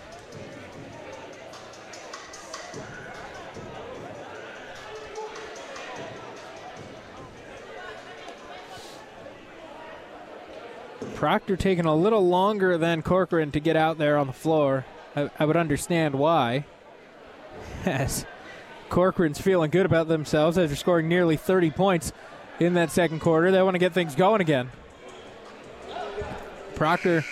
Proctor 11.15 11.55
taking 11.55 11.85
a 11.85 11.95
little 11.95 12.27
longer 12.27 12.77
than 12.77 13.03
Corcoran 13.03 13.51
to 13.51 13.59
get 13.59 13.75
out 13.75 13.99
there 13.99 14.17
on 14.17 14.25
the 14.25 14.33
floor. 14.33 14.85
I, 15.15 15.29
I 15.37 15.45
would 15.45 15.57
understand 15.57 16.15
why. 16.15 16.65
Yes. 17.85 18.25
Corcoran's 18.89 19.39
feeling 19.39 19.71
good 19.71 19.85
about 19.85 20.07
themselves 20.07 20.57
after 20.57 20.75
scoring 20.75 21.07
nearly 21.07 21.35
30 21.35 21.71
points 21.71 22.11
in 22.59 22.73
that 22.75 22.91
second 22.91 23.19
quarter. 23.21 23.51
They 23.51 23.61
want 23.61 23.75
to 23.75 23.79
get 23.79 23.93
things 23.93 24.15
going 24.15 24.41
again. 24.41 24.69
Proctor 26.81 27.23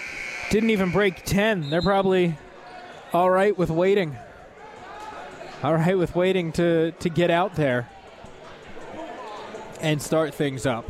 didn't 0.52 0.70
even 0.70 0.92
break 0.92 1.24
10. 1.26 1.72
They're 1.72 1.82
probably 1.82 2.38
all 3.12 3.32
right 3.32 3.58
with 3.58 3.72
waiting. 3.72 4.16
All 5.64 5.74
right 5.74 5.98
with 5.98 6.16
waiting 6.16 6.52
to, 6.52 6.92
to 6.92 7.10
get 7.10 7.32
out 7.32 7.56
there 7.56 7.90
and 9.82 10.00
start 10.00 10.36
things 10.36 10.68
up. 10.68 10.86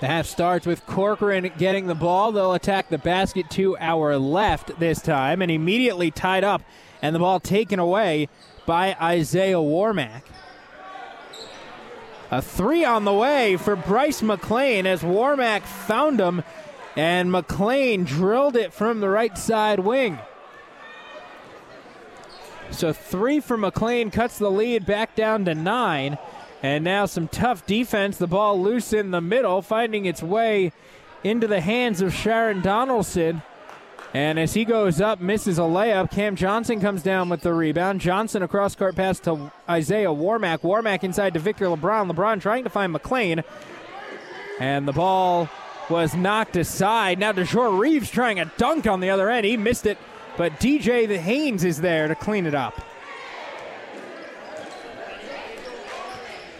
The 0.00 0.06
half 0.06 0.24
starts 0.24 0.64
with 0.64 0.86
Corcoran 0.86 1.52
getting 1.58 1.88
the 1.88 1.94
ball. 1.94 2.32
They'll 2.32 2.54
attack 2.54 2.88
the 2.88 2.96
basket 2.96 3.50
to 3.50 3.76
our 3.76 4.16
left 4.16 4.80
this 4.80 5.02
time 5.02 5.42
and 5.42 5.50
immediately 5.50 6.10
tied 6.10 6.42
up 6.42 6.62
and 7.02 7.14
the 7.14 7.18
ball 7.18 7.40
taken 7.40 7.78
away 7.78 8.28
by 8.68 8.94
Isaiah 9.00 9.54
Warmack. 9.54 10.24
A 12.30 12.42
three 12.42 12.84
on 12.84 13.06
the 13.06 13.14
way 13.14 13.56
for 13.56 13.74
Bryce 13.74 14.20
McLean 14.20 14.86
as 14.86 15.00
Warmack 15.00 15.62
found 15.62 16.20
him 16.20 16.44
and 16.94 17.32
McLean 17.32 18.04
drilled 18.04 18.56
it 18.56 18.74
from 18.74 19.00
the 19.00 19.08
right 19.08 19.38
side 19.38 19.80
wing. 19.80 20.18
So 22.70 22.92
three 22.92 23.40
for 23.40 23.56
McLean 23.56 24.10
cuts 24.10 24.36
the 24.36 24.50
lead 24.50 24.84
back 24.84 25.16
down 25.16 25.46
to 25.46 25.54
nine. 25.54 26.18
And 26.62 26.84
now 26.84 27.06
some 27.06 27.26
tough 27.26 27.64
defense. 27.64 28.18
The 28.18 28.26
ball 28.26 28.62
loose 28.62 28.92
in 28.92 29.12
the 29.12 29.22
middle, 29.22 29.62
finding 29.62 30.04
its 30.04 30.22
way 30.22 30.74
into 31.24 31.46
the 31.46 31.62
hands 31.62 32.02
of 32.02 32.12
Sharon 32.12 32.60
Donaldson. 32.60 33.40
And 34.14 34.38
as 34.38 34.54
he 34.54 34.64
goes 34.64 35.00
up, 35.00 35.20
misses 35.20 35.58
a 35.58 35.62
layup. 35.62 36.10
Cam 36.10 36.34
Johnson 36.34 36.80
comes 36.80 37.02
down 37.02 37.28
with 37.28 37.42
the 37.42 37.52
rebound. 37.52 38.00
Johnson 38.00 38.42
across 38.42 38.74
court 38.74 38.96
pass 38.96 39.20
to 39.20 39.52
Isaiah 39.68 40.08
Warmack. 40.08 40.60
Warmack 40.60 41.04
inside 41.04 41.34
to 41.34 41.40
Victor 41.40 41.66
LeBron. 41.66 42.10
LeBron 42.10 42.40
trying 42.40 42.64
to 42.64 42.70
find 42.70 42.92
McLean. 42.92 43.44
And 44.58 44.88
the 44.88 44.92
ball 44.92 45.48
was 45.90 46.14
knocked 46.14 46.56
aside. 46.56 47.18
Now 47.18 47.32
DeJour 47.32 47.78
Reeves 47.78 48.10
trying 48.10 48.40
a 48.40 48.46
dunk 48.56 48.86
on 48.86 49.00
the 49.00 49.10
other 49.10 49.28
end. 49.30 49.44
He 49.44 49.56
missed 49.56 49.86
it, 49.86 49.98
but 50.36 50.58
DJ 50.58 51.06
the 51.06 51.18
Haynes 51.18 51.64
is 51.64 51.80
there 51.80 52.08
to 52.08 52.14
clean 52.14 52.46
it 52.46 52.54
up. 52.54 52.80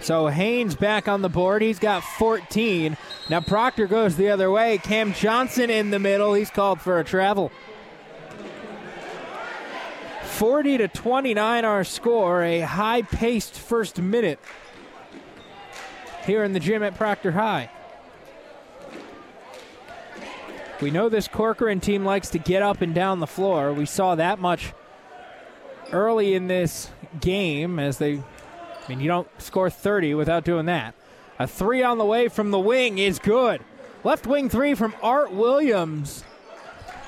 So 0.01 0.29
Haynes 0.29 0.75
back 0.75 1.09
on 1.09 1.23
the 1.23 1.29
board. 1.29 1.63
He's 1.63 1.79
got 1.79 2.03
14. 2.03 2.97
Now 3.29 3.41
Proctor 3.41 3.87
goes 3.87 4.17
the 4.17 4.31
other 4.31 4.51
way. 4.51 4.79
Cam 4.79 5.13
Johnson 5.13 5.71
in 5.71 5.91
the 5.91 5.99
middle. 5.99 6.35
He's 6.35 6.51
called 6.51 6.81
for 6.81 6.99
a 6.99 7.05
travel. 7.05 7.51
40 10.23 10.79
to 10.79 10.89
29 10.89 11.65
our 11.65 11.85
score. 11.85 12.43
A 12.43 12.61
high 12.61 13.03
paced 13.03 13.59
first 13.59 14.01
minute 14.01 14.39
here 16.25 16.45
in 16.45 16.53
the 16.53 16.61
gym 16.61 16.83
at 16.83 16.95
Proctor 16.95 17.33
High. 17.33 17.71
We 20.81 20.93
know 20.93 21.09
this 21.09 21.27
Corcoran 21.27 21.81
team 21.81 22.05
likes 22.05 22.31
to 22.31 22.39
get 22.39 22.63
up 22.63 22.83
and 22.83 22.95
down 22.95 23.19
the 23.19 23.27
floor. 23.27 23.73
We 23.73 23.85
saw 23.85 24.15
that 24.15 24.39
much 24.39 24.73
early 25.91 26.35
in 26.35 26.47
this 26.47 26.91
game 27.21 27.81
as 27.81 27.99
they 27.99 28.23
I 28.89 28.93
mean, 28.93 29.01
you 29.01 29.09
don't 29.09 29.29
score 29.39 29.69
30 29.69 30.15
without 30.15 30.45
doing 30.45 30.65
that. 30.67 30.95
A 31.39 31.47
three 31.47 31.83
on 31.83 31.99
the 31.99 32.07
way 32.07 32.29
from 32.29 32.51
the 32.51 32.59
wing 32.59 32.97
is 32.97 33.19
good. 33.19 33.61
Left 34.03 34.27
wing 34.27 34.49
three 34.49 34.75
from 34.75 34.95
Art 35.03 35.31
Williams. 35.31 36.25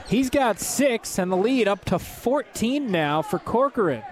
He's 0.07 0.29
got 0.29 0.61
six, 0.61 1.19
and 1.19 1.33
the 1.33 1.37
lead 1.37 1.69
up 1.69 1.87
to 1.87 1.99
14 1.99 2.91
now 2.91 3.23
for 3.23 3.39
Corcoran. 3.39 4.03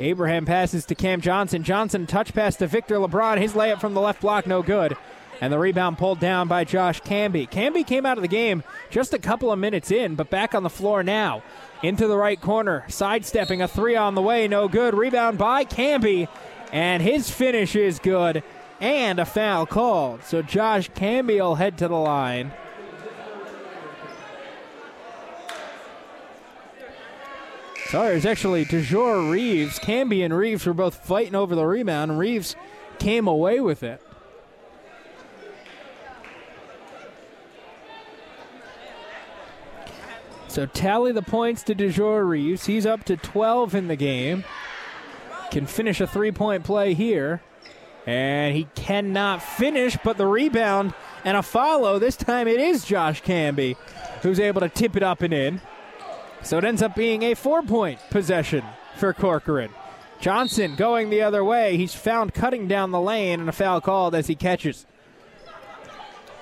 Abraham 0.00 0.44
passes 0.44 0.84
to 0.86 0.96
Cam 0.96 1.20
Johnson. 1.20 1.62
Johnson 1.62 2.06
touch 2.08 2.34
pass 2.34 2.56
to 2.56 2.66
Victor 2.66 2.96
LeBron. 2.96 3.38
His 3.38 3.52
layup 3.52 3.80
from 3.80 3.94
the 3.94 4.00
left 4.00 4.22
block, 4.22 4.46
no 4.46 4.60
good. 4.60 4.96
And 5.40 5.52
the 5.52 5.58
rebound 5.58 5.98
pulled 5.98 6.18
down 6.18 6.48
by 6.48 6.64
Josh 6.64 7.00
Camby. 7.02 7.48
Camby 7.48 7.86
came 7.86 8.04
out 8.04 8.18
of 8.18 8.22
the 8.22 8.28
game 8.28 8.64
just 8.90 9.14
a 9.14 9.18
couple 9.18 9.52
of 9.52 9.58
minutes 9.58 9.92
in, 9.92 10.16
but 10.16 10.30
back 10.30 10.54
on 10.54 10.64
the 10.64 10.70
floor 10.70 11.04
now. 11.04 11.42
Into 11.82 12.06
the 12.06 12.16
right 12.16 12.40
corner, 12.40 12.84
sidestepping 12.88 13.60
a 13.60 13.66
three 13.66 13.96
on 13.96 14.14
the 14.14 14.22
way, 14.22 14.46
no 14.46 14.68
good. 14.68 14.94
Rebound 14.94 15.36
by 15.36 15.64
Camby, 15.64 16.28
and 16.72 17.02
his 17.02 17.28
finish 17.28 17.74
is 17.74 17.98
good, 17.98 18.44
and 18.80 19.18
a 19.18 19.24
foul 19.24 19.66
called. 19.66 20.22
So 20.22 20.42
Josh 20.42 20.90
Camby 20.90 21.40
will 21.40 21.56
head 21.56 21.76
to 21.78 21.88
the 21.88 21.96
line. 21.96 22.52
Sorry, 27.88 28.16
it's 28.16 28.24
actually 28.24 28.64
DeJour 28.64 29.30
Reeves. 29.30 29.78
Camby 29.80 30.24
and 30.24 30.32
Reeves 30.32 30.64
were 30.64 30.72
both 30.72 31.04
fighting 31.04 31.34
over 31.34 31.54
the 31.54 31.66
rebound, 31.66 32.18
Reeves 32.18 32.56
came 32.98 33.26
away 33.26 33.60
with 33.60 33.82
it. 33.82 34.00
So 40.52 40.66
tally 40.66 41.12
the 41.12 41.22
points 41.22 41.62
to 41.62 41.74
DeJour 41.74 42.28
Reeves. 42.28 42.66
He's 42.66 42.84
up 42.84 43.04
to 43.04 43.16
12 43.16 43.74
in 43.74 43.88
the 43.88 43.96
game. 43.96 44.44
Can 45.50 45.64
finish 45.64 45.98
a 45.98 46.06
three 46.06 46.30
point 46.30 46.62
play 46.62 46.92
here. 46.92 47.40
And 48.06 48.54
he 48.54 48.68
cannot 48.74 49.42
finish, 49.42 49.96
but 50.04 50.18
the 50.18 50.26
rebound 50.26 50.92
and 51.24 51.38
a 51.38 51.42
follow. 51.42 51.98
This 51.98 52.16
time 52.16 52.48
it 52.48 52.60
is 52.60 52.84
Josh 52.84 53.22
Camby 53.22 53.76
who's 54.20 54.38
able 54.38 54.60
to 54.60 54.68
tip 54.68 54.94
it 54.94 55.02
up 55.02 55.22
and 55.22 55.32
in. 55.32 55.62
So 56.42 56.58
it 56.58 56.64
ends 56.64 56.82
up 56.82 56.94
being 56.94 57.22
a 57.22 57.32
four 57.32 57.62
point 57.62 57.98
possession 58.10 58.62
for 58.96 59.14
Corcoran. 59.14 59.70
Johnson 60.20 60.76
going 60.76 61.08
the 61.08 61.22
other 61.22 61.42
way. 61.42 61.78
He's 61.78 61.94
found 61.94 62.34
cutting 62.34 62.68
down 62.68 62.90
the 62.90 63.00
lane 63.00 63.40
and 63.40 63.48
a 63.48 63.52
foul 63.52 63.80
called 63.80 64.14
as 64.14 64.26
he 64.26 64.34
catches. 64.34 64.84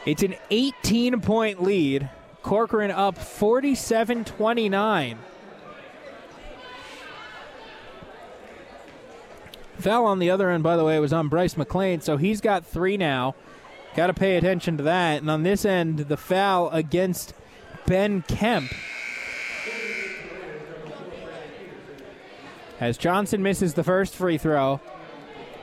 It's 0.05 0.25
an 0.25 0.35
18 0.51 1.21
point 1.21 1.63
lead. 1.63 2.11
Corcoran 2.43 2.91
up 2.91 3.19
47 3.19 4.25
29. 4.25 5.19
Foul 9.79 10.05
on 10.05 10.19
the 10.19 10.31
other 10.31 10.51
end, 10.51 10.63
by 10.63 10.77
the 10.77 10.85
way, 10.85 10.99
was 11.01 11.13
on 11.13 11.29
Bryce 11.29 11.57
McLean, 11.57 12.03
so 12.03 12.19
he's 12.19 12.41
got 12.41 12.67
three 12.67 12.99
now. 12.99 13.35
Got 13.97 14.09
to 14.09 14.15
pay 14.15 14.37
attention 14.37 14.77
to 14.77 14.83
that. 14.85 15.23
And 15.23 15.31
on 15.31 15.43
this 15.43 15.65
end, 15.65 16.01
the 16.01 16.19
foul 16.19 16.69
against 16.71 17.33
Ben 17.87 18.23
Kemp 18.23 18.71
As 22.81 22.97
Johnson 22.97 23.43
misses 23.43 23.75
the 23.75 23.85
first 23.85 24.17
free 24.17 24.39
throw, 24.39 24.81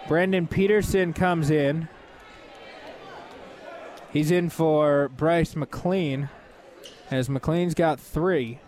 Brandon 0.07 0.45
Peterson 0.45 1.13
comes 1.13 1.49
in. 1.49 1.89
He's 4.13 4.30
in 4.30 4.51
for 4.51 5.09
Bryce 5.09 5.55
McLean, 5.55 6.30
as 7.12 7.30
McLean's 7.30 7.74
got 7.74 7.99
three. 7.99 8.60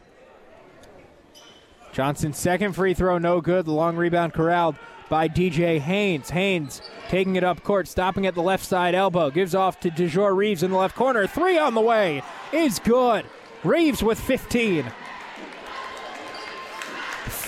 Johnson's 1.92 2.38
second 2.38 2.74
free 2.74 2.94
throw, 2.94 3.18
no 3.18 3.42
good. 3.42 3.66
The 3.66 3.72
long 3.72 3.98
rebound 3.98 4.34
corralled 4.34 4.76
by 5.10 5.28
DJ 5.28 5.80
Haynes. 5.80 6.30
Haynes 6.30 6.82
taking 7.10 7.36
it 7.36 7.44
up 7.44 7.64
court, 7.64 7.88
stopping 7.88 8.28
at 8.28 8.36
the 8.36 8.42
left 8.42 8.64
side 8.64 8.96
elbow. 8.96 9.32
Gives 9.32 9.56
off 9.56 9.80
to 9.82 9.90
DeJour 9.90 10.36
Reeves 10.36 10.64
in 10.64 10.72
the 10.72 10.78
left 10.78 10.96
corner. 10.96 11.26
Three 11.28 11.58
on 11.58 11.74
the 11.74 11.82
way 11.82 12.22
is 12.54 12.80
good. 12.80 13.26
Reeves 13.64 14.04
with 14.04 14.20
15. 14.20 14.86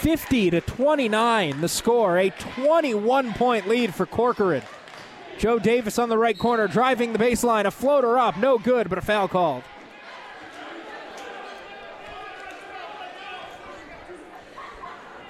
50 0.02 0.50
to 0.50 0.62
29 0.62 1.62
the 1.62 1.70
score 1.70 2.18
a 2.18 2.32
21 2.32 3.34
point 3.34 3.68
lead 3.68 3.94
for 3.94 4.08
corcoran 4.08 4.64
joe 5.38 5.60
davis 5.60 6.00
on 6.00 6.10
the 6.10 6.18
right 6.18 6.40
corner 6.40 6.68
driving 6.68 7.14
the 7.14 7.20
baseline 7.20 7.66
a 7.66 7.72
floater 7.72 8.18
up 8.18 8.36
no 8.38 8.58
good 8.58 8.90
but 8.90 8.98
a 8.98 9.02
foul 9.02 9.28
called 9.28 9.62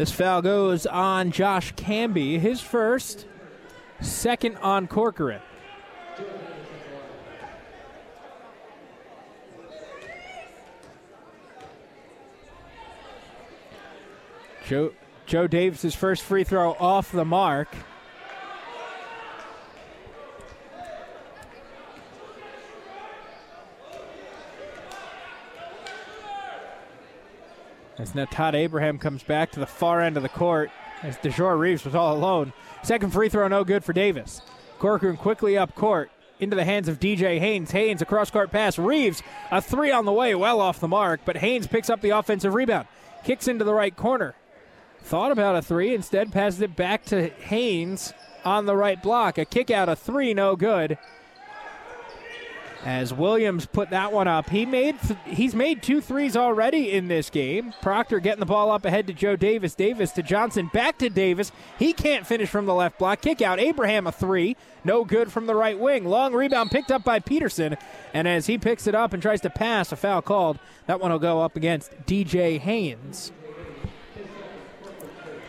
this 0.02 0.12
foul 0.12 0.42
goes 0.42 0.88
on 0.88 1.30
josh 1.30 1.76
camby 1.76 2.40
his 2.40 2.60
first 2.60 3.28
second 4.00 4.58
on 4.58 4.88
corcoran 4.88 5.40
Joe 14.68 14.92
Joe 15.28 15.46
Davis' 15.46 15.94
first 15.94 16.24
free 16.24 16.44
throw 16.46 16.72
off 16.80 17.12
the 17.12 17.26
mark. 17.26 17.68
As 28.02 28.16
now 28.16 28.26
Todd 28.26 28.56
Abraham 28.56 28.98
comes 28.98 29.22
back 29.22 29.52
to 29.52 29.60
the 29.60 29.68
far 29.68 30.02
end 30.02 30.18
of 30.18 30.24
the 30.24 30.30
court 30.30 30.72
as 31.04 31.18
DeJour 31.18 31.60
Reeves 31.60 31.86
was 31.86 31.94
all 31.94 32.18
alone. 32.18 32.52
Second 32.82 33.14
free 33.14 33.30
throw, 33.30 33.48
no 33.48 33.64
good 33.64 33.84
for 33.84 33.94
Davis. 33.94 34.42
Corcoran 34.80 35.18
quickly 35.18 35.56
up 35.56 35.76
court 35.76 36.10
into 36.40 36.56
the 36.56 36.66
hands 36.66 36.88
of 36.88 37.00
DJ 37.00 37.38
Haynes. 37.40 37.70
Haynes, 37.70 38.02
a 38.02 38.06
cross 38.06 38.32
court 38.32 38.52
pass. 38.52 38.80
Reeves, 38.80 39.22
a 39.52 39.62
three 39.62 39.92
on 39.92 40.06
the 40.06 40.12
way, 40.12 40.34
well 40.34 40.60
off 40.60 40.80
the 40.80 40.88
mark, 40.88 41.22
but 41.26 41.38
Haynes 41.38 41.68
picks 41.68 41.92
up 41.92 42.02
the 42.02 42.10
offensive 42.10 42.56
rebound. 42.56 42.88
Kicks 43.24 43.48
into 43.48 43.64
the 43.64 43.74
right 43.74 43.96
corner 43.96 44.34
thought 45.04 45.32
about 45.32 45.56
a 45.56 45.62
three, 45.62 45.94
instead 45.94 46.32
passes 46.32 46.62
it 46.62 46.76
back 46.76 47.06
to 47.06 47.30
Haynes 47.30 48.14
on 48.46 48.66
the 48.66 48.76
right 48.76 49.02
block. 49.02 49.38
A 49.38 49.46
kick 49.46 49.70
out, 49.70 49.90
a 49.90 49.96
three, 49.96 50.34
no 50.34 50.56
good. 50.56 50.98
As 52.84 53.14
Williams 53.14 53.68
put 53.68 53.92
that 53.92 54.12
one 54.12 54.28
up, 54.28 54.50
he 54.50 54.66
made 54.66 55.00
th- 55.02 55.20
he's 55.26 55.54
made 55.54 55.84
two 55.84 56.02
threes 56.02 56.36
already 56.36 56.92
in 56.92 57.10
this 57.10 57.30
game. 57.30 57.76
Proctor 57.80 58.20
getting 58.20 58.40
the 58.40 58.46
ball 58.48 58.72
up 58.72 58.86
ahead 58.86 59.06
to 59.06 59.14
Joe 59.14 59.36
Davis. 59.36 59.76
Davis 59.76 60.12
to 60.14 60.24
Johnson, 60.24 60.70
back 60.74 60.98
to 60.98 61.08
Davis. 61.08 61.52
He 61.78 61.94
can't 61.94 62.26
finish 62.26 62.50
from 62.50 62.66
the 62.66 62.74
left 62.74 62.98
block. 62.98 63.22
Kick 63.22 63.40
out. 63.40 63.60
Abraham 63.60 64.08
a 64.08 64.12
three, 64.12 64.58
no 64.84 65.06
good 65.06 65.32
from 65.32 65.46
the 65.46 65.54
right 65.54 65.78
wing. 65.78 66.06
Long 66.06 66.34
rebound 66.34 66.72
picked 66.72 66.92
up 66.92 67.04
by 67.04 67.20
Peterson, 67.20 67.78
and 68.16 68.28
as 68.28 68.48
he 68.48 68.58
picks 68.58 68.88
it 68.88 68.96
up 68.96 69.14
and 69.14 69.22
tries 69.22 69.42
to 69.42 69.52
pass, 69.52 69.92
a 69.92 69.96
foul 69.96 70.24
called. 70.24 70.58
That 70.88 71.00
one 71.00 71.12
will 71.12 71.20
go 71.20 71.42
up 71.42 71.56
against 71.56 71.92
DJ 72.08 72.58
Haynes. 72.58 73.32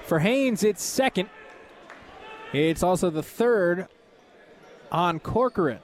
For 0.05 0.19
Haynes, 0.19 0.63
it's 0.63 0.85
second. 0.85 1.31
It's 2.53 2.83
also 2.83 3.09
the 3.09 3.23
third 3.23 3.89
on 4.91 5.19
Corcoran. 5.19 5.79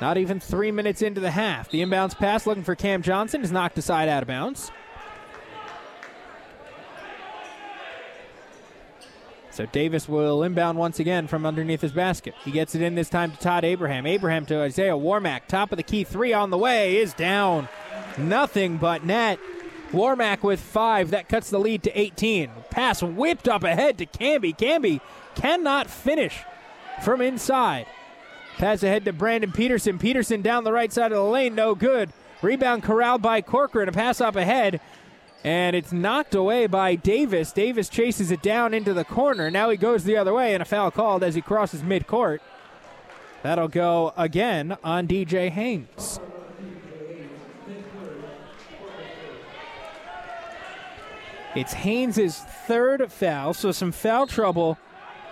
Not 0.00 0.18
even 0.18 0.40
three 0.40 0.70
minutes 0.70 1.02
into 1.02 1.20
the 1.20 1.30
half. 1.30 1.70
The 1.70 1.80
inbounds 1.80 2.16
pass 2.16 2.46
looking 2.46 2.64
for 2.64 2.74
Cam 2.74 3.02
Johnson 3.02 3.42
is 3.42 3.52
knocked 3.52 3.78
aside 3.78 4.08
out 4.08 4.22
of 4.22 4.28
bounds. 4.28 4.70
So 9.54 9.66
Davis 9.66 10.08
will 10.08 10.42
inbound 10.42 10.78
once 10.78 10.98
again 10.98 11.28
from 11.28 11.46
underneath 11.46 11.80
his 11.80 11.92
basket. 11.92 12.34
He 12.44 12.50
gets 12.50 12.74
it 12.74 12.82
in 12.82 12.96
this 12.96 13.08
time 13.08 13.30
to 13.30 13.38
Todd 13.38 13.64
Abraham. 13.64 14.04
Abraham 14.04 14.46
to 14.46 14.60
Isaiah 14.60 14.96
Warmack. 14.96 15.46
Top 15.46 15.70
of 15.70 15.76
the 15.76 15.84
key 15.84 16.02
three 16.02 16.32
on 16.32 16.50
the 16.50 16.58
way 16.58 16.96
is 16.96 17.14
down. 17.14 17.68
Nothing 18.18 18.78
but 18.78 19.04
net. 19.04 19.38
Warmack 19.92 20.42
with 20.42 20.58
five. 20.58 21.10
That 21.10 21.28
cuts 21.28 21.50
the 21.50 21.60
lead 21.60 21.84
to 21.84 21.96
18. 21.96 22.50
Pass 22.70 23.00
whipped 23.00 23.46
up 23.46 23.62
ahead 23.62 23.96
to 23.98 24.06
Camby. 24.06 24.56
Camby 24.58 25.00
cannot 25.36 25.88
finish 25.88 26.42
from 27.04 27.20
inside. 27.20 27.86
Pass 28.58 28.82
ahead 28.82 29.04
to 29.04 29.12
Brandon 29.12 29.52
Peterson. 29.52 29.98
Peterson 29.98 30.42
down 30.42 30.64
the 30.64 30.72
right 30.72 30.92
side 30.92 31.12
of 31.12 31.18
the 31.18 31.24
lane. 31.24 31.54
No 31.54 31.74
good. 31.74 32.12
Rebound 32.40 32.82
corralled 32.82 33.22
by 33.22 33.40
Corcoran. 33.40 33.88
A 33.88 33.92
pass 33.92 34.20
up 34.20 34.36
ahead. 34.36 34.80
And 35.42 35.76
it's 35.76 35.92
knocked 35.92 36.34
away 36.34 36.66
by 36.66 36.94
Davis. 36.94 37.52
Davis 37.52 37.88
chases 37.88 38.30
it 38.30 38.40
down 38.40 38.72
into 38.72 38.94
the 38.94 39.04
corner. 39.04 39.50
Now 39.50 39.68
he 39.68 39.76
goes 39.76 40.04
the 40.04 40.16
other 40.16 40.32
way, 40.32 40.54
and 40.54 40.62
a 40.62 40.64
foul 40.64 40.90
called 40.90 41.22
as 41.22 41.34
he 41.34 41.42
crosses 41.42 41.82
midcourt. 41.82 42.38
That'll 43.42 43.68
go 43.68 44.14
again 44.16 44.78
on 44.82 45.06
DJ 45.06 45.50
Haynes. 45.50 46.18
It's 51.54 51.74
Haynes' 51.74 52.38
third 52.66 53.12
foul, 53.12 53.52
so 53.52 53.70
some 53.70 53.92
foul 53.92 54.26
trouble 54.26 54.78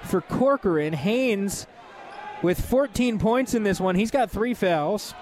for 0.03 0.21
Corcoran. 0.21 0.93
Haynes 0.93 1.67
with 2.43 2.61
14 2.61 3.19
points 3.19 3.55
in 3.55 3.63
this 3.63 3.81
one. 3.81 3.95
He's 3.95 4.11
got 4.11 4.31
three 4.31 4.55
fouls. 4.55 5.15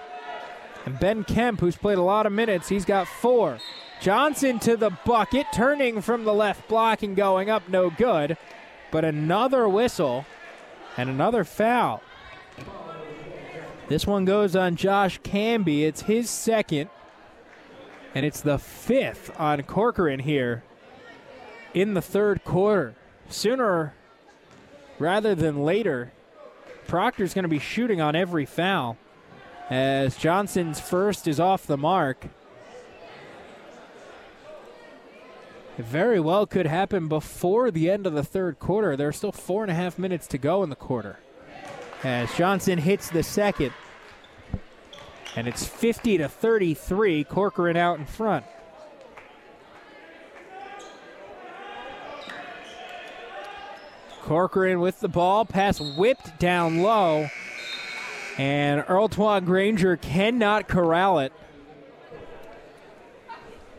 And 0.87 0.99
Ben 0.99 1.25
Kemp, 1.25 1.61
who's 1.61 1.77
played 1.77 1.99
a 1.99 2.03
lot 2.03 2.27
of 2.27 2.33
minutes, 2.33 2.69
he's 2.69 2.87
got 2.87 3.07
four. 3.07 3.59
Johnson 4.01 4.59
to 4.61 4.77
the 4.77 4.91
bucket, 5.05 5.47
turning 5.53 6.01
from 6.01 6.25
the 6.25 6.33
left 6.33 6.67
block 6.69 7.03
and 7.03 7.15
going 7.15 7.51
up, 7.51 7.69
no 7.69 7.91
good. 7.91 8.39
But 8.91 9.05
another 9.05 9.69
whistle 9.69 10.25
and 10.97 11.11
another 11.11 11.45
foul. 11.45 12.03
This 13.89 14.07
one 14.07 14.25
goes 14.25 14.57
on 14.57 14.77
Josh 14.77 15.21
Camby. 15.21 15.83
It's 15.83 16.03
his 16.03 16.31
second, 16.31 16.89
and 18.15 18.25
it's 18.25 18.41
the 18.41 18.59
fifth 18.59 19.31
on 19.39 19.63
Corcoran 19.65 20.21
here 20.21 20.63
in 21.75 21.95
the 21.95 22.03
third 22.03 22.45
quarter. 22.45 22.95
Sooner 23.29 23.95
rather 24.99 25.35
than 25.35 25.65
later, 25.65 26.13
Proctor's 26.91 27.35
going 27.35 27.45
to 27.45 27.49
be 27.49 27.61
shooting 27.61 28.01
on 28.01 28.17
every 28.17 28.45
foul 28.45 28.97
as 29.71 30.17
Johnson's 30.17 30.81
first 30.81 31.29
is 31.29 31.39
off 31.39 31.65
the 31.65 31.77
mark. 31.77 32.27
It 35.79 35.85
very 35.85 36.19
well 36.19 36.49
could 36.49 36.67
happen 36.67 37.07
before 37.07 37.71
the 37.71 37.89
end 37.89 38.09
of 38.09 38.15
the 38.15 38.25
third 38.25 38.59
quarter. 38.59 38.97
There 38.97 39.07
are 39.07 39.13
still 39.13 39.31
four 39.31 39.63
and 39.63 39.71
a 39.71 39.75
half 39.75 40.01
minutes 40.01 40.27
to 40.27 40.39
go 40.39 40.65
in 40.65 40.69
the 40.69 40.75
quarter. 40.75 41.21
As 42.03 42.35
Johnson 42.35 42.79
hits 42.79 43.09
the 43.09 43.23
second, 43.23 43.73
and 45.37 45.47
it's 45.47 45.65
50 45.65 46.19
to 46.19 46.29
33, 46.29 47.23
Corcoran 47.23 47.77
out 47.77 48.01
in 48.01 48.05
front. 48.05 48.45
Corcoran 54.31 54.79
with 54.79 55.01
the 55.01 55.09
ball, 55.09 55.45
pass 55.45 55.81
whipped 55.81 56.39
down 56.39 56.83
low, 56.83 57.29
and 58.39 58.85
Earl 58.87 59.09
Granger 59.09 59.97
cannot 59.97 60.69
corral 60.69 61.19
it 61.19 61.33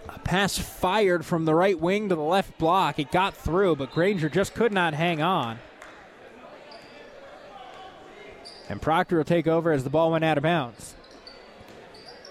A 0.10 0.20
pass 0.20 0.58
fired 0.58 1.26
from 1.26 1.46
the 1.46 1.56
right 1.56 1.80
wing 1.80 2.10
to 2.10 2.16
the 2.16 2.22
left 2.22 2.58
block. 2.58 3.00
It 3.00 3.14
got 3.14 3.34
through, 3.34 3.78
but 3.78 3.94
Granger 3.94 4.28
just 4.28 4.54
could 4.54 4.74
not 4.74 4.94
hang 4.94 5.22
on. 5.22 5.60
And 8.68 8.82
Proctor 8.82 9.16
will 9.16 9.24
take 9.24 9.48
over 9.48 9.72
as 9.72 9.86
the 9.86 9.90
ball 9.90 10.12
went 10.12 10.26
out 10.26 10.38
of 10.38 10.44
bounds. 10.44 10.96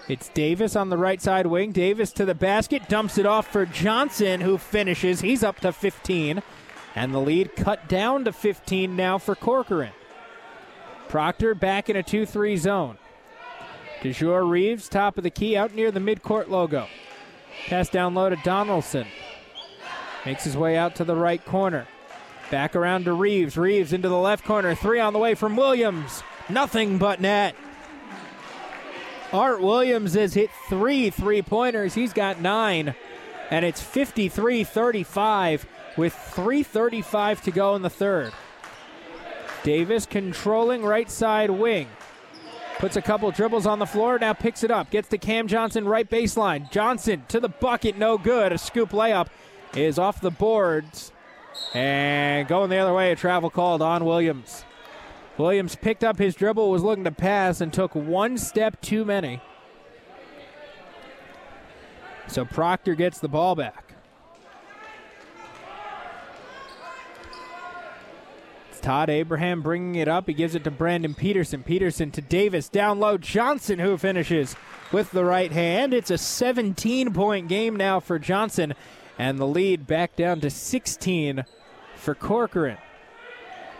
It's 0.07 0.29
Davis 0.29 0.75
on 0.75 0.91
the 0.91 0.97
right 0.97 1.19
side 1.19 1.47
wing. 1.47 1.71
Davis 1.71 2.11
to 2.13 2.25
the 2.25 2.35
basket, 2.35 2.87
dumps 2.87 3.17
it 3.17 3.25
off 3.25 3.47
for 3.47 3.65
Johnson, 3.65 4.41
who 4.41 4.59
finishes. 4.59 5.21
He's 5.21 5.43
up 5.43 5.59
to 5.61 5.71
15. 5.71 6.43
And 6.95 7.13
the 7.13 7.19
lead 7.19 7.55
cut 7.55 7.87
down 7.87 8.25
to 8.25 8.33
15 8.33 8.95
now 8.95 9.17
for 9.17 9.35
Corcoran. 9.35 9.93
Proctor 11.07 11.55
back 11.55 11.89
in 11.89 11.95
a 11.95 12.03
2 12.03 12.25
3 12.25 12.57
zone. 12.57 12.97
DeJour 14.01 14.49
Reeves, 14.49 14.89
top 14.89 15.17
of 15.17 15.23
the 15.23 15.29
key, 15.29 15.55
out 15.55 15.75
near 15.75 15.91
the 15.91 15.99
midcourt 15.99 16.47
logo. 16.47 16.87
Pass 17.67 17.89
down 17.89 18.15
low 18.15 18.29
to 18.29 18.35
Donaldson. 18.37 19.07
Makes 20.25 20.43
his 20.43 20.57
way 20.57 20.77
out 20.77 20.95
to 20.95 21.03
the 21.03 21.15
right 21.15 21.43
corner. 21.45 21.87
Back 22.49 22.75
around 22.75 23.05
to 23.05 23.13
Reeves. 23.13 23.57
Reeves 23.57 23.93
into 23.93 24.09
the 24.09 24.17
left 24.17 24.43
corner. 24.43 24.75
Three 24.75 24.99
on 24.99 25.13
the 25.13 25.19
way 25.19 25.35
from 25.35 25.55
Williams. 25.55 26.23
Nothing 26.49 26.97
but 26.97 27.21
net. 27.21 27.55
Art 29.31 29.61
Williams 29.61 30.15
has 30.15 30.33
hit 30.33 30.49
three 30.67 31.09
three 31.09 31.41
pointers. 31.41 31.93
He's 31.93 32.11
got 32.13 32.41
nine. 32.41 32.95
And 33.49 33.65
it's 33.65 33.81
53 33.81 34.63
35 34.63 35.65
with 35.97 36.13
3.35 36.13 37.41
to 37.41 37.51
go 37.51 37.75
in 37.75 37.81
the 37.81 37.89
third. 37.89 38.33
Davis 39.63 40.05
controlling 40.05 40.83
right 40.83 41.09
side 41.09 41.49
wing. 41.49 41.87
Puts 42.79 42.95
a 42.95 43.01
couple 43.01 43.29
dribbles 43.29 43.67
on 43.67 43.77
the 43.77 43.85
floor, 43.85 44.17
now 44.17 44.33
picks 44.33 44.63
it 44.63 44.71
up. 44.71 44.89
Gets 44.89 45.09
to 45.09 45.17
Cam 45.19 45.47
Johnson, 45.47 45.87
right 45.87 46.09
baseline. 46.09 46.71
Johnson 46.71 47.23
to 47.27 47.39
the 47.39 47.49
bucket, 47.49 47.97
no 47.97 48.17
good. 48.17 48.51
A 48.51 48.57
scoop 48.57 48.89
layup 48.89 49.27
is 49.75 49.99
off 49.99 50.19
the 50.19 50.31
boards. 50.31 51.11
And 51.75 52.47
going 52.47 52.69
the 52.69 52.77
other 52.77 52.93
way, 52.93 53.11
a 53.11 53.15
travel 53.15 53.51
called 53.51 53.83
on 53.83 54.03
Williams. 54.03 54.65
Williams 55.37 55.75
picked 55.75 56.03
up 56.03 56.17
his 56.17 56.33
dribble, 56.33 56.71
was 56.71 56.83
looking 56.83 57.03
to 57.03 57.11
pass, 57.11 57.61
and 57.61 57.71
took 57.71 57.93
one 57.93 58.37
step 58.37 58.81
too 58.81 59.05
many. 59.05 59.41
So 62.27 62.45
Proctor 62.45 62.95
gets 62.95 63.19
the 63.19 63.27
ball 63.27 63.55
back. 63.55 63.90
Todd 68.81 69.09
Abraham 69.09 69.61
bringing 69.61 69.95
it 69.95 70.07
up. 70.07 70.27
He 70.27 70.33
gives 70.33 70.55
it 70.55 70.63
to 70.63 70.71
Brandon 70.71 71.13
Peterson. 71.13 71.63
Peterson 71.63 72.11
to 72.11 72.21
Davis. 72.21 72.69
Down 72.69 72.99
low. 72.99 73.17
Johnson, 73.17 73.79
who 73.79 73.97
finishes 73.97 74.55
with 74.91 75.11
the 75.11 75.25
right 75.25 75.51
hand. 75.51 75.93
It's 75.93 76.11
a 76.11 76.17
17 76.17 77.13
point 77.13 77.47
game 77.47 77.75
now 77.75 77.99
for 77.99 78.19
Johnson, 78.19 78.73
and 79.17 79.39
the 79.39 79.47
lead 79.47 79.87
back 79.87 80.15
down 80.15 80.41
to 80.41 80.49
16 80.49 81.45
for 81.95 82.15
Corcoran. 82.15 82.77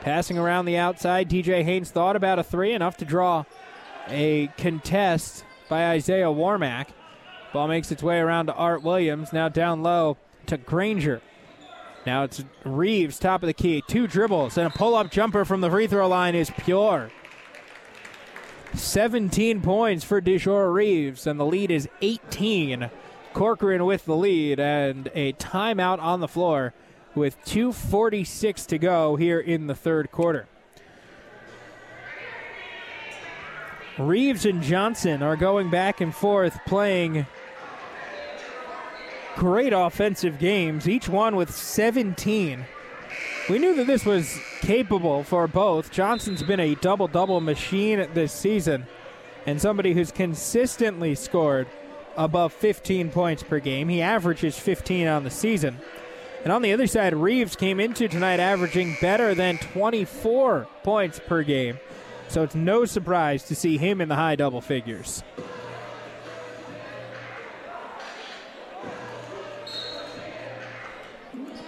Passing 0.02 0.38
around 0.38 0.66
the 0.66 0.78
outside, 0.78 1.30
DJ 1.30 1.64
Haynes 1.64 1.92
thought 1.92 2.16
about 2.16 2.40
a 2.40 2.44
three, 2.44 2.74
enough 2.74 2.98
to 2.98 3.06
draw 3.06 3.44
a 4.08 4.48
contest 4.58 5.44
by 5.70 5.90
Isaiah 5.90 6.26
Warmack. 6.26 6.88
Ball 7.54 7.68
makes 7.68 7.92
its 7.92 8.02
way 8.02 8.20
around 8.20 8.48
to 8.48 8.54
Art 8.54 8.82
Williams. 8.82 9.34
Now 9.34 9.50
down 9.50 9.84
low 9.84 10.18
to 10.48 10.58
Granger. 10.58 11.22
Now 12.06 12.24
it's 12.24 12.44
Reeves, 12.64 13.20
top 13.20 13.44
of 13.44 13.48
the 13.48 13.54
key. 13.54 13.84
Two 13.88 14.08
dribbles 14.08 14.58
and 14.58 14.68
a 14.68 14.70
pull 14.70 14.96
up 14.96 15.12
jumper 15.12 15.46
from 15.46 15.62
the 15.62 15.70
free 15.70 15.88
throw 15.88 16.08
line 16.08 16.36
is 16.36 16.50
pure. 16.50 17.12
17 18.74 19.62
points 19.62 20.04
for 20.04 20.22
DeJour 20.22 20.74
Reeves, 20.74 21.28
and 21.28 21.40
the 21.40 21.46
lead 21.46 21.70
is 21.72 21.88
18. 22.02 22.90
Corcoran 23.34 23.86
with 23.86 24.06
the 24.06 24.16
lead, 24.16 24.60
and 24.60 25.10
a 25.14 25.34
timeout 25.34 26.00
on 26.00 26.20
the 26.20 26.28
floor 26.28 26.74
with 27.16 27.38
2.46 27.46 28.66
to 28.68 28.78
go 28.78 29.16
here 29.16 29.40
in 29.40 29.68
the 29.68 29.76
third 29.76 30.12
quarter. 30.12 30.48
Reeves 33.98 34.46
and 34.46 34.64
Johnson 34.64 35.22
are 35.22 35.36
going 35.36 35.70
back 35.70 36.02
and 36.02 36.16
forth 36.16 36.58
playing 36.66 37.28
great 39.36 39.74
offensive 39.74 40.40
games, 40.40 40.88
each 40.88 41.10
one 41.10 41.36
with 41.36 41.54
17. 41.54 42.66
We 43.50 43.60
knew 43.60 43.76
that 43.76 43.88
this 43.88 44.06
was 44.06 44.40
capable 44.62 45.24
for 45.24 45.48
both. 45.48 45.92
Johnson's 45.92 46.44
been 46.44 46.60
a 46.60 46.76
double 46.76 47.08
double 47.08 47.42
machine 47.42 48.08
this 48.14 48.32
season 48.32 48.88
and 49.46 49.62
somebody 49.62 49.94
who's 49.94 50.12
consistently 50.12 51.16
scored 51.16 51.68
above 52.16 52.54
15 52.54 53.10
points 53.10 53.44
per 53.44 53.60
game. 53.60 53.90
He 53.90 54.02
averages 54.02 54.58
15 54.58 55.08
on 55.08 55.24
the 55.24 55.30
season. 55.30 55.80
And 56.44 56.52
on 56.52 56.62
the 56.62 56.74
other 56.74 56.88
side, 56.88 57.16
Reeves 57.16 57.56
came 57.56 57.80
into 57.80 58.08
tonight 58.08 58.40
averaging 58.40 58.98
better 59.00 59.36
than 59.36 59.58
24 59.58 60.68
points 60.84 61.20
per 61.26 61.44
game. 61.44 61.80
So 62.28 62.44
it's 62.44 62.56
no 62.56 62.86
surprise 62.86 63.44
to 63.44 63.56
see 63.56 63.78
him 63.78 64.02
in 64.02 64.10
the 64.10 64.16
high 64.16 64.36
double 64.36 64.62
figures. 64.62 65.24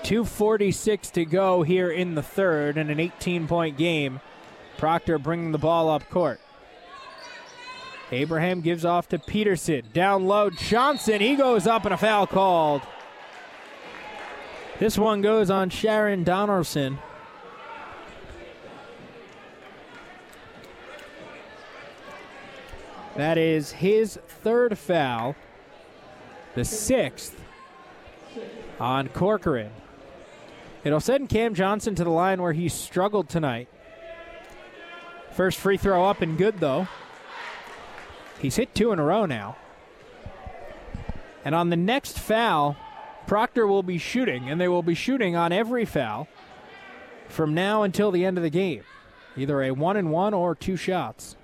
2.46 0.04 1.12
to 1.14 1.26
go 1.26 1.64
here 1.64 1.89
in 1.89 2.16
the 2.16 2.22
third 2.22 2.78
in 2.78 2.89
an 2.89 2.99
18 2.99 3.47
point 3.47 3.78
game. 3.78 4.20
Proctor 4.78 5.18
bringing 5.18 5.51
the 5.54 5.58
ball 5.58 5.89
up 5.89 6.10
court. 6.10 6.41
Abraham 8.12 8.62
gives 8.62 8.84
off 8.86 9.08
to 9.10 9.18
Peterson. 9.18 9.84
Down 9.93 10.26
low, 10.26 10.49
Johnson. 10.49 11.22
He 11.22 11.36
goes 11.36 11.66
up 11.66 11.86
and 11.86 11.93
a 11.93 11.97
foul 11.97 12.28
called. 12.28 12.82
This 14.78 14.97
one 14.97 15.22
goes 15.22 15.49
on 15.49 15.70
Sharon 15.70 16.24
Donaldson. 16.24 16.99
That 23.16 23.38
is 23.38 23.72
his 23.72 24.20
third 24.28 24.78
foul, 24.78 25.36
the 26.56 26.66
sixth 26.66 27.39
on 28.80 29.08
Corcoran. 29.10 29.72
It'll 30.84 31.00
send 31.00 31.30
Cam 31.30 31.54
Johnson 31.54 31.96
to 31.96 32.04
the 32.04 32.10
line 32.10 32.42
where 32.42 32.54
he 32.54 32.68
struggled 32.68 33.30
tonight. 33.30 33.70
First 35.32 35.58
free 35.58 35.78
throw 35.78 36.06
up 36.06 36.22
and 36.22 36.38
good, 36.38 36.60
though. 36.60 36.88
He's 38.40 38.58
hit 38.58 38.76
two 38.76 38.92
in 38.92 39.00
a 39.00 39.04
row 39.04 39.26
now. 39.26 39.56
And 41.46 41.56
on 41.56 41.70
the 41.70 41.78
next 41.78 42.20
foul, 42.20 42.76
Proctor 43.26 43.66
will 43.66 43.84
be 43.84 43.98
shooting, 43.98 44.50
and 44.50 44.60
they 44.60 44.68
will 44.68 44.84
be 44.84 44.96
shooting 44.96 45.36
on 45.36 45.52
every 45.52 45.86
foul 45.86 46.28
from 47.30 47.54
now 47.54 47.84
until 47.84 48.12
the 48.12 48.26
end 48.26 48.38
of 48.38 48.44
the 48.44 48.50
game. 48.50 48.84
Either 49.38 49.64
a 49.64 49.72
one 49.72 49.98
and 49.98 50.12
one 50.12 50.34
or 50.34 50.54
two 50.54 50.76
shots. 50.76 51.36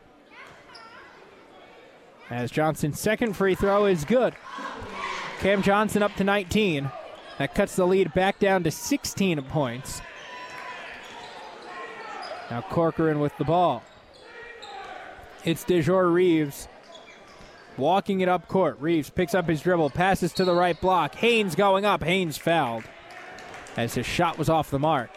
As 2.30 2.52
Johnson's 2.52 3.00
second 3.00 3.34
free 3.34 3.56
throw 3.56 3.86
is 3.86 4.06
good. 4.06 4.36
Cam 5.40 5.64
Johnson 5.64 6.04
up 6.04 6.14
to 6.16 6.24
19. 6.24 6.92
That 7.40 7.56
cuts 7.56 7.78
the 7.78 7.88
lead 7.88 8.14
back 8.14 8.38
down 8.38 8.64
to 8.66 8.72
16 8.72 9.42
points. 9.44 10.02
Now 12.52 12.62
Corcoran 12.62 13.22
with 13.22 13.36
the 13.38 13.46
ball. 13.46 13.82
It's 15.46 15.64
DeJour 15.64 16.14
Reeves 16.14 16.68
walking 17.78 18.20
it 18.20 18.28
up 18.28 18.50
court. 18.50 18.78
Reeves 18.82 19.10
picks 19.10 19.34
up 19.34 19.48
his 19.48 19.62
dribble, 19.62 19.92
passes 19.92 20.34
to 20.34 20.44
the 20.44 20.54
right 20.54 20.80
block. 20.80 21.16
Haynes 21.16 21.56
going 21.56 21.86
up. 21.86 22.04
Haynes 22.04 22.38
fouled 22.38 22.84
as 23.78 23.94
his 23.94 24.06
shot 24.06 24.38
was 24.38 24.50
off 24.50 24.70
the 24.70 24.80
mark. 24.80 25.10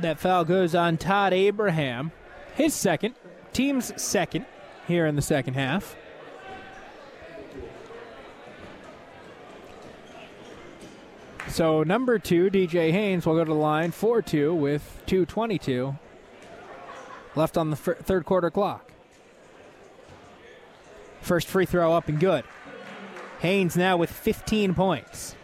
That 0.00 0.20
foul 0.20 0.44
goes 0.44 0.74
on 0.74 0.98
Todd 0.98 1.32
Abraham, 1.32 2.12
his 2.54 2.74
second, 2.74 3.14
team's 3.54 3.90
second 4.00 4.44
here 4.86 5.06
in 5.06 5.16
the 5.16 5.22
second 5.22 5.54
half. 5.54 5.96
So 11.50 11.82
number 11.82 12.18
two, 12.20 12.48
DJ 12.48 12.92
Haynes, 12.92 13.26
will 13.26 13.34
go 13.34 13.44
to 13.44 13.50
the 13.50 13.54
line 13.54 13.90
4 13.90 14.22
2 14.22 14.54
with 14.54 15.02
2.22 15.06 15.98
left 17.34 17.58
on 17.58 17.70
the 17.70 17.76
fir- 17.76 17.96
third 17.96 18.24
quarter 18.24 18.50
clock. 18.50 18.92
First 21.20 21.48
free 21.48 21.66
throw 21.66 21.92
up 21.92 22.08
and 22.08 22.20
good. 22.20 22.44
Haynes 23.40 23.76
now 23.76 23.96
with 23.96 24.10
15 24.10 24.74
points. 24.74 25.34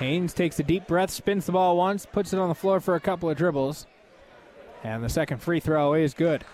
Haynes 0.00 0.32
takes 0.32 0.58
a 0.58 0.62
deep 0.62 0.86
breath, 0.86 1.10
spins 1.10 1.46
the 1.46 1.52
ball 1.52 1.76
once, 1.76 2.04
puts 2.06 2.32
it 2.32 2.38
on 2.38 2.48
the 2.48 2.54
floor 2.54 2.80
for 2.80 2.94
a 2.94 3.00
couple 3.00 3.30
of 3.30 3.36
dribbles. 3.36 3.86
And 4.82 5.02
the 5.02 5.08
second 5.08 5.38
free 5.38 5.60
throw 5.60 5.94
is 5.94 6.14
good. 6.14 6.44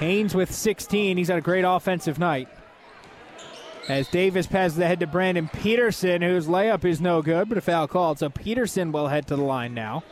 Haynes 0.00 0.34
with 0.34 0.50
16. 0.50 1.18
He's 1.18 1.28
had 1.28 1.36
a 1.36 1.42
great 1.42 1.62
offensive 1.62 2.18
night. 2.18 2.48
As 3.86 4.08
Davis 4.08 4.46
passes 4.46 4.78
the 4.78 4.86
head 4.86 5.00
to 5.00 5.06
Brandon 5.06 5.50
Peterson, 5.52 6.22
whose 6.22 6.46
layup 6.46 6.86
is 6.86 7.02
no 7.02 7.20
good, 7.20 7.50
but 7.50 7.58
a 7.58 7.60
foul 7.60 7.86
called. 7.86 8.18
So 8.18 8.30
Peterson 8.30 8.92
will 8.92 9.08
head 9.08 9.26
to 9.26 9.36
the 9.36 9.42
line 9.42 9.74
now. 9.74 10.02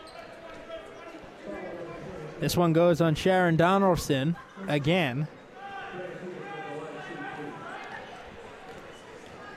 This 2.39 2.55
one 2.55 2.75
goes 2.75 3.01
on 3.01 3.15
Sharon 3.15 3.57
Donaldson 3.57 4.37
again. 4.67 5.27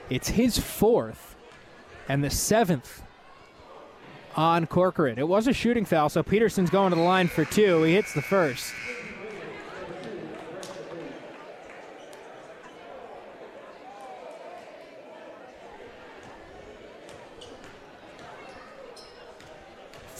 It's 0.08 0.28
his 0.28 0.58
fourth 0.58 1.36
and 2.08 2.24
the 2.24 2.30
seventh 2.30 3.02
on 4.34 4.66
Corcoran. 4.66 5.18
It 5.18 5.28
was 5.28 5.46
a 5.46 5.52
shooting 5.52 5.84
foul, 5.84 6.08
so 6.08 6.22
Peterson's 6.22 6.70
going 6.70 6.90
to 6.90 6.96
the 6.96 7.02
line 7.02 7.28
for 7.28 7.44
two. 7.44 7.82
He 7.82 7.92
hits 7.92 8.14
the 8.14 8.22
first. 8.22 8.72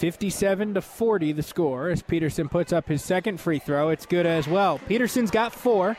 Fifty-seven 0.02 0.74
to 0.74 0.80
forty, 0.80 1.30
the 1.30 1.44
score 1.44 1.88
as 1.88 2.02
Peterson 2.02 2.48
puts 2.48 2.72
up 2.72 2.88
his 2.88 3.04
second 3.04 3.38
free 3.38 3.60
throw. 3.60 3.90
It's 3.90 4.04
good 4.04 4.26
as 4.26 4.48
well. 4.48 4.80
Peterson's 4.88 5.30
got 5.30 5.52
four. 5.52 5.96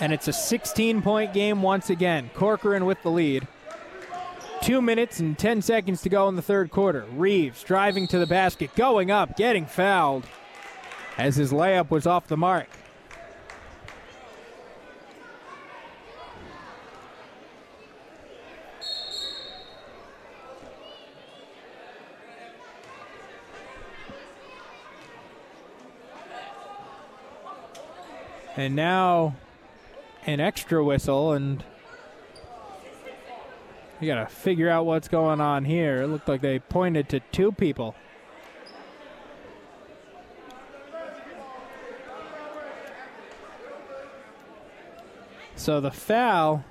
And 0.00 0.12
it's 0.12 0.28
a 0.28 0.34
16 0.34 1.00
point 1.00 1.32
game 1.32 1.62
once 1.62 1.88
again. 1.88 2.28
Corcoran 2.34 2.84
with 2.84 3.02
the 3.02 3.10
lead. 3.10 3.48
Two 4.60 4.82
minutes 4.82 5.18
and 5.18 5.38
10 5.38 5.62
seconds 5.62 6.02
to 6.02 6.10
go 6.10 6.28
in 6.28 6.36
the 6.36 6.42
third 6.42 6.70
quarter. 6.70 7.06
Reeves 7.12 7.62
driving 7.62 8.06
to 8.08 8.18
the 8.18 8.26
basket, 8.26 8.74
going 8.76 9.10
up, 9.10 9.38
getting 9.38 9.64
fouled 9.64 10.26
as 11.16 11.36
his 11.36 11.52
layup 11.52 11.88
was 11.88 12.06
off 12.06 12.26
the 12.26 12.36
mark. 12.36 12.68
And 28.56 28.76
now 28.76 29.34
an 30.26 30.40
extra 30.40 30.82
whistle, 30.82 31.32
and 31.32 31.64
you 34.00 34.06
got 34.06 34.28
to 34.28 34.34
figure 34.34 34.70
out 34.70 34.86
what's 34.86 35.08
going 35.08 35.40
on 35.40 35.64
here. 35.64 36.02
It 36.02 36.06
looked 36.06 36.28
like 36.28 36.40
they 36.40 36.58
pointed 36.60 37.08
to 37.08 37.20
two 37.20 37.52
people. 37.52 37.94
So 45.56 45.80
the 45.80 45.90
foul. 45.90 46.64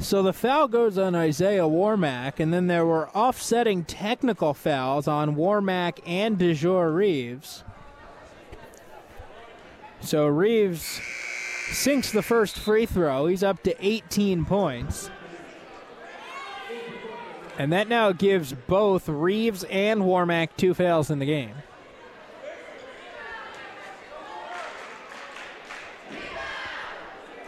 So 0.00 0.22
the 0.22 0.32
foul 0.32 0.66
goes 0.66 0.96
on 0.96 1.14
Isaiah 1.14 1.68
Warmack, 1.68 2.40
and 2.40 2.54
then 2.54 2.68
there 2.68 2.86
were 2.86 3.10
offsetting 3.10 3.84
technical 3.84 4.54
fouls 4.54 5.06
on 5.06 5.36
Warmack 5.36 6.00
and 6.06 6.38
DeJour 6.38 6.94
Reeves. 6.94 7.64
So 10.00 10.26
Reeves 10.26 11.02
sinks 11.70 12.10
the 12.10 12.22
first 12.22 12.58
free 12.58 12.86
throw. 12.86 13.26
He's 13.26 13.42
up 13.42 13.62
to 13.64 13.76
18 13.86 14.46
points. 14.46 15.10
And 17.58 17.70
that 17.70 17.86
now 17.86 18.12
gives 18.12 18.54
both 18.54 19.06
Reeves 19.06 19.64
and 19.64 20.00
Warmack 20.00 20.56
two 20.56 20.72
fouls 20.72 21.10
in 21.10 21.18
the 21.18 21.26
game. 21.26 21.56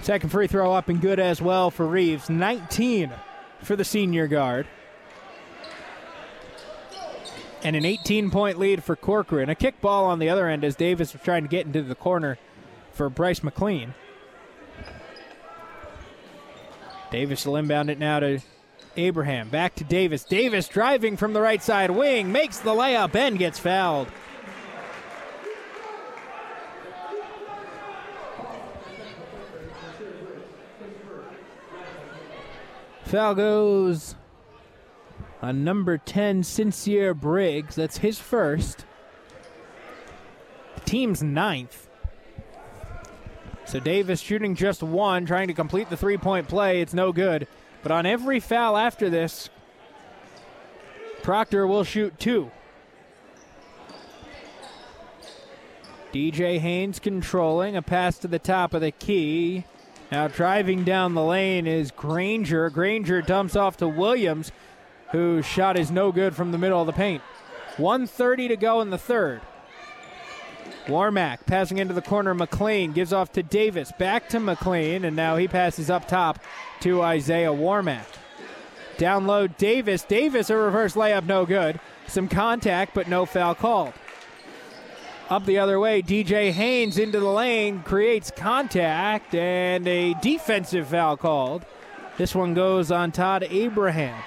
Second 0.02 0.30
free 0.30 0.48
throw 0.48 0.72
up 0.72 0.88
and 0.88 1.00
good 1.00 1.20
as 1.20 1.40
well 1.40 1.70
for 1.70 1.86
Reeves. 1.86 2.28
19 2.28 3.12
for 3.62 3.76
the 3.76 3.84
senior 3.84 4.26
guard. 4.26 4.66
And 7.62 7.76
an 7.76 7.84
18 7.84 8.32
point 8.32 8.58
lead 8.58 8.82
for 8.82 8.96
Corcoran. 8.96 9.48
A 9.48 9.54
kick 9.54 9.80
ball 9.80 10.06
on 10.06 10.18
the 10.18 10.28
other 10.28 10.48
end 10.48 10.64
as 10.64 10.74
Davis 10.74 11.12
was 11.12 11.22
trying 11.22 11.44
to 11.44 11.48
get 11.48 11.66
into 11.66 11.82
the 11.82 11.94
corner 11.94 12.36
for 12.92 13.08
Bryce 13.08 13.44
McLean. 13.44 13.94
Davis 17.12 17.46
will 17.46 17.56
inbound 17.56 17.88
it 17.88 18.00
now 18.00 18.18
to 18.18 18.40
Abraham. 18.96 19.50
Back 19.50 19.76
to 19.76 19.84
Davis. 19.84 20.24
Davis 20.24 20.66
driving 20.66 21.16
from 21.16 21.32
the 21.32 21.40
right 21.40 21.62
side 21.62 21.92
wing, 21.92 22.32
makes 22.32 22.58
the 22.58 22.70
layup 22.70 23.14
and 23.14 23.38
gets 23.38 23.60
fouled. 23.60 24.08
Foul 33.12 33.34
goes 33.34 34.14
on 35.42 35.64
number 35.64 35.98
10, 35.98 36.44
Sincere 36.44 37.12
Briggs. 37.12 37.74
That's 37.74 37.98
his 37.98 38.18
first. 38.18 38.86
Team's 40.86 41.22
ninth. 41.22 41.90
So 43.66 43.80
Davis 43.80 44.18
shooting 44.18 44.54
just 44.54 44.82
one, 44.82 45.26
trying 45.26 45.48
to 45.48 45.52
complete 45.52 45.90
the 45.90 45.96
three 45.96 46.16
point 46.16 46.48
play. 46.48 46.80
It's 46.80 46.94
no 46.94 47.12
good. 47.12 47.46
But 47.82 47.92
on 47.92 48.06
every 48.06 48.40
foul 48.40 48.78
after 48.78 49.10
this, 49.10 49.50
Proctor 51.22 51.66
will 51.66 51.84
shoot 51.84 52.18
two. 52.18 52.50
DJ 56.14 56.60
Haynes 56.60 56.98
controlling 56.98 57.76
a 57.76 57.82
pass 57.82 58.16
to 58.20 58.26
the 58.26 58.38
top 58.38 58.72
of 58.72 58.80
the 58.80 58.90
key. 58.90 59.66
Now 60.12 60.28
driving 60.28 60.84
down 60.84 61.14
the 61.14 61.24
lane 61.24 61.66
is 61.66 61.90
Granger. 61.90 62.68
Granger 62.68 63.22
dumps 63.22 63.56
off 63.56 63.78
to 63.78 63.88
Williams, 63.88 64.52
whose 65.10 65.46
shot 65.46 65.78
is 65.78 65.90
no 65.90 66.12
good 66.12 66.36
from 66.36 66.52
the 66.52 66.58
middle 66.58 66.82
of 66.82 66.86
the 66.86 66.92
paint. 66.92 67.22
130 67.78 68.48
to 68.48 68.56
go 68.58 68.82
in 68.82 68.90
the 68.90 68.98
third. 68.98 69.40
Warmack 70.86 71.46
passing 71.46 71.78
into 71.78 71.94
the 71.94 72.02
corner. 72.02 72.34
McLean 72.34 72.92
gives 72.92 73.14
off 73.14 73.32
to 73.32 73.42
Davis. 73.42 73.90
Back 73.98 74.28
to 74.28 74.38
McLean, 74.38 75.06
and 75.06 75.16
now 75.16 75.36
he 75.36 75.48
passes 75.48 75.88
up 75.88 76.06
top 76.06 76.38
to 76.80 77.00
Isaiah 77.00 77.54
Warmack. 77.54 78.04
Down 78.98 79.26
low, 79.26 79.46
Davis. 79.46 80.02
Davis, 80.02 80.50
a 80.50 80.56
reverse 80.58 80.92
layup, 80.94 81.24
no 81.24 81.46
good. 81.46 81.80
Some 82.06 82.28
contact, 82.28 82.92
but 82.92 83.08
no 83.08 83.24
foul 83.24 83.54
called. 83.54 83.94
Up 85.30 85.46
the 85.46 85.58
other 85.58 85.80
way, 85.80 86.02
DJ 86.02 86.50
Haynes 86.50 86.98
into 86.98 87.18
the 87.20 87.28
lane, 87.28 87.82
creates 87.82 88.30
contact, 88.30 89.34
and 89.34 89.86
a 89.86 90.14
defensive 90.14 90.88
foul 90.88 91.16
called. 91.16 91.64
This 92.18 92.34
one 92.34 92.52
goes 92.52 92.90
on 92.90 93.12
Todd 93.12 93.46
Abraham. 93.48 94.22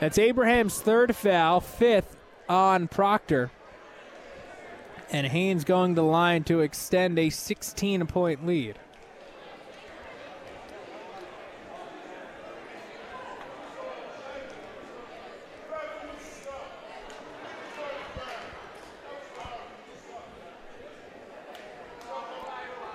That's 0.00 0.18
Abraham's 0.18 0.80
third 0.80 1.14
foul, 1.14 1.60
fifth 1.60 2.16
on 2.48 2.88
Proctor. 2.88 3.50
And 5.12 5.26
Haynes 5.26 5.64
going 5.64 5.94
to 5.94 6.00
the 6.00 6.06
line 6.06 6.42
to 6.44 6.60
extend 6.60 7.18
a 7.18 7.30
16 7.30 8.06
point 8.06 8.46
lead. 8.46 8.78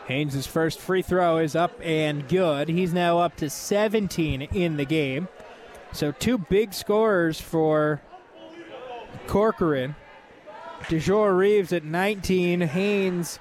Haynes' 0.06 0.46
first 0.46 0.80
free 0.80 1.02
throw 1.02 1.38
is 1.38 1.56
up 1.56 1.74
and 1.82 2.28
good. 2.28 2.70
He's 2.70 2.94
now 2.94 3.20
up 3.20 3.36
to 3.38 3.50
17 3.50 4.44
in 4.44 4.78
the 4.78 4.86
game. 4.86 5.28
So 5.92 6.12
two 6.12 6.38
big 6.38 6.74
scorers 6.74 7.42
for 7.42 8.02
Corcoran. 9.28 9.96
DeJour 10.84 11.36
Reeves 11.36 11.74
at 11.74 11.84
19, 11.84 12.62
Haynes 12.62 13.40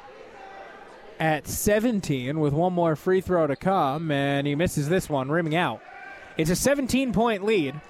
at 1.20 1.46
17 1.46 2.40
with 2.40 2.54
one 2.54 2.72
more 2.72 2.96
free 2.96 3.20
throw 3.20 3.46
to 3.46 3.56
come, 3.56 4.10
and 4.10 4.46
he 4.46 4.54
misses 4.54 4.88
this 4.88 5.10
one, 5.10 5.30
rimming 5.30 5.54
out. 5.54 5.82
It's 6.38 6.50
a 6.50 6.56
17 6.56 7.12
point 7.12 7.44
lead. 7.44 7.80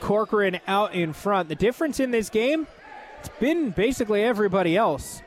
Corcoran 0.00 0.58
out 0.66 0.94
in 0.94 1.12
front. 1.12 1.48
The 1.48 1.54
difference 1.54 2.00
in 2.00 2.10
this 2.10 2.28
game, 2.28 2.66
it's 3.20 3.28
been 3.38 3.70
basically 3.70 4.24
everybody 4.24 4.76
else. 4.76 5.22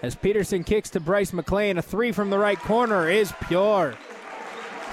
As 0.00 0.14
Peterson 0.14 0.62
kicks 0.62 0.90
to 0.90 1.00
Bryce 1.00 1.32
McLean, 1.32 1.76
a 1.76 1.82
three 1.82 2.12
from 2.12 2.30
the 2.30 2.38
right 2.38 2.58
corner 2.58 3.08
is 3.08 3.32
pure. 3.48 3.94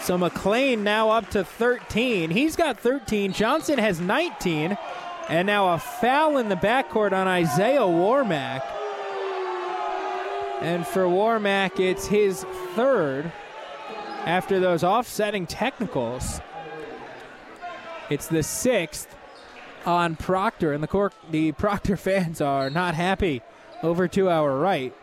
So 0.01 0.17
McLean 0.17 0.83
now 0.83 1.11
up 1.11 1.29
to 1.31 1.43
13. 1.43 2.31
He's 2.31 2.55
got 2.55 2.79
13. 2.79 3.31
Johnson 3.31 3.77
has 3.77 3.99
19. 3.99 4.77
And 5.29 5.47
now 5.47 5.73
a 5.73 5.79
foul 5.79 6.37
in 6.37 6.49
the 6.49 6.55
backcourt 6.55 7.11
on 7.11 7.27
Isaiah 7.27 7.81
Warmack. 7.81 8.63
And 10.61 10.85
for 10.85 11.03
Warmack, 11.03 11.79
it's 11.79 12.07
his 12.07 12.43
third 12.75 13.31
after 14.25 14.59
those 14.59 14.83
offsetting 14.83 15.47
technicals. 15.47 16.41
It's 18.09 18.27
the 18.27 18.43
sixth 18.43 19.15
on 19.85 20.15
Proctor, 20.15 20.73
and 20.73 20.81
the, 20.81 20.87
Cor- 20.87 21.11
the 21.29 21.51
Proctor 21.53 21.97
fans 21.97 22.41
are 22.41 22.69
not 22.69 22.95
happy 22.95 23.41
over 23.83 24.07
to 24.09 24.29
our 24.29 24.57
right. 24.57 24.93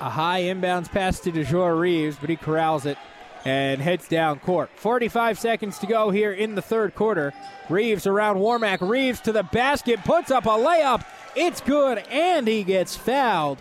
A 0.00 0.08
high 0.10 0.42
inbounds 0.42 0.90
pass 0.90 1.20
to 1.20 1.32
DeJour 1.32 1.78
Reeves, 1.78 2.16
but 2.20 2.30
he 2.30 2.36
corrals 2.36 2.86
it 2.86 2.96
and 3.44 3.80
heads 3.80 4.08
down 4.08 4.38
court. 4.38 4.70
45 4.76 5.38
seconds 5.38 5.78
to 5.78 5.86
go 5.86 6.10
here 6.10 6.32
in 6.32 6.54
the 6.54 6.62
third 6.62 6.94
quarter. 6.94 7.32
Reeves 7.68 8.06
around 8.06 8.36
Warmack. 8.36 8.86
Reeves 8.86 9.20
to 9.20 9.32
the 9.32 9.42
basket, 9.42 10.02
puts 10.04 10.30
up 10.30 10.46
a 10.46 10.50
layup. 10.50 11.04
It's 11.36 11.60
good, 11.60 11.98
and 12.10 12.48
he 12.48 12.64
gets 12.64 12.96
fouled. 12.96 13.58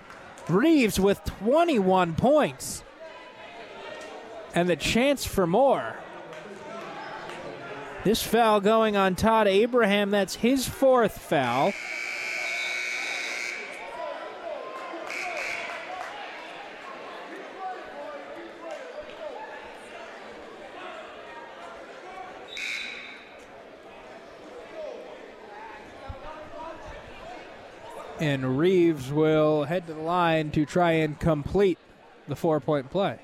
Reeves 0.48 1.00
with 1.00 1.24
21 1.26 2.16
points. 2.16 2.84
And 4.56 4.68
the 4.68 4.76
chance 4.76 5.26
for 5.26 5.46
more. 5.46 5.96
This 8.04 8.24
foul 8.24 8.62
going 8.62 8.96
on 8.96 9.16
Todd 9.16 9.48
Abraham. 9.48 10.10
That's 10.10 10.36
his 10.36 10.68
fourth 10.68 11.18
foul. 11.18 11.74
And 28.20 28.58
Reeves 28.58 29.14
will 29.14 29.64
head 29.64 29.88
to 29.88 29.94
the 29.94 30.02
line 30.02 30.52
to 30.52 30.66
try 30.66 30.92
and 30.92 31.18
complete 31.18 31.78
the 32.28 32.36
four 32.36 32.60
point 32.60 32.90
play. 32.90 33.18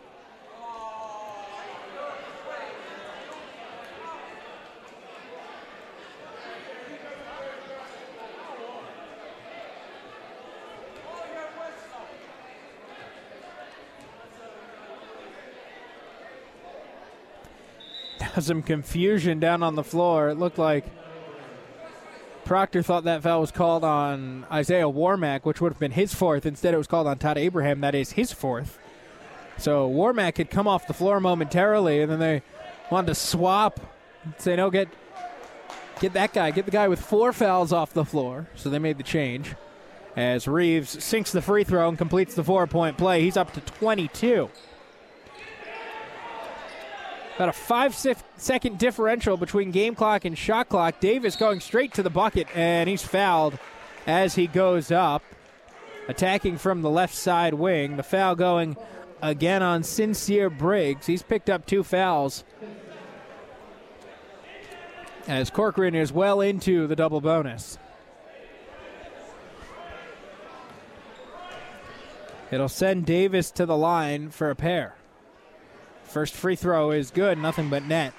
Some 18.40 18.62
confusion 18.62 19.42
down 19.42 19.62
on 19.62 19.76
the 19.76 19.84
floor. 19.84 20.30
It 20.30 20.36
looked 20.36 20.58
like 20.58 20.86
Proctor 22.46 22.84
thought 22.84 23.04
that 23.06 23.24
foul 23.24 23.42
was 23.42 23.52
called 23.52 23.84
on 23.84 24.46
Isaiah 24.52 24.86
Warmack, 24.86 25.44
which 25.44 25.60
would 25.60 25.74
have 25.74 25.80
been 25.80 25.92
his 25.92 26.14
fourth. 26.14 26.46
Instead, 26.46 26.74
it 26.74 26.78
was 26.78 26.88
called 26.88 27.08
on 27.08 27.18
Todd 27.18 27.38
Abraham. 27.38 27.82
That 27.82 27.96
is 27.96 28.12
his 28.14 28.32
fourth. 28.32 28.78
So 29.58 29.90
Warmack 29.90 30.38
had 30.38 30.50
come 30.50 30.68
off 30.68 30.88
the 30.88 30.94
floor 30.94 31.20
momentarily, 31.20 32.02
and 32.02 32.12
then 32.12 32.20
they 32.20 32.44
wanted 32.92 33.08
to 33.08 33.16
swap, 33.16 33.80
say, 34.38 34.56
no, 34.56 34.70
get 34.70 34.90
get 36.00 36.14
that 36.14 36.34
guy, 36.34 36.52
get 36.52 36.66
the 36.66 36.72
guy 36.72 36.88
with 36.88 37.00
four 37.00 37.34
fouls 37.34 37.74
off 37.74 37.94
the 37.94 38.06
floor. 38.06 38.48
So 38.56 38.70
they 38.70 38.80
made 38.80 38.98
the 38.98 39.04
change. 39.04 39.56
As 40.16 40.48
Reeves 40.48 41.04
sinks 41.04 41.32
the 41.32 41.42
free 41.42 41.64
throw 41.64 41.90
and 41.90 41.98
completes 41.98 42.36
the 42.36 42.44
four 42.44 42.68
point 42.68 42.98
play, 42.98 43.22
he's 43.22 43.38
up 43.38 43.54
to 43.54 43.62
22. 43.62 44.50
About 47.36 47.50
a 47.50 47.54
five 47.54 47.94
second 48.38 48.78
differential 48.78 49.36
between 49.36 49.72
game 49.72 49.94
clock 49.94 50.24
and 50.24 50.38
shot 50.38 50.70
clock. 50.70 51.02
Davis 51.02 51.36
going 51.36 51.60
straight 51.60 51.94
to 51.96 52.04
the 52.04 52.10
bucket, 52.10 52.48
and 52.56 52.90
he's 52.90 53.04
fouled 53.04 53.60
as 54.08 54.36
he 54.36 54.48
goes 54.48 54.90
up. 54.90 55.22
Attacking 56.08 56.58
from 56.58 56.82
the 56.82 56.90
left 56.90 57.14
side 57.14 57.54
wing. 57.56 57.98
The 57.98 58.04
foul 58.04 58.36
going 58.36 58.78
again 59.22 59.62
on 59.62 59.84
Sincere 59.84 60.50
Briggs. 60.50 61.08
He's 61.08 61.24
picked 61.24 61.50
up 61.50 61.66
two 61.66 61.84
fouls. 61.84 62.46
As 65.28 65.50
Corcoran 65.50 65.96
is 65.96 66.14
well 66.14 66.40
into 66.40 66.88
the 66.88 66.96
double 66.96 67.20
bonus. 67.20 67.78
It'll 72.52 72.70
send 72.70 73.08
Davis 73.08 73.50
to 73.52 73.66
the 73.66 73.76
line 73.76 74.30
for 74.30 74.52
a 74.52 74.56
pair. 74.56 74.96
First 76.16 76.34
free 76.34 76.56
throw 76.56 76.92
is 76.92 77.12
good, 77.12 77.38
nothing 77.38 77.70
but 77.70 77.84
net. 77.84 78.14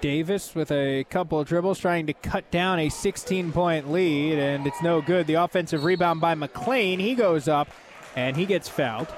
Davis 0.00 0.54
with 0.54 0.70
a 0.70 1.02
couple 1.10 1.40
of 1.40 1.48
dribbles 1.48 1.80
trying 1.80 2.06
to 2.06 2.12
cut 2.12 2.48
down 2.52 2.78
a 2.78 2.88
16 2.88 3.50
point 3.50 3.90
lead, 3.90 4.38
and 4.38 4.64
it's 4.64 4.80
no 4.80 5.00
good. 5.02 5.26
The 5.26 5.34
offensive 5.34 5.82
rebound 5.82 6.20
by 6.20 6.36
McLean. 6.36 7.00
He 7.00 7.16
goes 7.16 7.48
up 7.48 7.68
and 8.14 8.36
he 8.36 8.46
gets 8.46 8.68
fouled. 8.68 9.12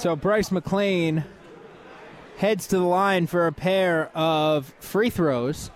So 0.00 0.16
Bryce 0.16 0.50
McLean 0.50 1.24
heads 2.38 2.66
to 2.68 2.78
the 2.78 2.84
line 2.84 3.26
for 3.26 3.46
a 3.46 3.52
pair 3.52 4.10
of 4.16 4.72
free 4.80 5.10
throws. 5.10 5.70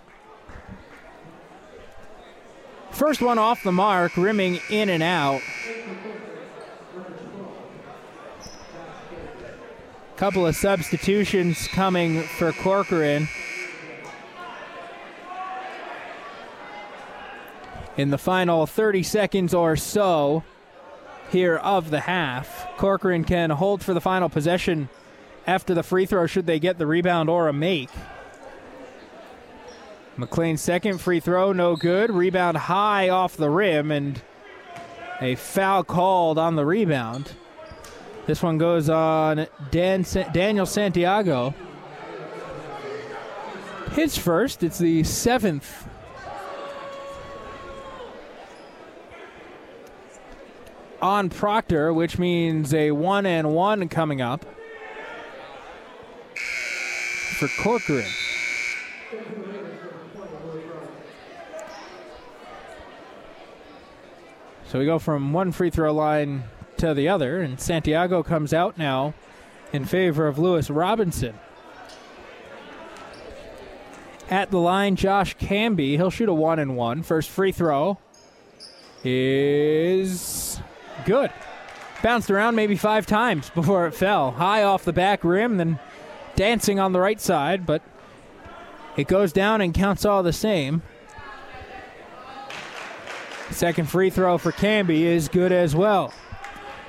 First 2.90 3.20
one 3.20 3.36
off 3.36 3.62
the 3.62 3.70
mark, 3.70 4.16
rimming 4.16 4.60
in 4.70 4.88
and 4.88 5.02
out. 5.02 5.42
Couple 10.16 10.46
of 10.46 10.56
substitutions 10.56 11.68
coming 11.68 12.22
for 12.22 12.52
Corcoran. 12.52 13.28
In 17.98 18.08
the 18.08 18.16
final 18.16 18.66
30 18.66 19.02
seconds 19.02 19.52
or 19.52 19.76
so, 19.76 20.44
here 21.34 21.56
of 21.56 21.90
the 21.90 22.00
half. 22.00 22.66
Corcoran 22.76 23.24
can 23.24 23.50
hold 23.50 23.82
for 23.82 23.92
the 23.92 24.00
final 24.00 24.28
possession 24.28 24.88
after 25.46 25.74
the 25.74 25.82
free 25.82 26.06
throw 26.06 26.26
should 26.26 26.46
they 26.46 26.60
get 26.60 26.78
the 26.78 26.86
rebound 26.86 27.28
or 27.28 27.48
a 27.48 27.52
make. 27.52 27.90
McLean's 30.16 30.60
second 30.60 31.00
free 31.00 31.18
throw, 31.18 31.52
no 31.52 31.74
good. 31.74 32.12
Rebound 32.12 32.56
high 32.56 33.08
off 33.08 33.36
the 33.36 33.50
rim 33.50 33.90
and 33.90 34.22
a 35.20 35.34
foul 35.34 35.82
called 35.82 36.38
on 36.38 36.54
the 36.54 36.64
rebound. 36.64 37.32
This 38.26 38.40
one 38.40 38.56
goes 38.56 38.88
on 38.88 39.48
Dan 39.72 40.04
Sa- 40.04 40.28
Daniel 40.28 40.66
Santiago. 40.66 41.52
His 43.92 44.16
first, 44.16 44.62
it's 44.62 44.78
the 44.78 45.02
seventh 45.02 45.83
on 51.04 51.28
Proctor, 51.28 51.92
which 51.92 52.18
means 52.18 52.72
a 52.72 52.90
one 52.90 53.26
and 53.26 53.54
one 53.54 53.90
coming 53.90 54.22
up 54.22 54.42
for 56.34 57.46
Corcoran. 57.62 58.08
So 64.66 64.78
we 64.78 64.86
go 64.86 64.98
from 64.98 65.34
one 65.34 65.52
free 65.52 65.68
throw 65.68 65.92
line 65.92 66.44
to 66.78 66.94
the 66.94 67.08
other, 67.08 67.42
and 67.42 67.60
Santiago 67.60 68.22
comes 68.22 68.54
out 68.54 68.78
now 68.78 69.12
in 69.74 69.84
favor 69.84 70.26
of 70.26 70.38
Lewis 70.38 70.70
Robinson. 70.70 71.38
At 74.30 74.50
the 74.50 74.58
line, 74.58 74.96
Josh 74.96 75.36
Camby. 75.36 75.96
He'll 75.96 76.08
shoot 76.08 76.30
a 76.30 76.34
one 76.34 76.58
and 76.58 76.78
one. 76.78 77.02
First 77.02 77.28
free 77.28 77.52
throw 77.52 77.98
is 79.04 80.33
good. 81.04 81.30
Bounced 82.02 82.30
around 82.30 82.54
maybe 82.54 82.76
five 82.76 83.06
times 83.06 83.50
before 83.50 83.86
it 83.86 83.94
fell. 83.94 84.32
High 84.32 84.62
off 84.62 84.84
the 84.84 84.92
back 84.92 85.24
rim, 85.24 85.56
then 85.56 85.78
dancing 86.36 86.78
on 86.78 86.92
the 86.92 87.00
right 87.00 87.20
side, 87.20 87.66
but 87.66 87.82
It 88.96 89.08
goes 89.08 89.32
down 89.32 89.60
and 89.60 89.74
counts 89.74 90.04
all 90.04 90.22
the 90.22 90.32
same. 90.32 90.82
Second 93.50 93.88
free 93.88 94.10
throw 94.10 94.38
for 94.38 94.52
Camby 94.52 95.00
is 95.00 95.28
good 95.28 95.52
as 95.52 95.74
well. 95.74 96.12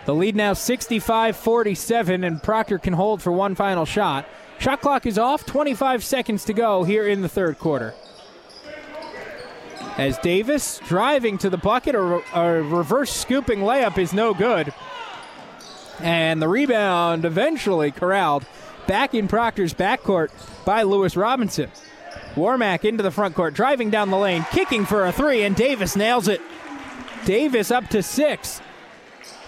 The 0.06 0.14
lead 0.14 0.36
now 0.36 0.54
65 0.54 1.36
47, 1.36 2.24
and 2.24 2.44
Proctor 2.44 2.78
can 2.78 2.94
hold 2.94 3.22
for 3.24 3.32
one 3.32 3.56
final 3.56 3.86
shot. 3.86 4.28
Shot 4.60 4.82
clock 4.82 5.06
is 5.06 5.18
off, 5.18 5.46
25 5.46 6.04
seconds 6.04 6.46
to 6.46 6.54
go 6.54 6.84
here 6.84 7.08
in 7.08 7.22
the 7.22 7.30
third 7.30 7.58
quarter. 7.60 7.94
As 9.98 10.18
Davis 10.18 10.80
driving 10.86 11.38
to 11.38 11.50
the 11.50 11.58
bucket, 11.58 11.96
a, 11.96 12.22
a 12.34 12.62
reverse 12.62 13.12
scooping 13.12 13.60
layup 13.60 13.98
is 13.98 14.14
no 14.14 14.34
good. 14.34 14.74
And 16.00 16.42
the 16.42 16.50
rebound 16.50 17.24
eventually 17.24 17.92
corralled 17.92 18.46
back 18.88 19.14
in 19.14 19.30
Proctor's 19.30 19.74
backcourt 19.74 20.32
by 20.66 20.84
Lewis 20.84 21.16
Robinson. 21.16 21.72
Warmack 22.36 22.84
into 22.84 23.04
the 23.04 23.12
front 23.12 23.36
court, 23.36 23.54
driving 23.54 23.90
down 23.90 24.10
the 24.10 24.18
lane, 24.18 24.46
kicking 24.52 24.86
for 24.86 25.06
a 25.06 25.14
three, 25.14 25.44
and 25.44 25.56
Davis 25.56 25.96
nails 25.96 26.28
it. 26.28 26.42
Davis 27.24 27.72
up 27.72 27.88
to 27.90 28.04
six. 28.04 28.62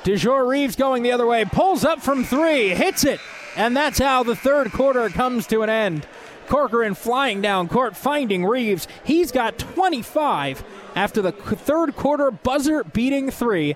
DeJour 0.03 0.47
Reeves 0.47 0.77
going 0.77 1.03
the 1.03 1.11
other 1.11 1.25
way, 1.25 1.43
pulls 1.43 1.83
up 1.83 2.01
from 2.01 2.23
three, 2.23 2.69
hits 2.69 3.03
it, 3.03 3.19
and 3.57 3.75
that's 3.75 3.99
how 3.99 4.23
the 4.23 4.37
third 4.37 4.71
quarter 4.71 5.09
comes 5.09 5.45
to 5.47 5.63
an 5.63 5.69
end. 5.69 6.07
Corcoran 6.47 6.95
flying 6.95 7.41
down 7.41 7.67
court, 7.67 7.95
finding 7.95 8.45
Reeves. 8.45 8.87
He's 9.03 9.31
got 9.31 9.59
25 9.59 10.63
after 10.95 11.21
the 11.21 11.31
third 11.31 11.95
quarter 11.95 12.31
buzzer 12.31 12.83
beating 12.83 13.29
three 13.29 13.75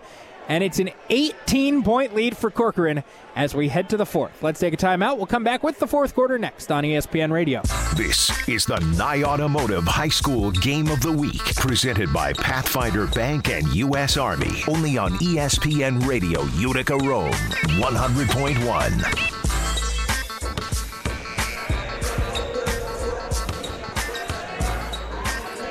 and 0.51 0.63
it's 0.63 0.77
an 0.79 0.89
18 1.09 1.83
point 1.83 2.13
lead 2.13 2.35
for 2.35 2.51
Corcoran 2.51 3.05
as 3.35 3.55
we 3.55 3.69
head 3.69 3.87
to 3.89 3.97
the 3.97 4.05
fourth. 4.05 4.43
Let's 4.43 4.59
take 4.59 4.73
a 4.73 4.77
timeout. 4.77 5.17
We'll 5.17 5.25
come 5.25 5.45
back 5.45 5.63
with 5.63 5.79
the 5.79 5.87
fourth 5.87 6.13
quarter 6.13 6.37
next 6.37 6.69
on 6.71 6.83
ESPN 6.83 7.31
Radio. 7.31 7.61
This 7.95 8.29
is 8.49 8.65
the 8.65 8.77
Nye 8.97 9.23
Automotive 9.23 9.85
High 9.85 10.09
School 10.09 10.51
Game 10.51 10.89
of 10.89 10.99
the 11.01 11.11
Week, 11.11 11.41
presented 11.55 12.11
by 12.11 12.33
Pathfinder 12.33 13.07
Bank 13.07 13.49
and 13.49 13.65
U.S. 13.75 14.17
Army, 14.17 14.61
only 14.67 14.97
on 14.97 15.13
ESPN 15.19 16.05
Radio 16.05 16.43
Utica 16.57 16.97
Rome 16.97 17.31
100.1. 17.31 19.90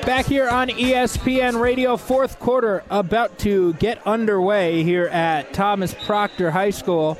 Back 0.07 0.26
here 0.26 0.48
on 0.48 0.68
ESPN 0.68 1.61
Radio, 1.61 1.96
fourth 1.98 2.40
quarter 2.40 2.82
about 2.88 3.38
to 3.40 3.74
get 3.74 4.05
underway 4.07 4.82
here 4.82 5.07
at 5.07 5.53
Thomas 5.53 5.92
Proctor 5.92 6.51
High 6.51 6.70
School, 6.70 7.14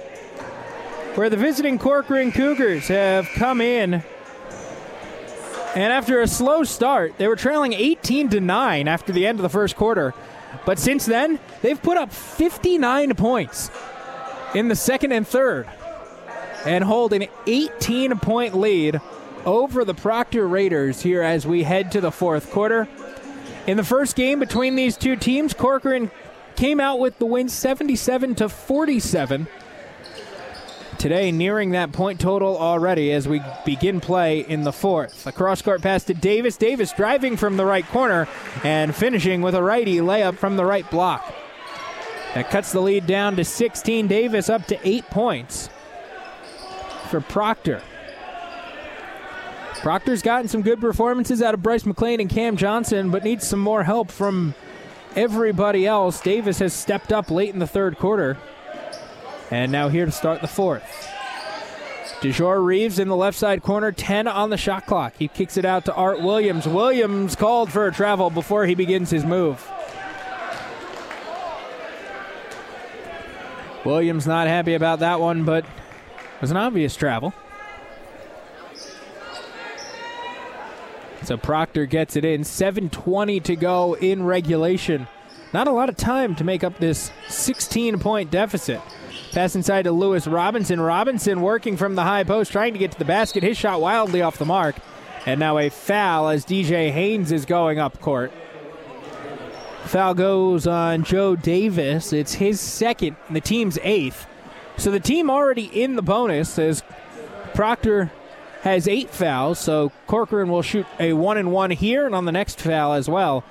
where 1.15 1.29
the 1.29 1.37
visiting 1.37 1.79
Corcoran 1.79 2.33
Cougars 2.33 2.89
have 2.89 3.29
come 3.35 3.61
in. 3.61 4.03
And 5.75 5.93
after 5.93 6.23
a 6.23 6.27
slow 6.27 6.65
start, 6.65 7.19
they 7.19 7.29
were 7.29 7.37
trailing 7.37 7.75
18 7.75 8.31
to 8.31 8.41
9 8.41 8.89
after 8.89 9.13
the 9.13 9.27
end 9.27 9.39
of 9.39 9.43
the 9.43 9.51
first 9.51 9.77
quarter. 9.77 10.15
But 10.65 10.79
since 10.79 11.05
then, 11.05 11.39
they've 11.61 11.81
put 11.81 11.99
up 11.99 12.11
59 12.11 13.15
points 13.15 13.71
in 14.55 14.69
the 14.69 14.77
second 14.77 15.13
and 15.13 15.29
third 15.29 15.69
and 16.65 16.83
hold 16.83 17.13
an 17.13 17.27
18 17.47 18.19
point 18.19 18.57
lead 18.57 19.01
over 19.45 19.85
the 19.85 19.95
Proctor 19.95 20.47
Raiders 20.47 21.03
here 21.03 21.23
as 21.23 21.47
we 21.47 21.63
head 21.63 21.93
to 21.93 22.01
the 22.01 22.13
fourth 22.13 22.51
quarter. 22.51 22.89
In 23.67 23.77
the 23.77 23.85
first 23.85 24.17
game 24.17 24.39
between 24.39 24.75
these 24.75 24.97
two 24.97 25.17
teams, 25.17 25.55
Corcoran 25.55 26.11
came 26.57 26.81
out 26.81 26.99
with 26.99 27.19
the 27.19 27.27
win 27.27 27.49
77 27.49 28.35
to 28.37 28.49
47. 28.49 29.47
Today, 30.99 31.33
nearing 31.33 31.71
that 31.71 31.93
point 31.93 32.21
total 32.21 32.59
already 32.59 33.11
as 33.13 33.27
we 33.27 33.41
begin 33.65 34.01
play 34.01 34.41
in 34.41 34.65
the 34.65 34.73
fourth. 34.73 35.27
A 35.27 35.33
cross 35.33 35.63
court 35.63 35.81
pass 35.81 36.05
to 36.05 36.15
Davis. 36.15 36.59
Davis 36.59 36.93
driving 36.93 37.39
from 37.39 37.57
the 37.57 37.65
right 37.65 37.87
corner 37.87 38.29
and 38.65 38.95
finishing 38.95 39.41
with 39.41 39.55
a 39.55 39.63
righty 39.63 39.97
layup 39.97 40.37
from 40.37 40.57
the 40.57 40.65
right 40.65 40.89
block. 40.91 41.35
That 42.35 42.51
cuts 42.51 42.73
the 42.73 42.81
lead 42.81 43.07
down 43.07 43.37
to 43.37 43.45
16. 43.45 44.09
Davis 44.09 44.51
up 44.51 44.67
to 44.67 44.79
eight 44.87 45.07
points 45.07 45.71
for 47.09 47.21
Proctor. 47.21 47.83
Proctor's 49.83 50.21
gotten 50.21 50.47
some 50.47 50.61
good 50.61 50.81
performances 50.81 51.41
out 51.41 51.55
of 51.55 51.63
Bryce 51.63 51.87
McLean 51.87 52.21
and 52.21 52.29
Cam 52.29 52.57
Johnson, 52.57 53.11
but 53.11 53.25
needs 53.25 53.47
some 53.47 53.61
more 53.61 53.85
help 53.85 54.11
from 54.11 54.55
everybody 55.17 55.87
else. 55.87 56.21
Davis 56.21 56.59
has 56.59 56.75
stepped 56.75 57.13
up 57.13 57.31
late 57.31 57.53
in 57.55 57.61
the 57.61 57.67
third 57.67 57.99
quarter. 57.99 58.37
And 59.51 59.73
now 59.73 59.89
here 59.89 60.05
to 60.05 60.13
start 60.13 60.43
the 60.43 60.49
fourth. 60.49 60.85
DeJour 62.21 62.63
Reeves 62.63 62.99
in 62.99 63.09
the 63.09 63.17
left 63.17 63.39
side 63.39 63.63
corner, 63.63 63.91
10 63.91 64.29
on 64.29 64.51
the 64.51 64.59
shot 64.59 64.85
clock. 64.85 65.15
He 65.19 65.29
kicks 65.29 65.57
it 65.57 65.65
out 65.65 65.87
to 65.87 65.95
Art 65.95 66.21
Williams. 66.21 66.69
Williams 66.69 67.35
called 67.35 67.73
for 67.73 67.87
a 67.87 67.93
travel 67.93 68.29
before 68.29 68.67
he 68.67 68.75
begins 68.75 69.09
his 69.09 69.25
move. 69.25 69.67
Williams 73.87 74.27
not 74.27 74.47
happy 74.47 74.75
about 74.75 74.99
that 74.99 75.19
one, 75.21 75.45
but 75.45 75.65
it 75.65 76.41
was 76.43 76.51
an 76.51 76.59
obvious 76.59 76.95
travel. 76.95 77.33
So 81.23 81.37
Proctor 81.37 81.87
gets 81.87 82.17
it 82.17 82.25
in. 82.25 82.43
7.20 82.43 83.43
to 83.45 83.57
go 83.57 83.95
in 83.95 84.25
regulation. 84.25 85.07
Not 85.53 85.69
a 85.69 85.73
lot 85.73 85.89
of 85.89 85.97
time 85.97 86.35
to 86.37 86.45
make 86.45 86.65
up 86.65 86.79
this 86.79 87.11
16 87.29 87.99
point 87.99 88.31
deficit. 88.31 88.81
Pass 89.33 89.55
inside 89.55 89.83
to 89.83 89.93
Lewis 89.93 90.27
Robinson. 90.27 90.81
Robinson 90.81 91.41
working 91.41 91.77
from 91.77 91.95
the 91.95 92.03
high 92.03 92.25
post, 92.25 92.53
trying 92.53 92.73
to 92.73 92.79
get 92.79 92.93
to 92.93 92.99
the 92.99 93.05
basket. 93.05 93.43
His 93.43 93.57
shot 93.57 93.81
wildly 93.81 94.23
off 94.23 94.39
the 94.39 94.45
mark. 94.45 94.77
And 95.27 95.39
now 95.39 95.59
a 95.59 95.69
foul 95.69 96.29
as 96.29 96.45
DJ 96.45 96.91
Haynes 96.91 97.31
is 97.31 97.45
going 97.45 97.79
up 97.79 98.01
court. 98.01 98.33
Foul 99.85 100.15
goes 100.15 100.67
on 100.67 101.05
Joe 101.05 101.37
Davis. 101.37 102.13
It's 102.13 102.35
his 102.35 102.61
second, 102.61 103.17
and 103.27 103.37
the 103.37 103.41
team's 103.41 103.79
eighth. 103.83 104.27
So 104.77 104.91
the 104.91 105.01
team 105.01 105.29
already 105.29 105.65
in 105.65 105.97
the 105.97 106.03
bonus 106.03 106.59
as 106.59 106.83
Proctor 107.55 108.11
has 108.63 108.87
eight 108.87 109.11
fouls, 109.11 109.59
so 109.59 109.91
Corcoran 110.07 110.49
will 110.49 110.63
shoot 110.63 110.87
a 110.99 111.13
one 111.15 111.39
and 111.39 111.51
one 111.51 111.71
here 111.71 112.07
and 112.07 112.15
on 112.15 112.25
the 112.27 112.33
next 112.33 112.61
foul 112.61 112.93
as 112.93 113.09
well. 113.09 113.45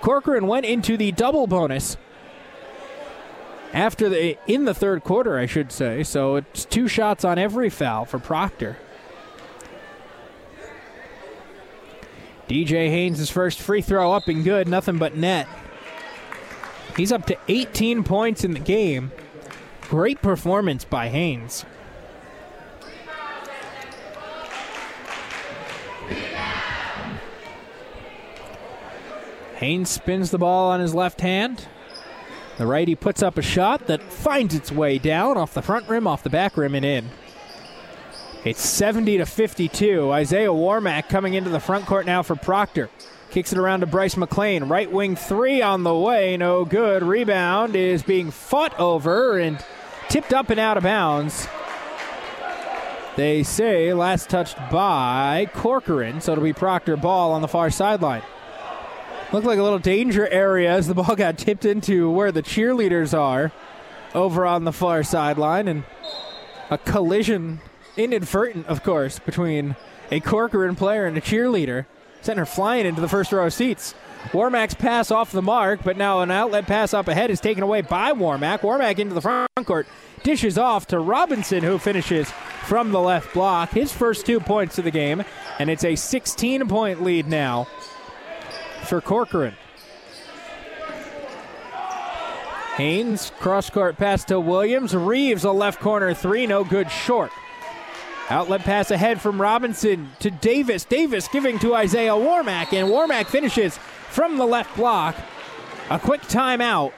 Corcoran 0.00 0.46
went 0.46 0.66
into 0.66 0.96
the 0.96 1.12
double 1.12 1.46
bonus 1.46 1.96
after 3.72 4.08
the 4.08 4.38
in 4.46 4.64
the 4.64 4.74
third 4.74 5.02
quarter, 5.04 5.36
I 5.36 5.46
should 5.46 5.72
say. 5.72 6.02
So 6.02 6.36
it's 6.36 6.64
two 6.64 6.88
shots 6.88 7.24
on 7.24 7.38
every 7.38 7.68
foul 7.68 8.04
for 8.04 8.18
Proctor. 8.18 8.78
DJ 12.48 12.90
Haynes' 12.90 13.30
first 13.30 13.58
free 13.60 13.80
throw 13.82 14.12
up 14.12 14.28
and 14.28 14.44
good, 14.44 14.68
nothing 14.68 14.98
but 14.98 15.16
net. 15.16 15.48
He's 16.96 17.10
up 17.10 17.26
to 17.26 17.38
18 17.48 18.04
points 18.04 18.44
in 18.44 18.52
the 18.52 18.60
game. 18.60 19.10
Great 19.88 20.22
performance 20.22 20.84
by 20.84 21.08
Haynes. 21.08 21.64
Haynes 29.64 29.88
spins 29.88 30.30
the 30.30 30.36
ball 30.36 30.72
on 30.72 30.80
his 30.80 30.94
left 30.94 31.22
hand. 31.22 31.66
The 32.58 32.66
righty 32.66 32.94
puts 32.94 33.22
up 33.22 33.38
a 33.38 33.42
shot 33.42 33.86
that 33.86 34.02
finds 34.02 34.54
its 34.54 34.70
way 34.70 34.98
down 34.98 35.38
off 35.38 35.54
the 35.54 35.62
front 35.62 35.88
rim, 35.88 36.06
off 36.06 36.22
the 36.22 36.28
back 36.28 36.58
rim, 36.58 36.74
and 36.74 36.84
in. 36.84 37.08
It's 38.44 38.60
70 38.60 39.16
to 39.16 39.24
52. 39.24 40.12
Isaiah 40.12 40.52
Warmack 40.52 41.08
coming 41.08 41.32
into 41.32 41.48
the 41.48 41.60
front 41.60 41.86
court 41.86 42.04
now 42.04 42.22
for 42.22 42.36
Proctor. 42.36 42.90
Kicks 43.30 43.54
it 43.54 43.58
around 43.58 43.80
to 43.80 43.86
Bryce 43.86 44.18
McLean. 44.18 44.64
Right 44.64 44.92
wing 44.92 45.16
three 45.16 45.62
on 45.62 45.82
the 45.82 45.96
way. 45.96 46.36
No 46.36 46.66
good. 46.66 47.02
Rebound 47.02 47.74
is 47.74 48.02
being 48.02 48.30
fought 48.30 48.78
over 48.78 49.38
and 49.38 49.64
tipped 50.10 50.34
up 50.34 50.50
and 50.50 50.60
out 50.60 50.76
of 50.76 50.82
bounds. 50.82 51.48
They 53.16 53.42
say 53.42 53.94
last 53.94 54.28
touched 54.28 54.58
by 54.70 55.48
Corcoran, 55.54 56.20
so 56.20 56.32
it'll 56.32 56.44
be 56.44 56.52
Proctor 56.52 56.98
ball 56.98 57.32
on 57.32 57.40
the 57.40 57.48
far 57.48 57.70
sideline. 57.70 58.24
Looked 59.34 59.48
like 59.48 59.58
a 59.58 59.64
little 59.64 59.80
danger 59.80 60.28
area 60.28 60.70
as 60.70 60.86
the 60.86 60.94
ball 60.94 61.16
got 61.16 61.38
tipped 61.38 61.64
into 61.64 62.08
where 62.08 62.30
the 62.30 62.40
cheerleaders 62.40 63.18
are 63.18 63.50
over 64.14 64.46
on 64.46 64.62
the 64.62 64.70
far 64.70 65.02
sideline, 65.02 65.66
and 65.66 65.82
a 66.70 66.78
collision, 66.78 67.60
inadvertent, 67.96 68.68
of 68.68 68.84
course, 68.84 69.18
between 69.18 69.74
a 70.12 70.20
Corcoran 70.20 70.76
player 70.76 71.04
and 71.04 71.18
a 71.18 71.20
cheerleader, 71.20 71.86
sent 72.20 72.38
her 72.38 72.46
flying 72.46 72.86
into 72.86 73.00
the 73.00 73.08
first 73.08 73.32
row 73.32 73.46
of 73.46 73.52
seats. 73.52 73.96
Warmack's 74.26 74.74
pass 74.74 75.10
off 75.10 75.32
the 75.32 75.42
mark, 75.42 75.80
but 75.82 75.96
now 75.96 76.20
an 76.20 76.30
outlet 76.30 76.68
pass 76.68 76.94
up 76.94 77.08
ahead 77.08 77.28
is 77.28 77.40
taken 77.40 77.64
away 77.64 77.80
by 77.80 78.12
Warmack. 78.12 78.60
Warmack 78.60 79.00
into 79.00 79.14
the 79.14 79.20
front 79.20 79.48
court, 79.64 79.88
dishes 80.22 80.56
off 80.56 80.86
to 80.86 81.00
Robinson, 81.00 81.64
who 81.64 81.78
finishes 81.78 82.30
from 82.62 82.92
the 82.92 83.00
left 83.00 83.34
block. 83.34 83.70
His 83.70 83.92
first 83.92 84.26
two 84.26 84.38
points 84.38 84.78
of 84.78 84.84
the 84.84 84.92
game, 84.92 85.24
and 85.58 85.68
it's 85.70 85.82
a 85.82 85.96
16 85.96 86.68
point 86.68 87.02
lead 87.02 87.26
now 87.26 87.66
for 88.84 89.00
Corcoran. 89.00 89.54
Haynes, 92.76 93.30
cross 93.38 93.70
court 93.70 93.96
pass 93.96 94.24
to 94.24 94.40
Williams. 94.40 94.96
Reeves, 94.96 95.44
a 95.44 95.52
left 95.52 95.80
corner 95.80 96.12
three, 96.12 96.46
no 96.46 96.64
good 96.64 96.90
short. 96.90 97.30
Outlet 98.30 98.62
pass 98.62 98.90
ahead 98.90 99.20
from 99.20 99.40
Robinson 99.40 100.10
to 100.18 100.30
Davis. 100.30 100.84
Davis 100.84 101.28
giving 101.28 101.58
to 101.60 101.74
Isaiah 101.74 102.12
Warmack, 102.12 102.72
and 102.72 102.88
Warmack 102.88 103.26
finishes 103.26 103.78
from 104.08 104.38
the 104.38 104.46
left 104.46 104.74
block. 104.76 105.14
A 105.90 105.98
quick 105.98 106.22
timeout 106.22 106.92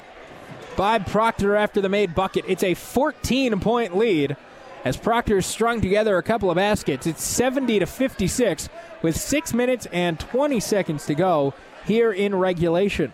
by 0.76 0.98
Proctor 0.98 1.56
after 1.56 1.80
the 1.80 1.88
made 1.88 2.14
bucket. 2.14 2.44
It's 2.46 2.62
a 2.62 2.74
14 2.74 3.58
point 3.60 3.96
lead 3.96 4.36
as 4.84 4.96
Proctor 4.96 5.42
strung 5.42 5.80
together 5.80 6.16
a 6.16 6.22
couple 6.22 6.48
of 6.48 6.56
baskets. 6.56 7.06
It's 7.06 7.24
70 7.24 7.80
to 7.80 7.86
56 7.86 8.68
with 9.02 9.16
6 9.16 9.52
minutes 9.52 9.86
and 9.92 10.20
20 10.20 10.60
seconds 10.60 11.06
to 11.06 11.14
go 11.14 11.54
here 11.86 12.12
in 12.12 12.34
regulation. 12.34 13.12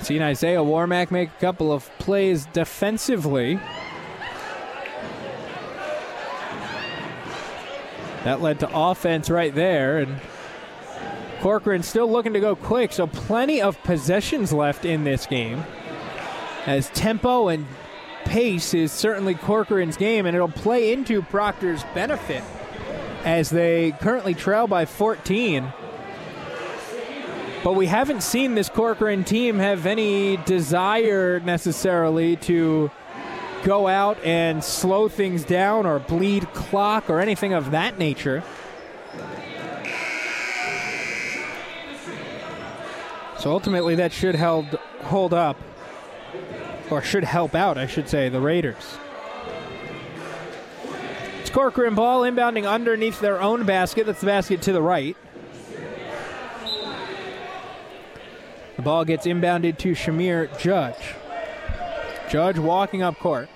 Seen 0.00 0.22
Isaiah 0.22 0.58
Warmack 0.58 1.10
make 1.10 1.30
a 1.30 1.40
couple 1.40 1.72
of 1.72 1.90
plays 1.98 2.46
defensively. 2.52 3.58
That 8.24 8.40
led 8.40 8.60
to 8.60 8.70
offense 8.74 9.28
right 9.28 9.54
there, 9.54 9.98
and 9.98 10.20
Corcoran 11.40 11.82
still 11.82 12.10
looking 12.10 12.32
to 12.32 12.40
go 12.40 12.56
quick, 12.56 12.92
so 12.92 13.06
plenty 13.06 13.60
of 13.60 13.82
possessions 13.82 14.52
left 14.52 14.86
in 14.86 15.04
this 15.04 15.26
game. 15.26 15.62
As 16.64 16.88
tempo 16.90 17.48
and 17.48 17.66
pace 18.24 18.72
is 18.72 18.92
certainly 18.92 19.34
Corcoran's 19.34 19.98
game, 19.98 20.24
and 20.24 20.34
it'll 20.34 20.48
play 20.48 20.92
into 20.92 21.20
Proctor's 21.20 21.84
benefit 21.94 22.42
as 23.24 23.50
they 23.50 23.92
currently 24.00 24.34
trail 24.34 24.66
by 24.66 24.84
14. 24.84 25.72
But 27.64 27.72
we 27.72 27.86
haven't 27.86 28.22
seen 28.22 28.54
this 28.54 28.68
Corcoran 28.68 29.24
team 29.24 29.58
have 29.58 29.86
any 29.86 30.36
desire 30.38 31.40
necessarily 31.40 32.36
to 32.36 32.90
go 33.64 33.88
out 33.88 34.22
and 34.22 34.62
slow 34.62 35.08
things 35.08 35.44
down 35.44 35.86
or 35.86 35.98
bleed 35.98 36.52
clock 36.52 37.08
or 37.08 37.20
anything 37.20 37.54
of 37.54 37.70
that 37.70 37.98
nature. 37.98 38.44
So 43.38 43.50
ultimately, 43.50 43.94
that 43.94 44.12
should 44.12 44.34
held, 44.34 44.66
hold 45.02 45.32
up, 45.34 45.56
or 46.90 47.02
should 47.02 47.24
help 47.24 47.54
out, 47.54 47.78
I 47.78 47.86
should 47.86 48.08
say, 48.08 48.28
the 48.28 48.40
Raiders. 48.40 48.98
Corcoran 51.54 51.94
ball 51.94 52.22
inbounding 52.22 52.68
underneath 52.68 53.20
their 53.20 53.40
own 53.40 53.64
basket. 53.64 54.06
That's 54.06 54.18
the 54.18 54.26
basket 54.26 54.60
to 54.62 54.72
the 54.72 54.82
right. 54.82 55.16
The 58.74 58.82
ball 58.82 59.04
gets 59.04 59.24
inbounded 59.24 59.78
to 59.78 59.92
Shamir 59.92 60.58
Judge. 60.58 61.14
Judge 62.28 62.58
walking 62.58 63.04
up 63.04 63.20
court. 63.20 63.48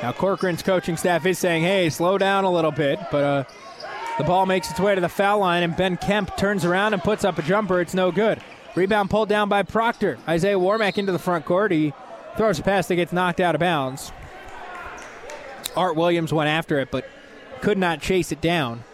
Now 0.00 0.12
Corcoran's 0.12 0.62
coaching 0.62 0.96
staff 0.96 1.26
is 1.26 1.40
saying, 1.40 1.64
"Hey, 1.64 1.90
slow 1.90 2.18
down 2.18 2.44
a 2.44 2.50
little 2.52 2.70
bit," 2.70 3.00
but 3.10 3.24
uh, 3.24 3.44
the 4.18 4.22
ball 4.22 4.46
makes 4.46 4.70
its 4.70 4.78
way 4.78 4.94
to 4.94 5.00
the 5.00 5.08
foul 5.08 5.40
line, 5.40 5.64
and 5.64 5.74
Ben 5.74 5.96
Kemp 5.96 6.36
turns 6.36 6.64
around 6.64 6.94
and 6.94 7.02
puts 7.02 7.24
up 7.24 7.36
a 7.36 7.42
jumper. 7.42 7.80
It's 7.80 7.94
no 7.94 8.12
good. 8.12 8.40
Rebound 8.76 9.08
pulled 9.08 9.30
down 9.30 9.48
by 9.48 9.62
Proctor. 9.62 10.18
Isaiah 10.28 10.58
Warmack 10.58 10.98
into 10.98 11.10
the 11.10 11.18
front 11.18 11.46
court. 11.46 11.72
He 11.72 11.94
throws 12.36 12.58
a 12.58 12.62
pass 12.62 12.86
that 12.88 12.96
gets 12.96 13.12
knocked 13.12 13.40
out 13.40 13.54
of 13.54 13.58
bounds. 13.58 14.12
Art 15.74 15.96
Williams 15.96 16.32
went 16.32 16.48
after 16.48 16.78
it, 16.78 16.90
but 16.90 17.08
could 17.62 17.78
not 17.78 18.02
chase 18.02 18.32
it 18.32 18.40
down. 18.42 18.84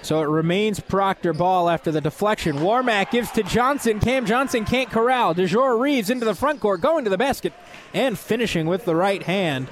So 0.00 0.22
it 0.22 0.28
remains 0.28 0.80
Proctor 0.80 1.34
ball 1.34 1.68
after 1.68 1.92
the 1.92 2.00
deflection. 2.00 2.56
Warmack 2.56 3.10
gives 3.10 3.30
to 3.32 3.42
Johnson. 3.42 4.00
Cam 4.00 4.24
Johnson 4.24 4.64
can't 4.64 4.90
corral. 4.90 5.34
DeJour 5.34 5.78
Reeves 5.78 6.08
into 6.08 6.24
the 6.24 6.34
front 6.34 6.60
court, 6.60 6.80
going 6.80 7.04
to 7.04 7.10
the 7.10 7.18
basket, 7.18 7.52
and 7.92 8.18
finishing 8.18 8.66
with 8.66 8.86
the 8.86 8.96
right 8.96 9.22
hand. 9.22 9.68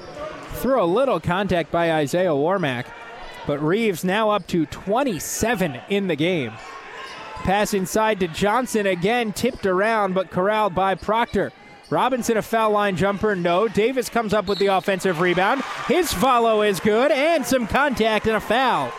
Through 0.56 0.82
a 0.82 0.84
little 0.84 1.18
contact 1.18 1.72
by 1.72 1.92
Isaiah 1.92 2.30
Warmack, 2.30 2.84
but 3.48 3.62
Reeves 3.62 4.04
now 4.04 4.28
up 4.28 4.46
to 4.48 4.66
27 4.66 5.80
in 5.88 6.06
the 6.06 6.14
game. 6.14 6.52
Pass 7.36 7.72
inside 7.72 8.20
to 8.20 8.28
Johnson 8.28 8.86
again, 8.86 9.32
tipped 9.32 9.64
around, 9.64 10.12
but 10.14 10.30
corralled 10.30 10.74
by 10.74 10.94
Proctor. 10.94 11.50
Robinson 11.88 12.36
a 12.36 12.42
foul 12.42 12.72
line 12.72 12.94
jumper, 12.94 13.34
no. 13.34 13.66
Davis 13.66 14.10
comes 14.10 14.34
up 14.34 14.48
with 14.48 14.58
the 14.58 14.66
offensive 14.66 15.22
rebound. 15.22 15.62
His 15.86 16.12
follow 16.12 16.60
is 16.60 16.78
good, 16.78 17.10
and 17.10 17.46
some 17.46 17.66
contact 17.66 18.26
and 18.26 18.36
a 18.36 18.40
foul. 18.40 18.92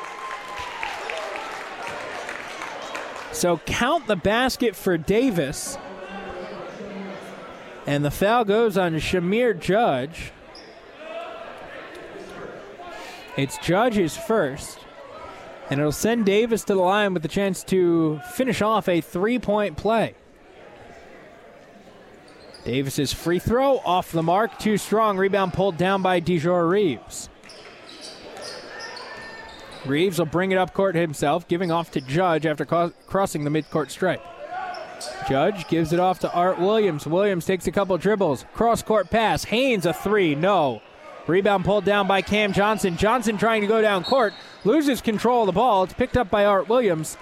So 3.32 3.58
count 3.68 4.08
the 4.08 4.16
basket 4.16 4.76
for 4.76 4.98
Davis. 4.98 5.78
And 7.86 8.04
the 8.04 8.10
foul 8.10 8.46
goes 8.46 8.80
on 8.80 8.96
Shamir 8.96 9.60
Judge. 9.60 10.32
It's 13.40 13.58
Judge's 13.60 14.18
first. 14.18 14.80
And 15.70 15.80
it'll 15.80 15.94
send 15.94 16.26
Davis 16.26 16.66
to 16.66 16.74
the 16.74 16.82
line 16.82 17.14
with 17.14 17.22
the 17.22 17.30
chance 17.30 17.64
to 17.66 18.20
finish 18.34 18.62
off 18.62 18.90
a 18.90 19.00
three 19.00 19.40
point 19.40 19.78
play. 19.78 20.16
Davis's 22.66 23.14
free 23.14 23.40
throw 23.40 23.78
off 23.78 24.12
the 24.12 24.22
mark, 24.22 24.60
too 24.60 24.78
strong. 24.78 25.18
Rebound 25.18 25.54
pulled 25.54 25.78
down 25.78 26.02
by 26.02 26.20
DeJour 26.20 26.70
Reeves. 26.70 27.30
Reeves 29.86 30.20
will 30.20 30.26
bring 30.26 30.52
it 30.52 30.58
up 30.58 30.74
court 30.74 30.96
himself, 30.96 31.48
giving 31.48 31.72
off 31.72 31.92
to 31.92 32.02
Judge 32.02 32.46
after 32.46 32.66
co- 32.66 32.92
crossing 33.08 33.46
the 33.46 33.50
midcourt 33.50 33.90
stripe. 33.90 34.22
Judge 35.30 35.66
gives 35.70 35.94
it 35.94 36.00
off 36.02 36.20
to 36.20 36.34
Art 36.34 36.60
Williams. 36.60 37.08
Williams 37.08 37.46
takes 37.46 37.68
a 37.68 37.72
couple 37.72 37.98
dribbles. 37.98 38.44
Cross 38.54 38.84
court 38.84 39.10
pass. 39.10 39.46
Haynes 39.46 39.86
a 39.86 39.94
three. 39.94 40.36
No. 40.36 40.82
Rebound 41.30 41.64
pulled 41.64 41.86
down 41.86 42.08
by 42.08 42.22
Cam 42.22 42.52
Johnson. 42.52 42.98
Johnson 42.98 43.38
trying 43.38 43.62
to 43.62 43.68
go 43.68 43.82
down 43.82 44.04
court. 44.04 44.34
Loses 44.64 45.02
control 45.02 45.44
of 45.44 45.46
the 45.48 45.52
ball. 45.54 45.84
It's 45.84 45.94
picked 45.94 46.18
up 46.18 46.30
by 46.30 46.46
Art 46.46 46.68
Williams. 46.68 47.18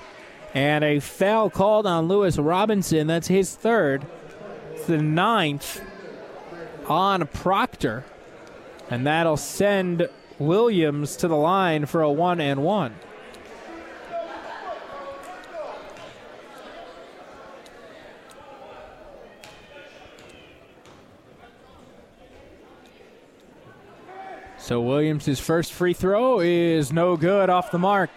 And 0.53 0.83
a 0.83 0.99
foul 0.99 1.49
called 1.49 1.85
on 1.85 2.07
Lewis 2.07 2.37
Robinson. 2.37 3.05
That's 3.07 3.27
his 3.27 3.53
third. 3.55 4.05
It's 4.73 4.87
the 4.87 4.97
ninth 4.97 5.81
on 6.87 7.27
Proctor. 7.27 8.05
And 8.89 9.05
that'll 9.05 9.37
send 9.37 10.07
Williams 10.39 11.15
to 11.17 11.27
the 11.27 11.35
line 11.35 11.85
for 11.85 12.01
a 12.01 12.11
one 12.11 12.39
and 12.39 12.63
one. 12.63 12.95
So 24.67 24.81
Williams' 24.81 25.39
first 25.39 25.71
free 25.71 25.93
throw 25.93 26.41
is 26.41 26.91
no 26.91 27.15
good 27.15 27.49
off 27.49 27.71
the 27.71 27.79
mark. 27.79 28.09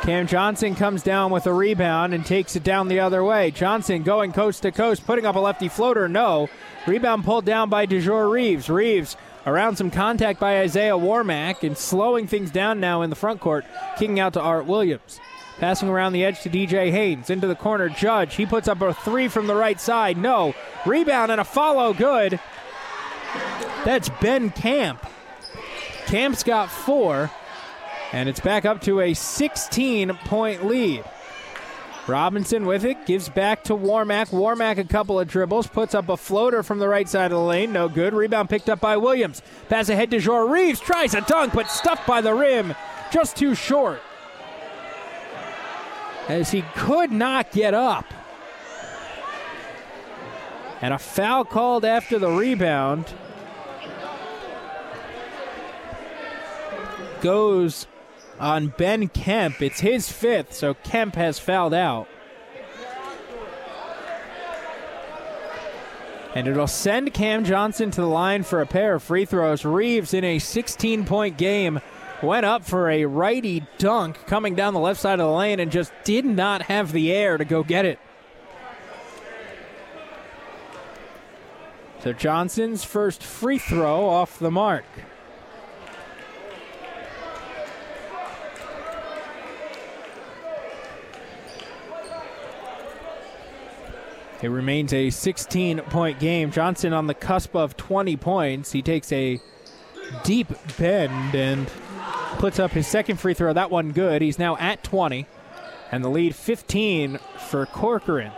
Cam 0.00 0.26
Johnson 0.26 0.74
comes 0.74 1.02
down 1.02 1.30
with 1.30 1.46
a 1.46 1.52
rebound 1.52 2.14
and 2.14 2.24
takes 2.24 2.56
it 2.56 2.64
down 2.64 2.88
the 2.88 3.00
other 3.00 3.22
way. 3.22 3.50
Johnson 3.50 4.04
going 4.04 4.32
coast 4.32 4.62
to 4.62 4.72
coast, 4.72 5.04
putting 5.04 5.26
up 5.26 5.36
a 5.36 5.38
lefty 5.38 5.68
floater. 5.68 6.08
No. 6.08 6.48
Rebound 6.86 7.24
pulled 7.24 7.44
down 7.44 7.68
by 7.68 7.86
DeJour 7.86 8.30
Reeves. 8.30 8.70
Reeves 8.70 9.18
around 9.46 9.76
some 9.76 9.90
contact 9.90 10.40
by 10.40 10.60
Isaiah 10.60 10.96
Warmack 10.96 11.62
and 11.62 11.76
slowing 11.76 12.26
things 12.26 12.50
down 12.50 12.80
now 12.80 13.02
in 13.02 13.10
the 13.10 13.16
front 13.16 13.38
court, 13.38 13.66
kicking 13.98 14.18
out 14.18 14.32
to 14.32 14.40
Art 14.40 14.64
Williams. 14.64 15.20
Passing 15.58 15.90
around 15.90 16.14
the 16.14 16.24
edge 16.24 16.40
to 16.40 16.48
DJ 16.48 16.90
Haynes. 16.90 17.28
Into 17.28 17.48
the 17.48 17.54
corner, 17.54 17.90
Judge. 17.90 18.34
He 18.34 18.46
puts 18.46 18.66
up 18.66 18.80
a 18.80 18.94
three 18.94 19.28
from 19.28 19.46
the 19.46 19.54
right 19.54 19.78
side. 19.78 20.16
No. 20.16 20.54
Rebound 20.86 21.30
and 21.30 21.38
a 21.38 21.44
follow. 21.44 21.92
Good. 21.92 22.40
That's 23.84 24.08
Ben 24.22 24.48
Camp. 24.48 25.04
Camp's 26.08 26.42
got 26.42 26.70
four, 26.70 27.30
and 28.12 28.30
it's 28.30 28.40
back 28.40 28.64
up 28.64 28.80
to 28.80 29.00
a 29.00 29.12
16 29.12 30.14
point 30.24 30.64
lead. 30.64 31.04
Robinson 32.06 32.64
with 32.64 32.86
it, 32.86 33.04
gives 33.04 33.28
back 33.28 33.62
to 33.64 33.74
Warmack. 33.74 34.30
Warmack 34.30 34.78
a 34.78 34.84
couple 34.84 35.20
of 35.20 35.28
dribbles, 35.28 35.66
puts 35.66 35.94
up 35.94 36.08
a 36.08 36.16
floater 36.16 36.62
from 36.62 36.78
the 36.78 36.88
right 36.88 37.06
side 37.06 37.26
of 37.26 37.38
the 37.38 37.44
lane. 37.44 37.74
No 37.74 37.90
good. 37.90 38.14
Rebound 38.14 38.48
picked 38.48 38.70
up 38.70 38.80
by 38.80 38.96
Williams. 38.96 39.42
Pass 39.68 39.90
ahead 39.90 40.10
to 40.12 40.18
Jor 40.18 40.50
Reeves. 40.50 40.80
Tries 40.80 41.12
a 41.12 41.20
dunk, 41.20 41.52
but 41.52 41.70
stuffed 41.70 42.06
by 42.06 42.22
the 42.22 42.32
rim. 42.32 42.74
Just 43.12 43.36
too 43.36 43.54
short. 43.54 44.00
As 46.26 46.50
he 46.50 46.62
could 46.74 47.12
not 47.12 47.52
get 47.52 47.74
up. 47.74 48.06
And 50.80 50.94
a 50.94 50.98
foul 50.98 51.44
called 51.44 51.84
after 51.84 52.18
the 52.18 52.30
rebound. 52.30 53.12
Goes 57.20 57.86
on 58.38 58.68
Ben 58.76 59.08
Kemp. 59.08 59.60
It's 59.60 59.80
his 59.80 60.10
fifth, 60.10 60.52
so 60.52 60.74
Kemp 60.74 61.16
has 61.16 61.38
fouled 61.38 61.74
out. 61.74 62.08
And 66.34 66.46
it'll 66.46 66.66
send 66.66 67.12
Cam 67.14 67.44
Johnson 67.44 67.90
to 67.90 68.00
the 68.00 68.06
line 68.06 68.42
for 68.42 68.60
a 68.60 68.66
pair 68.66 68.94
of 68.94 69.02
free 69.02 69.24
throws. 69.24 69.64
Reeves 69.64 70.14
in 70.14 70.24
a 70.24 70.38
16 70.38 71.04
point 71.04 71.36
game 71.36 71.80
went 72.22 72.44
up 72.44 72.64
for 72.64 72.90
a 72.90 73.06
righty 73.06 73.66
dunk 73.78 74.24
coming 74.26 74.54
down 74.54 74.74
the 74.74 74.80
left 74.80 75.00
side 75.00 75.18
of 75.20 75.26
the 75.26 75.32
lane 75.32 75.58
and 75.58 75.72
just 75.72 75.92
did 76.04 76.24
not 76.24 76.62
have 76.62 76.92
the 76.92 77.12
air 77.12 77.38
to 77.38 77.44
go 77.44 77.62
get 77.62 77.84
it. 77.84 77.98
So 82.00 82.12
Johnson's 82.12 82.84
first 82.84 83.24
free 83.24 83.58
throw 83.58 84.06
off 84.06 84.38
the 84.38 84.50
mark. 84.50 84.84
It 94.40 94.48
remains 94.48 94.92
a 94.92 95.10
16 95.10 95.80
point 95.82 96.20
game. 96.20 96.52
Johnson 96.52 96.92
on 96.92 97.06
the 97.06 97.14
cusp 97.14 97.56
of 97.56 97.76
20 97.76 98.16
points. 98.16 98.72
He 98.72 98.82
takes 98.82 99.10
a 99.12 99.40
deep 100.22 100.48
bend 100.78 101.34
and 101.34 101.68
puts 102.38 102.58
up 102.58 102.70
his 102.70 102.86
second 102.86 103.16
free 103.18 103.34
throw. 103.34 103.52
That 103.52 103.70
one 103.70 103.92
good. 103.92 104.22
He's 104.22 104.38
now 104.38 104.56
at 104.58 104.84
20. 104.84 105.26
And 105.90 106.04
the 106.04 106.08
lead 106.08 106.34
15 106.34 107.18
for 107.48 107.66
Corcoran. 107.66 108.32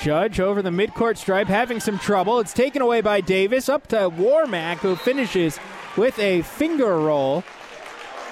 Judge 0.00 0.40
over 0.40 0.62
the 0.62 0.70
midcourt 0.70 1.16
stripe 1.16 1.46
having 1.46 1.78
some 1.80 1.98
trouble. 1.98 2.40
It's 2.40 2.52
taken 2.52 2.82
away 2.82 3.00
by 3.00 3.20
Davis 3.20 3.68
up 3.68 3.86
to 3.88 4.10
Warmack 4.10 4.78
who 4.78 4.96
finishes 4.96 5.58
with 5.96 6.18
a 6.18 6.42
finger 6.42 6.98
roll. 6.98 7.44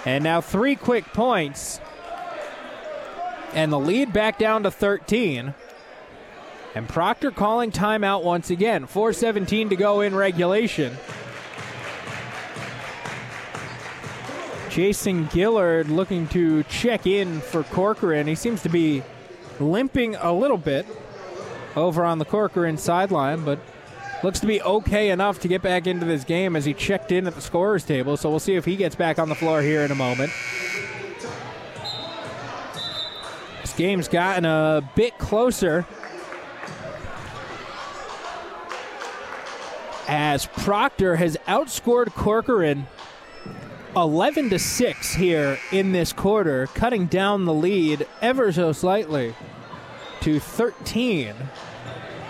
And 0.04 0.24
now 0.24 0.40
three 0.40 0.76
quick 0.76 1.04
points. 1.12 1.80
And 3.54 3.72
the 3.72 3.78
lead 3.78 4.12
back 4.12 4.38
down 4.38 4.64
to 4.64 4.70
13. 4.70 5.54
And 6.74 6.88
Proctor 6.88 7.30
calling 7.30 7.72
timeout 7.72 8.22
once 8.22 8.50
again. 8.50 8.86
4.17 8.86 9.70
to 9.70 9.76
go 9.76 10.00
in 10.02 10.14
regulation. 10.14 10.96
Jason 14.70 15.28
Gillard 15.30 15.90
looking 15.90 16.28
to 16.28 16.62
check 16.64 17.06
in 17.06 17.40
for 17.40 17.64
Corcoran. 17.64 18.28
He 18.28 18.36
seems 18.36 18.62
to 18.62 18.68
be 18.68 19.02
limping 19.58 20.14
a 20.14 20.32
little 20.32 20.56
bit 20.56 20.86
over 21.74 22.04
on 22.04 22.18
the 22.18 22.24
Corcoran 22.24 22.78
sideline, 22.78 23.44
but 23.44 23.58
looks 24.22 24.38
to 24.40 24.46
be 24.46 24.62
okay 24.62 25.10
enough 25.10 25.40
to 25.40 25.48
get 25.48 25.60
back 25.60 25.88
into 25.88 26.06
this 26.06 26.22
game 26.22 26.54
as 26.54 26.64
he 26.64 26.72
checked 26.72 27.10
in 27.10 27.26
at 27.26 27.34
the 27.34 27.40
scorer's 27.40 27.84
table. 27.84 28.16
So 28.16 28.30
we'll 28.30 28.38
see 28.38 28.54
if 28.54 28.64
he 28.64 28.76
gets 28.76 28.94
back 28.94 29.18
on 29.18 29.28
the 29.28 29.34
floor 29.34 29.60
here 29.60 29.82
in 29.82 29.90
a 29.90 29.96
moment. 29.96 30.30
This 33.60 33.72
game's 33.74 34.06
gotten 34.06 34.44
a 34.44 34.88
bit 34.94 35.18
closer 35.18 35.84
as 40.08 40.46
Proctor 40.46 41.16
has 41.16 41.36
outscored 41.46 42.14
Corcoran 42.14 42.86
11 43.96 44.50
to 44.50 44.58
6 44.58 45.14
here 45.14 45.58
in 45.72 45.92
this 45.92 46.12
quarter, 46.12 46.68
cutting 46.68 47.06
down 47.06 47.44
the 47.44 47.54
lead 47.54 48.06
ever 48.22 48.52
so 48.52 48.72
slightly 48.72 49.34
to 50.20 50.38
13. 50.38 51.34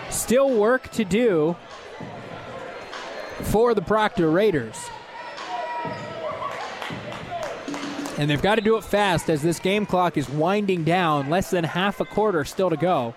Still 0.09 0.51
work 0.51 0.91
to 0.93 1.05
do 1.05 1.57
for 3.43 3.75
the 3.75 3.83
Proctor 3.83 4.31
Raiders. 4.31 4.77
And 8.19 8.29
they've 8.29 8.43
got 8.43 8.57
to 8.57 8.61
do 8.61 8.77
it 8.77 8.85
fast 8.85 9.31
as 9.31 9.41
this 9.41 9.59
game 9.59 9.87
clock 9.87 10.19
is 10.19 10.29
winding 10.29 10.85
down, 10.85 11.31
less 11.31 11.51
than 11.51 11.65
half 11.65 12.01
a 12.01 12.05
quarter 12.05 12.45
still 12.45 12.69
to 12.69 12.77
go. 12.77 13.15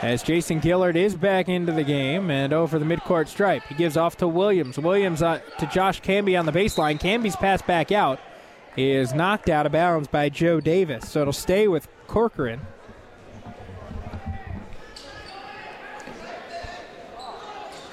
As 0.00 0.22
Jason 0.22 0.60
Gillard 0.60 0.94
is 0.94 1.16
back 1.16 1.48
into 1.48 1.72
the 1.72 1.82
game 1.82 2.30
and 2.30 2.52
over 2.52 2.78
the 2.78 2.84
midcourt 2.84 3.26
stripe, 3.26 3.64
he 3.68 3.74
gives 3.74 3.96
off 3.96 4.16
to 4.18 4.28
Williams. 4.28 4.78
Williams 4.78 5.22
uh, 5.22 5.40
to 5.58 5.66
Josh 5.66 6.00
Camby 6.00 6.38
on 6.38 6.46
the 6.46 6.52
baseline. 6.52 7.00
Camby's 7.00 7.34
pass 7.34 7.62
back 7.62 7.90
out 7.90 8.20
is 8.76 9.12
knocked 9.12 9.48
out 9.48 9.66
of 9.66 9.72
bounds 9.72 10.06
by 10.06 10.28
Joe 10.28 10.60
Davis, 10.60 11.08
so 11.08 11.22
it'll 11.22 11.32
stay 11.32 11.66
with 11.66 11.88
Corcoran. 12.06 12.60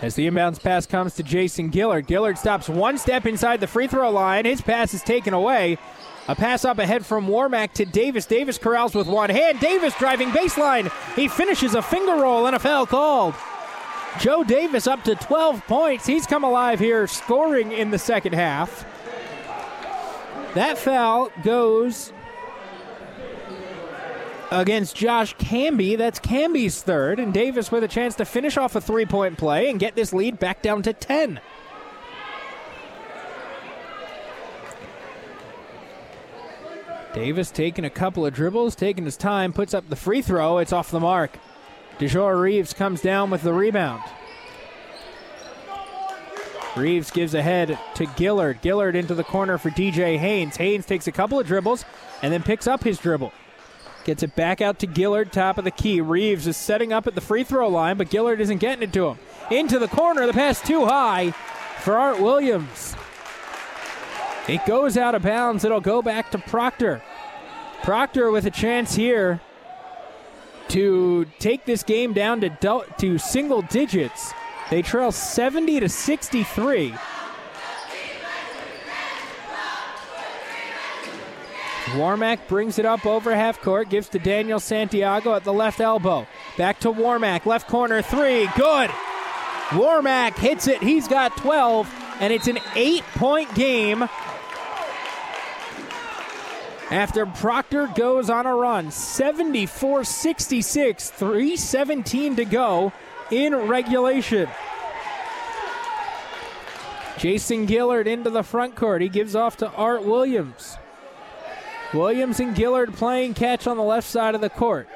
As 0.03 0.13
the 0.13 0.27
inbounds 0.27 0.61
pass 0.61 0.85
comes 0.85 1.15
to 1.15 1.23
Jason 1.23 1.71
Gillard, 1.71 2.07
Gillard 2.07 2.37
stops 2.37 2.69
one 2.69 2.99
step 2.99 3.25
inside 3.25 3.59
the 3.61 3.65
free 3.65 3.87
throw 3.87 4.11
line. 4.11 4.45
His 4.45 4.61
pass 4.61 4.93
is 4.93 5.01
taken 5.01 5.33
away. 5.33 5.79
A 6.27 6.35
pass 6.35 6.65
up 6.65 6.79
ahead 6.79 7.05
from 7.05 7.27
Warmack 7.27 7.73
to 7.73 7.85
Davis. 7.85 8.25
Davis 8.25 8.57
corrals 8.57 8.95
with 8.95 9.07
one 9.07 9.29
hand. 9.29 9.59
Davis 9.59 9.93
driving 9.99 10.29
baseline. 10.29 10.91
He 11.15 11.27
finishes 11.27 11.75
a 11.75 11.81
finger 11.83 12.15
roll 12.15 12.47
and 12.47 12.55
a 12.55 12.59
foul 12.59 12.87
called. 12.87 13.35
Joe 14.19 14.43
Davis 14.43 14.87
up 14.87 15.03
to 15.03 15.15
12 15.15 15.67
points. 15.67 16.07
He's 16.07 16.25
come 16.25 16.43
alive 16.43 16.79
here, 16.79 17.05
scoring 17.05 17.71
in 17.71 17.91
the 17.91 17.99
second 17.99 18.33
half. 18.33 18.85
That 20.55 20.77
foul 20.77 21.29
goes 21.43 22.11
against 24.51 24.95
Josh 24.95 25.35
Camby. 25.35 25.97
That's 25.97 26.17
Camby's 26.17 26.81
third, 26.81 27.19
and 27.19 27.33
Davis 27.33 27.71
with 27.71 27.83
a 27.83 27.87
chance 27.87 28.15
to 28.15 28.25
finish 28.25 28.57
off 28.57 28.75
a 28.75 28.81
three 28.81 29.05
point 29.05 29.37
play 29.37 29.69
and 29.69 29.79
get 29.79 29.95
this 29.95 30.13
lead 30.13 30.39
back 30.39 30.61
down 30.61 30.81
to 30.83 30.93
10. 30.93 31.39
Davis 37.15 37.49
taking 37.49 37.85
a 37.85 37.89
couple 37.89 38.25
of 38.25 38.33
dribbles, 38.33 38.75
taking 38.75 39.05
his 39.05 39.15
time, 39.15 39.53
puts 39.53 39.73
up 39.73 39.87
the 39.87 39.95
free 39.95 40.21
throw. 40.21 40.57
It's 40.57 40.73
off 40.73 40.91
the 40.91 40.99
mark. 40.99 41.39
DeJour 41.97 42.41
Reeves 42.41 42.73
comes 42.73 43.01
down 43.01 43.29
with 43.29 43.41
the 43.41 43.53
rebound. 43.53 44.03
Reeves 46.75 47.11
gives 47.11 47.33
ahead 47.33 47.79
to 47.95 48.05
Gillard. 48.17 48.59
Gillard 48.61 48.97
into 48.97 49.15
the 49.15 49.23
corner 49.23 49.57
for 49.57 49.69
DJ 49.69 50.17
Haynes. 50.17 50.57
Haynes 50.57 50.85
takes 50.85 51.07
a 51.07 51.11
couple 51.13 51.39
of 51.39 51.47
dribbles 51.47 51.85
and 52.21 52.33
then 52.33 52.43
picks 52.43 52.67
up 52.67 52.83
his 52.83 52.97
dribble. 52.97 53.31
Gets 54.03 54.21
it 54.21 54.35
back 54.35 54.59
out 54.59 54.77
to 54.79 54.93
Gillard, 54.93 55.31
top 55.31 55.57
of 55.57 55.63
the 55.63 55.71
key. 55.71 56.01
Reeves 56.01 56.47
is 56.47 56.57
setting 56.57 56.91
up 56.91 57.07
at 57.07 57.15
the 57.15 57.21
free 57.21 57.45
throw 57.45 57.69
line, 57.69 57.95
but 57.95 58.11
Gillard 58.11 58.41
isn't 58.41 58.57
getting 58.57 58.83
it 58.83 58.91
to 58.91 59.07
him. 59.07 59.19
Into 59.49 59.79
the 59.79 59.87
corner, 59.87 60.27
the 60.27 60.33
pass 60.33 60.59
too 60.59 60.85
high 60.85 61.31
for 61.79 61.97
Art 61.97 62.19
Williams. 62.19 62.93
It 64.47 64.65
goes 64.65 64.95
out 64.97 65.15
of 65.15 65.23
bounds. 65.23 65.63
It'll 65.63 65.81
go 65.81 66.01
back 66.01 66.31
to 66.31 66.37
Proctor. 66.37 67.01
Proctor 67.83 68.31
with 68.31 68.45
a 68.45 68.51
chance 68.51 68.95
here 68.95 69.41
to 70.69 71.25
take 71.39 71.65
this 71.65 71.83
game 71.83 72.13
down 72.13 72.41
to 72.41 72.49
do- 72.49 72.83
to 72.97 73.17
single 73.17 73.61
digits. 73.61 74.33
They 74.69 74.81
trail 74.81 75.11
70 75.11 75.79
to 75.79 75.89
63. 75.89 76.95
Warmack 81.93 82.39
brings 82.47 82.79
it 82.79 82.85
up 82.85 83.05
over 83.05 83.35
half 83.35 83.61
court, 83.61 83.89
gives 83.89 84.09
to 84.09 84.19
Daniel 84.19 84.59
Santiago 84.59 85.35
at 85.35 85.43
the 85.43 85.53
left 85.53 85.79
elbow. 85.79 86.25
Back 86.57 86.79
to 86.79 86.91
Warmack, 86.91 87.45
left 87.45 87.67
corner 87.67 88.01
three, 88.01 88.49
good. 88.57 88.89
Warmack 89.69 90.35
hits 90.35 90.67
it. 90.67 90.81
He's 90.81 91.07
got 91.07 91.37
12, 91.37 91.87
and 92.19 92.33
it's 92.33 92.47
an 92.47 92.59
eight 92.75 93.03
point 93.15 93.53
game 93.53 94.09
after 96.91 97.25
Proctor 97.25 97.87
goes 97.87 98.29
on 98.29 98.45
a 98.45 98.55
run. 98.55 98.91
74 98.91 100.03
66, 100.03 101.09
317 101.09 102.35
to 102.35 102.45
go 102.45 102.93
in 103.31 103.55
regulation. 103.55 104.47
Jason 107.17 107.65
Gillard 107.67 108.07
into 108.07 108.29
the 108.29 108.43
front 108.43 108.75
court. 108.75 109.01
He 109.01 109.09
gives 109.09 109.35
off 109.35 109.57
to 109.57 109.71
Art 109.71 110.03
Williams. 110.03 110.77
Williams 111.93 112.39
and 112.39 112.55
Gillard 112.55 112.93
playing 112.93 113.35
catch 113.35 113.67
on 113.67 113.77
the 113.77 113.83
left 113.83 114.07
side 114.07 114.35
of 114.35 114.41
the 114.41 114.49
court. 114.49 114.87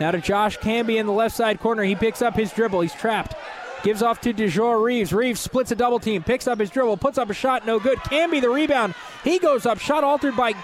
Now 0.00 0.10
to 0.10 0.20
Josh 0.20 0.58
Camby 0.58 0.96
in 0.96 1.06
the 1.06 1.12
left 1.12 1.36
side 1.36 1.60
corner. 1.60 1.82
He 1.82 1.94
picks 1.94 2.22
up 2.22 2.34
his 2.34 2.52
dribble. 2.52 2.80
He's 2.80 2.94
trapped. 2.94 3.34
Gives 3.82 4.02
off 4.02 4.20
to 4.22 4.32
DeJour 4.32 4.82
Reeves. 4.82 5.12
Reeves 5.12 5.40
splits 5.40 5.70
a 5.70 5.76
double 5.76 6.00
team, 6.00 6.22
picks 6.22 6.48
up 6.48 6.58
his 6.58 6.70
dribble, 6.70 6.96
puts 6.96 7.18
up 7.18 7.30
a 7.30 7.34
shot, 7.34 7.66
no 7.66 7.78
good. 7.78 7.98
Camby 7.98 8.40
the 8.40 8.48
rebound. 8.48 8.94
He 9.22 9.38
goes 9.38 9.66
up, 9.66 9.78
shot 9.78 10.02
altered 10.02 10.34
by 10.34 10.54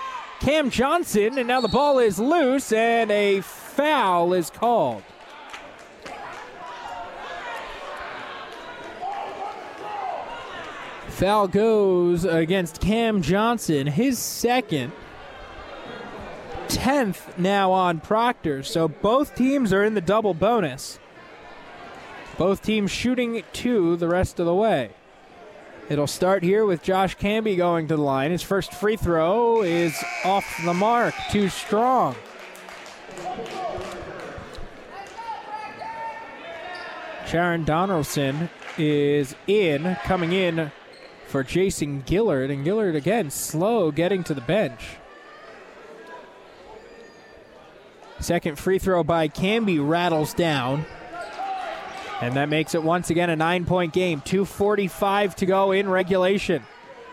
Cam 0.42 0.70
Johnson, 0.70 1.38
and 1.38 1.46
now 1.46 1.60
the 1.60 1.68
ball 1.68 2.00
is 2.00 2.18
loose, 2.18 2.72
and 2.72 3.12
a 3.12 3.42
foul 3.42 4.32
is 4.32 4.50
called. 4.50 5.04
Foul 11.06 11.46
goes 11.46 12.24
against 12.24 12.80
Cam 12.80 13.22
Johnson, 13.22 13.86
his 13.86 14.18
second. 14.18 14.90
10th 16.66 17.38
now 17.38 17.70
on 17.70 18.00
Proctor, 18.00 18.64
so 18.64 18.88
both 18.88 19.36
teams 19.36 19.72
are 19.72 19.84
in 19.84 19.94
the 19.94 20.00
double 20.00 20.34
bonus. 20.34 20.98
Both 22.36 22.62
teams 22.62 22.90
shooting 22.90 23.44
two 23.52 23.94
the 23.94 24.08
rest 24.08 24.40
of 24.40 24.46
the 24.46 24.54
way. 24.56 24.90
It'll 25.88 26.06
start 26.06 26.42
here 26.42 26.64
with 26.64 26.82
Josh 26.82 27.16
Camby 27.16 27.56
going 27.56 27.88
to 27.88 27.96
the 27.96 28.02
line. 28.02 28.30
His 28.30 28.42
first 28.42 28.72
free 28.72 28.96
throw 28.96 29.62
is 29.62 29.94
off 30.24 30.44
the 30.64 30.72
mark, 30.72 31.14
too 31.30 31.48
strong. 31.48 32.14
Sharon 37.26 37.64
Donaldson 37.64 38.48
is 38.78 39.34
in, 39.46 39.96
coming 40.04 40.32
in 40.32 40.70
for 41.26 41.42
Jason 41.42 42.04
Gillard, 42.06 42.50
and 42.50 42.64
Gillard 42.64 42.94
again 42.94 43.30
slow 43.30 43.90
getting 43.90 44.22
to 44.24 44.34
the 44.34 44.40
bench. 44.40 44.96
Second 48.20 48.58
free 48.58 48.78
throw 48.78 49.02
by 49.02 49.28
Camby 49.28 49.78
rattles 49.86 50.32
down. 50.32 50.84
And 52.22 52.36
that 52.36 52.48
makes 52.48 52.76
it 52.76 52.84
once 52.84 53.10
again 53.10 53.30
a 53.30 53.36
nine 53.36 53.64
point 53.64 53.92
game. 53.92 54.20
2.45 54.20 55.34
to 55.34 55.46
go 55.46 55.72
in 55.72 55.88
regulation. 55.88 56.62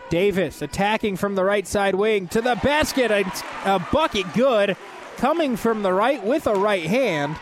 Davis 0.08 0.62
attacking 0.62 1.16
from 1.16 1.34
the 1.34 1.42
right 1.42 1.66
side 1.66 1.96
wing 1.96 2.28
to 2.28 2.40
the 2.40 2.54
basket. 2.62 3.10
A, 3.10 3.24
a 3.64 3.84
bucket 3.92 4.32
good 4.34 4.76
coming 5.16 5.56
from 5.56 5.82
the 5.82 5.92
right 5.92 6.22
with 6.24 6.46
a 6.46 6.54
right 6.54 6.84
hand. 6.84 7.34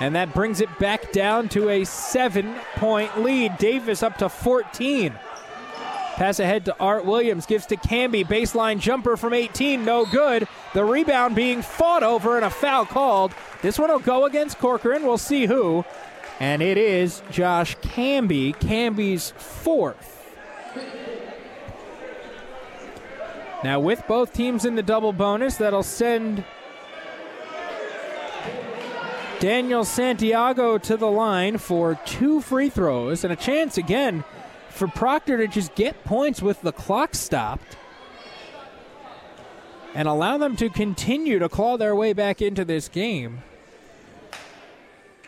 And 0.00 0.16
that 0.16 0.32
brings 0.32 0.62
it 0.62 0.78
back 0.78 1.12
down 1.12 1.50
to 1.50 1.68
a 1.68 1.84
seven 1.84 2.54
point 2.76 3.20
lead. 3.20 3.58
Davis 3.58 4.02
up 4.02 4.16
to 4.16 4.30
14. 4.30 5.12
Pass 6.14 6.40
ahead 6.40 6.64
to 6.66 6.76
Art 6.80 7.04
Williams, 7.04 7.44
gives 7.44 7.66
to 7.66 7.76
Camby. 7.76 8.26
Baseline 8.26 8.78
jumper 8.78 9.18
from 9.18 9.34
18, 9.34 9.84
no 9.84 10.06
good. 10.06 10.48
The 10.72 10.84
rebound 10.84 11.34
being 11.34 11.60
fought 11.60 12.02
over 12.02 12.36
and 12.36 12.46
a 12.46 12.50
foul 12.50 12.86
called. 12.86 13.34
This 13.60 13.78
one 13.78 13.90
will 13.90 13.98
go 13.98 14.24
against 14.24 14.58
Corcoran. 14.58 15.04
We'll 15.04 15.18
see 15.18 15.44
who. 15.44 15.84
And 16.40 16.62
it 16.62 16.78
is 16.78 17.22
Josh 17.30 17.76
Camby, 17.78 18.58
Camby's 18.58 19.32
fourth. 19.36 20.16
Now, 23.62 23.78
with 23.78 24.02
both 24.08 24.32
teams 24.32 24.64
in 24.64 24.74
the 24.74 24.82
double 24.82 25.12
bonus, 25.12 25.56
that'll 25.56 25.82
send 25.82 26.44
Daniel 29.38 29.84
Santiago 29.84 30.78
to 30.78 30.96
the 30.96 31.10
line 31.10 31.58
for 31.58 31.98
two 32.06 32.40
free 32.40 32.70
throws 32.70 33.22
and 33.22 33.32
a 33.32 33.36
chance 33.36 33.76
again 33.76 34.24
for 34.70 34.88
Proctor 34.88 35.36
to 35.36 35.46
just 35.46 35.74
get 35.74 36.04
points 36.04 36.40
with 36.40 36.62
the 36.62 36.72
clock 36.72 37.14
stopped 37.14 37.76
and 39.94 40.08
allow 40.08 40.38
them 40.38 40.56
to 40.56 40.70
continue 40.70 41.38
to 41.38 41.48
claw 41.48 41.76
their 41.76 41.94
way 41.94 42.12
back 42.12 42.40
into 42.40 42.64
this 42.64 42.88
game. 42.88 43.42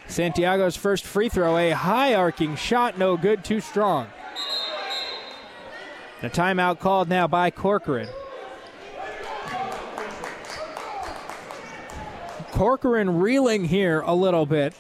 Santiago's 0.09 0.77
first 0.77 1.05
free 1.05 1.29
throw, 1.29 1.57
a 1.57 1.71
high 1.71 2.15
arcing 2.15 2.57
shot, 2.57 2.99
no 2.99 3.17
good, 3.17 3.45
too 3.45 3.61
strong. 3.61 4.09
A 6.23 6.31
timeout 6.31 6.79
called 6.79 7.09
now 7.09 7.27
by 7.27 7.51
Corcoran. 7.51 8.09
Corcoran 12.53 13.19
reeling 13.19 13.65
here 13.65 14.01
a 14.03 14.15
little 14.15 14.47
bit 14.47 14.75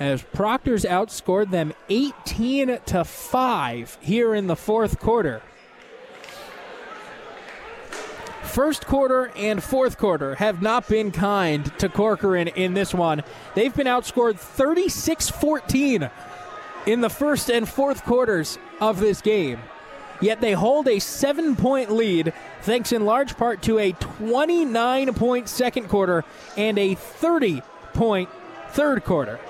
as 0.00 0.22
Proctor's 0.22 0.84
outscored 0.84 1.50
them 1.50 1.72
18 1.88 2.78
to 2.86 3.04
5 3.04 3.98
here 4.00 4.34
in 4.34 4.48
the 4.48 4.56
fourth 4.56 4.98
quarter. 4.98 5.42
First 8.52 8.86
quarter 8.86 9.32
and 9.34 9.62
fourth 9.62 9.96
quarter 9.96 10.34
have 10.34 10.60
not 10.60 10.86
been 10.86 11.10
kind 11.10 11.72
to 11.78 11.88
Corcoran 11.88 12.48
in 12.48 12.74
this 12.74 12.92
one. 12.92 13.22
They've 13.54 13.74
been 13.74 13.86
outscored 13.86 14.38
36 14.38 15.30
14 15.30 16.10
in 16.84 17.00
the 17.00 17.08
first 17.08 17.48
and 17.50 17.66
fourth 17.66 18.04
quarters 18.04 18.58
of 18.78 19.00
this 19.00 19.22
game. 19.22 19.58
Yet 20.20 20.42
they 20.42 20.52
hold 20.52 20.86
a 20.86 20.98
seven 20.98 21.56
point 21.56 21.92
lead, 21.92 22.34
thanks 22.60 22.92
in 22.92 23.06
large 23.06 23.38
part 23.38 23.62
to 23.62 23.78
a 23.78 23.92
29 23.92 25.14
point 25.14 25.48
second 25.48 25.88
quarter 25.88 26.22
and 26.54 26.78
a 26.78 26.94
30 26.94 27.62
point 27.94 28.28
third 28.72 29.02
quarter. 29.02 29.40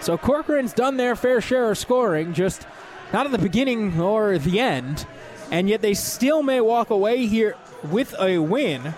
So 0.00 0.18
Corcoran's 0.18 0.74
done 0.74 0.98
their 0.98 1.16
fair 1.16 1.40
share 1.40 1.70
of 1.70 1.78
scoring, 1.78 2.34
just 2.34 2.66
not 3.10 3.24
at 3.24 3.32
the 3.32 3.38
beginning 3.38 3.98
or 3.98 4.36
the 4.36 4.60
end. 4.60 5.06
And 5.50 5.66
yet 5.68 5.80
they 5.80 5.94
still 5.94 6.42
may 6.42 6.60
walk 6.60 6.90
away 6.90 7.26
here 7.26 7.56
with 7.84 8.14
a 8.20 8.38
win. 8.38 8.94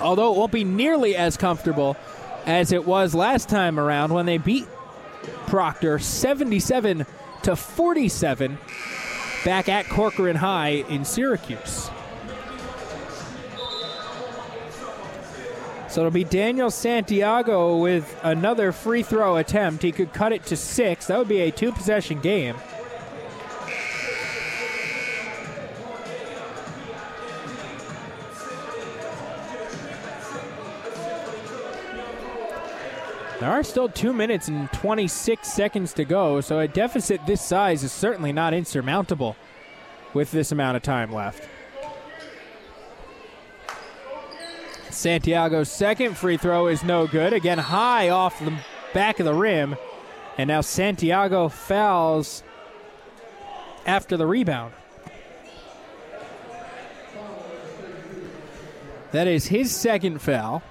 Although 0.00 0.32
it 0.32 0.38
won't 0.38 0.52
be 0.52 0.64
nearly 0.64 1.16
as 1.16 1.36
comfortable 1.36 1.96
as 2.44 2.72
it 2.72 2.86
was 2.86 3.14
last 3.14 3.48
time 3.48 3.78
around 3.78 4.12
when 4.12 4.26
they 4.26 4.38
beat 4.38 4.66
Proctor 5.46 5.98
77 5.98 7.06
to 7.42 7.56
47 7.56 8.58
back 9.44 9.68
at 9.68 9.88
Corcoran 9.88 10.36
High 10.36 10.84
in 10.88 11.04
Syracuse. 11.04 11.90
So 15.88 16.02
it'll 16.02 16.10
be 16.10 16.24
Daniel 16.24 16.70
Santiago 16.70 17.78
with 17.78 18.20
another 18.22 18.70
free 18.72 19.02
throw 19.02 19.36
attempt. 19.36 19.82
He 19.82 19.92
could 19.92 20.12
cut 20.12 20.30
it 20.32 20.44
to 20.46 20.56
six. 20.56 21.06
That 21.06 21.18
would 21.18 21.28
be 21.28 21.40
a 21.40 21.50
two 21.50 21.72
possession 21.72 22.20
game. 22.20 22.56
There 33.46 33.54
are 33.54 33.62
still 33.62 33.88
two 33.88 34.12
minutes 34.12 34.48
and 34.48 34.68
26 34.72 35.46
seconds 35.46 35.92
to 35.92 36.04
go, 36.04 36.40
so 36.40 36.58
a 36.58 36.66
deficit 36.66 37.24
this 37.26 37.40
size 37.40 37.84
is 37.84 37.92
certainly 37.92 38.32
not 38.32 38.52
insurmountable 38.52 39.36
with 40.14 40.32
this 40.32 40.50
amount 40.50 40.76
of 40.76 40.82
time 40.82 41.12
left. 41.12 41.48
Santiago's 44.90 45.70
second 45.70 46.16
free 46.16 46.36
throw 46.36 46.66
is 46.66 46.82
no 46.82 47.06
good. 47.06 47.32
Again, 47.32 47.58
high 47.58 48.08
off 48.08 48.36
the 48.44 48.52
back 48.92 49.20
of 49.20 49.26
the 49.26 49.34
rim. 49.34 49.76
And 50.36 50.48
now 50.48 50.60
Santiago 50.60 51.48
fouls 51.48 52.42
after 53.86 54.16
the 54.16 54.26
rebound. 54.26 54.74
That 59.12 59.28
is 59.28 59.46
his 59.46 59.72
second 59.72 60.20
foul. 60.20 60.64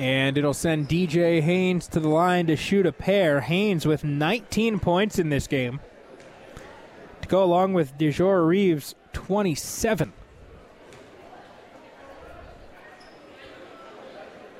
And 0.00 0.38
it'll 0.38 0.54
send 0.54 0.88
DJ 0.88 1.42
Haynes 1.42 1.86
to 1.88 2.00
the 2.00 2.08
line 2.08 2.46
to 2.46 2.56
shoot 2.56 2.86
a 2.86 2.92
pair. 2.92 3.42
Haynes 3.42 3.84
with 3.84 4.02
19 4.02 4.78
points 4.78 5.18
in 5.18 5.28
this 5.28 5.46
game 5.46 5.78
to 7.20 7.28
go 7.28 7.44
along 7.44 7.74
with 7.74 7.98
DeJour 7.98 8.46
Reeves 8.46 8.94
27. 9.12 10.14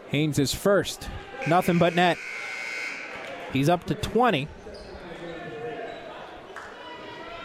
Haynes 0.08 0.38
is 0.38 0.52
first. 0.52 1.08
Nothing 1.46 1.78
but 1.78 1.94
net. 1.94 2.18
He's 3.50 3.70
up 3.70 3.84
to 3.86 3.94
20. 3.94 4.46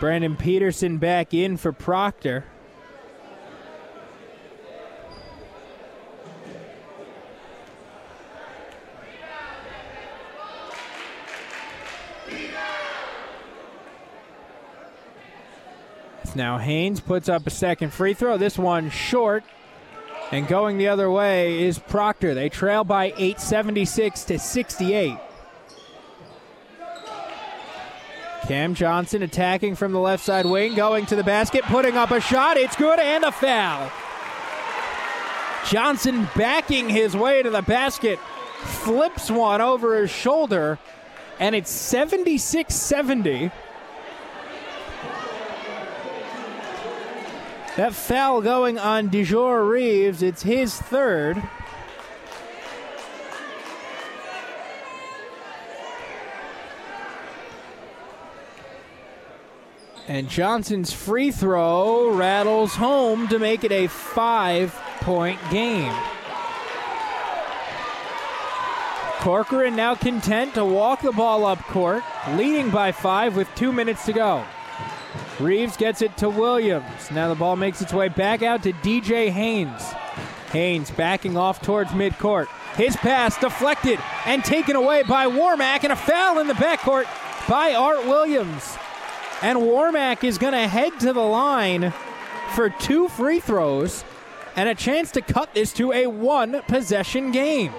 Brandon 0.02 0.36
Peterson 0.36 0.98
back 0.98 1.34
in 1.34 1.56
for 1.56 1.72
Proctor. 1.72 2.44
Now. 16.36 16.58
Haynes 16.58 17.00
puts 17.00 17.30
up 17.30 17.48
a 17.48 17.50
second 17.50 17.94
free 17.94 18.14
throw. 18.14 18.38
This 18.38 18.58
one 18.58 18.90
short. 18.90 19.44
And 20.32 20.48
going 20.48 20.78
the 20.78 20.88
other 20.88 21.10
way 21.10 21.64
is 21.64 21.78
Proctor. 21.78 22.34
They 22.34 22.50
trail 22.50 22.84
by 22.84 23.14
876 23.18 24.24
to 24.26 24.40
68. 24.40 25.18
Cam 28.48 28.76
Johnson 28.76 29.24
attacking 29.24 29.76
from 29.76 29.92
the 29.92 30.00
left 30.00 30.24
side 30.24 30.46
wing, 30.46 30.76
going 30.76 31.08
to 31.08 31.16
the 31.16 31.24
basket, 31.24 31.64
putting 31.64 31.98
up 31.98 32.12
a 32.12 32.22
shot. 32.22 32.58
It's 32.58 32.76
good 32.76 33.00
and 33.00 33.24
a 33.24 33.32
foul. 33.32 33.92
Johnson 35.68 36.28
backing 36.36 36.90
his 36.90 37.16
way 37.16 37.42
to 37.42 37.50
the 37.50 37.64
basket, 37.64 38.20
flips 38.60 39.32
one 39.32 39.62
over 39.62 40.00
his 40.00 40.12
shoulder, 40.12 40.78
and 41.40 41.56
it's 41.56 41.72
76 41.72 42.74
70. 42.74 43.52
That 47.78 47.94
foul 47.94 48.42
going 48.42 48.80
on 48.80 49.10
DeJour 49.10 49.70
Reeves. 49.70 50.24
It's 50.24 50.44
his 50.44 50.80
third. 50.80 51.44
And 60.08 60.30
Johnson's 60.30 60.94
free 60.94 61.32
throw 61.32 62.12
rattles 62.12 62.76
home 62.76 63.28
to 63.28 63.40
make 63.40 63.66
it 63.66 63.74
a 63.74 63.88
five 63.88 64.74
point 65.02 65.40
game. 65.52 65.94
Corcoran 69.20 69.76
now 69.76 69.96
content 69.96 70.54
to 70.54 70.64
walk 70.64 71.02
the 71.02 71.12
ball 71.12 71.46
up 71.46 71.60
court, 71.64 72.04
leading 72.36 72.70
by 72.70 72.94
five 72.94 73.36
with 73.36 73.54
two 73.56 73.74
minutes 73.74 74.06
to 74.06 74.14
go. 74.14 74.46
Reeves 75.40 75.76
gets 75.76 76.02
it 76.02 76.16
to 76.18 76.30
Williams. 76.30 77.12
Now 77.12 77.28
the 77.28 77.36
ball 77.36 77.56
makes 77.56 77.82
its 77.82 77.94
way 77.94 78.08
back 78.08 78.42
out 78.42 78.64
to 78.64 78.72
DJ 78.74 79.30
Haynes. 79.30 79.82
Haynes 80.52 80.92
backing 80.92 81.36
off 81.36 81.62
towards 81.62 81.92
midcourt. 81.92 82.48
His 82.76 82.96
pass 82.96 83.38
deflected 83.38 84.00
and 84.26 84.44
taken 84.44 84.76
away 84.76 85.04
by 85.04 85.28
Warmack, 85.28 85.84
and 85.84 85.92
a 85.92 85.96
foul 85.96 86.40
in 86.40 86.48
the 86.48 86.54
backcourt 86.54 87.06
by 87.50 87.74
Art 87.74 88.06
Williams. 88.06 88.78
And 89.42 89.60
Warmack 89.60 90.24
is 90.24 90.38
going 90.38 90.54
to 90.54 90.68
head 90.68 90.98
to 91.02 91.12
the 91.12 91.20
line 91.20 91.94
for 92.54 92.70
two 92.70 93.10
free 93.10 93.40
throws 93.40 94.06
and 94.56 94.70
a 94.70 94.76
chance 94.76 95.12
to 95.12 95.22
cut 95.22 95.54
this 95.54 95.74
to 95.74 95.92
a 95.92 96.08
one 96.08 96.62
possession 96.64 97.32
game. 97.32 97.74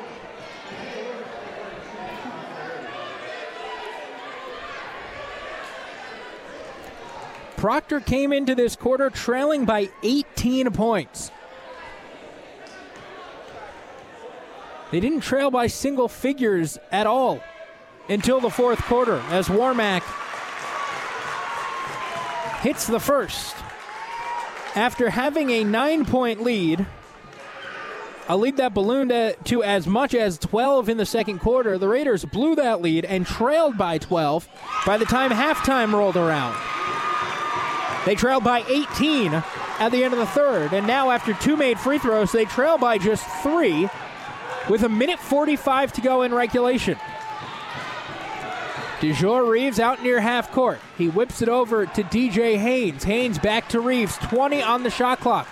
Proctor 7.56 8.00
came 8.00 8.32
into 8.32 8.54
this 8.54 8.76
quarter 8.76 9.10
trailing 9.10 9.64
by 9.64 9.88
18 10.02 10.70
points. 10.72 11.30
They 14.90 15.00
didn't 15.00 15.20
trail 15.20 15.50
by 15.50 15.66
single 15.66 16.08
figures 16.08 16.78
at 16.92 17.06
all 17.06 17.40
until 18.08 18.40
the 18.40 18.50
fourth 18.50 18.80
quarter 18.82 19.20
as 19.30 19.48
Warmack 19.48 20.02
hits 22.60 22.86
the 22.86 23.00
first. 23.00 23.56
After 24.74 25.10
having 25.10 25.50
a 25.50 25.64
nine 25.64 26.04
point 26.04 26.42
lead, 26.42 26.86
a 28.28 28.36
lead 28.36 28.58
that 28.58 28.74
ballooned 28.74 29.36
to 29.44 29.62
as 29.62 29.86
much 29.86 30.14
as 30.14 30.38
12 30.38 30.88
in 30.88 30.96
the 30.98 31.06
second 31.06 31.38
quarter, 31.38 31.78
the 31.78 31.88
Raiders 31.88 32.24
blew 32.24 32.54
that 32.56 32.82
lead 32.82 33.04
and 33.04 33.26
trailed 33.26 33.78
by 33.78 33.98
12 33.98 34.48
by 34.84 34.98
the 34.98 35.04
time 35.04 35.30
halftime 35.30 35.92
rolled 35.92 36.16
around. 36.16 36.56
They 38.06 38.14
trailed 38.14 38.44
by 38.44 38.62
18 38.68 39.34
at 39.34 39.88
the 39.90 40.04
end 40.04 40.14
of 40.14 40.20
the 40.20 40.26
third, 40.26 40.72
and 40.72 40.86
now 40.86 41.10
after 41.10 41.34
two 41.34 41.56
made 41.56 41.78
free 41.78 41.98
throws, 41.98 42.30
they 42.30 42.44
trail 42.44 42.78
by 42.78 42.98
just 42.98 43.26
three 43.42 43.90
with 44.70 44.84
a 44.84 44.88
minute 44.88 45.18
45 45.18 45.92
to 45.94 46.00
go 46.00 46.22
in 46.22 46.32
regulation. 46.32 46.96
DeJour 49.00 49.50
Reeves 49.50 49.80
out 49.80 50.02
near 50.02 50.20
half 50.20 50.52
court. 50.52 50.78
He 50.96 51.08
whips 51.08 51.42
it 51.42 51.48
over 51.48 51.84
to 51.84 52.02
DJ 52.04 52.56
Haynes. 52.56 53.04
Haynes 53.04 53.38
back 53.38 53.68
to 53.70 53.80
Reeves. 53.80 54.16
20 54.18 54.62
on 54.62 54.84
the 54.84 54.90
shot 54.90 55.20
clock. 55.20 55.48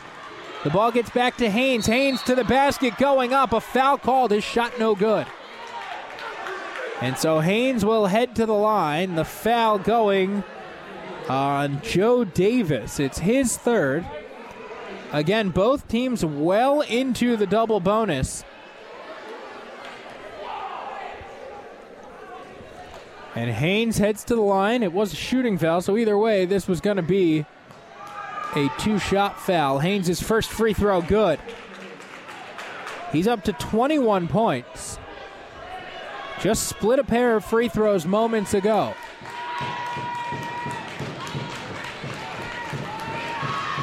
The 0.63 0.71
ball 0.71 0.91
gets 0.91 1.11
back 1.11 1.37
to 1.39 1.51
Haynes. 1.51 1.87
Haynes 1.87 2.23
to 2.23 2.35
the 2.35 2.45
basket 2.45 2.97
going 2.97 3.35
up. 3.35 3.53
A 3.53 3.61
foul 3.61 3.99
called. 3.99 4.31
His 4.31 4.45
shot 4.45 4.79
no 4.79 4.95
good. 4.95 5.27
And 7.03 7.19
so 7.19 7.41
Haynes 7.41 7.85
will 7.85 8.07
head 8.07 8.35
to 8.37 8.47
the 8.47 8.55
line. 8.55 9.15
The 9.15 9.27
foul 9.27 9.79
going 9.79 10.43
on 11.29 11.81
Joe 11.83 12.25
Davis. 12.25 13.01
It's 13.01 13.19
his 13.19 13.57
third. 13.57 14.05
Again, 15.13 15.51
both 15.51 15.89
teams 15.89 16.25
well 16.25 16.81
into 16.81 17.37
the 17.37 17.47
double 17.47 17.81
bonus. 17.81 18.45
And 23.37 23.51
Haynes 23.51 23.99
heads 23.99 24.23
to 24.25 24.35
the 24.35 24.43
line. 24.43 24.83
It 24.83 24.93
was 24.93 25.13
a 25.13 25.17
shooting 25.17 25.59
foul, 25.59 25.81
so 25.81 25.97
either 25.97 26.17
way, 26.17 26.47
this 26.47 26.69
was 26.69 26.81
going 26.81 26.97
to 26.97 27.03
be 27.03 27.45
a 28.55 28.71
two 28.79 28.99
shot 28.99 29.41
foul. 29.41 29.81
Haynes' 29.81 30.23
first 30.23 30.51
free 30.51 30.73
throw, 30.73 31.01
good. 31.01 31.41
He's 33.13 33.27
up 33.27 33.45
to 33.45 33.53
21 33.53 34.29
points. 34.29 34.99
Just 36.41 36.69
split 36.69 36.99
a 36.99 37.05
pair 37.05 37.37
of 37.37 37.45
free 37.45 37.69
throws 37.69 38.07
moments 38.07 38.55
ago. 38.55 38.95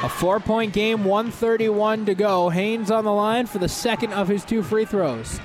A 0.04 0.10
four 0.10 0.40
point 0.40 0.74
game, 0.74 1.04
131 1.04 2.06
to 2.08 2.16
go. 2.16 2.50
Haynes 2.50 2.90
on 2.90 3.04
the 3.06 3.12
line 3.12 3.46
for 3.46 3.60
the 3.60 3.70
second 3.70 4.14
of 4.14 4.28
his 4.28 4.44
two 4.44 4.64
free 4.64 4.86
throws. 4.86 5.40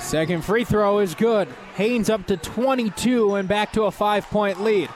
Second 0.00 0.44
free 0.44 0.64
throw 0.64 0.98
is 0.98 1.14
good. 1.14 1.48
Haynes 1.76 2.10
up 2.10 2.26
to 2.26 2.36
22 2.36 3.36
and 3.36 3.48
back 3.48 3.72
to 3.72 3.84
a 3.84 3.90
five 3.90 4.24
point 4.26 4.60
lead. 4.60 4.88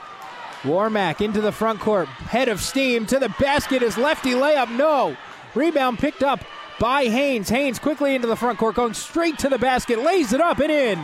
Warmack 0.62 1.20
into 1.20 1.40
the 1.40 1.52
front 1.52 1.78
court. 1.78 2.08
Head 2.08 2.48
of 2.48 2.60
steam 2.60 3.06
to 3.06 3.20
the 3.20 3.28
basket. 3.40 3.82
His 3.82 3.96
lefty 3.96 4.32
layup? 4.32 4.76
No. 4.76 5.16
Rebound 5.54 6.00
picked 6.00 6.24
up 6.24 6.44
by 6.80 7.04
Haynes. 7.04 7.48
Haynes 7.48 7.78
quickly 7.78 8.14
into 8.14 8.26
the 8.26 8.36
front 8.36 8.58
court, 8.58 8.74
going 8.74 8.94
straight 8.94 9.38
to 9.38 9.48
the 9.48 9.58
basket, 9.58 10.00
lays 10.00 10.32
it 10.32 10.40
up 10.40 10.58
and 10.58 10.72
in. 10.72 10.98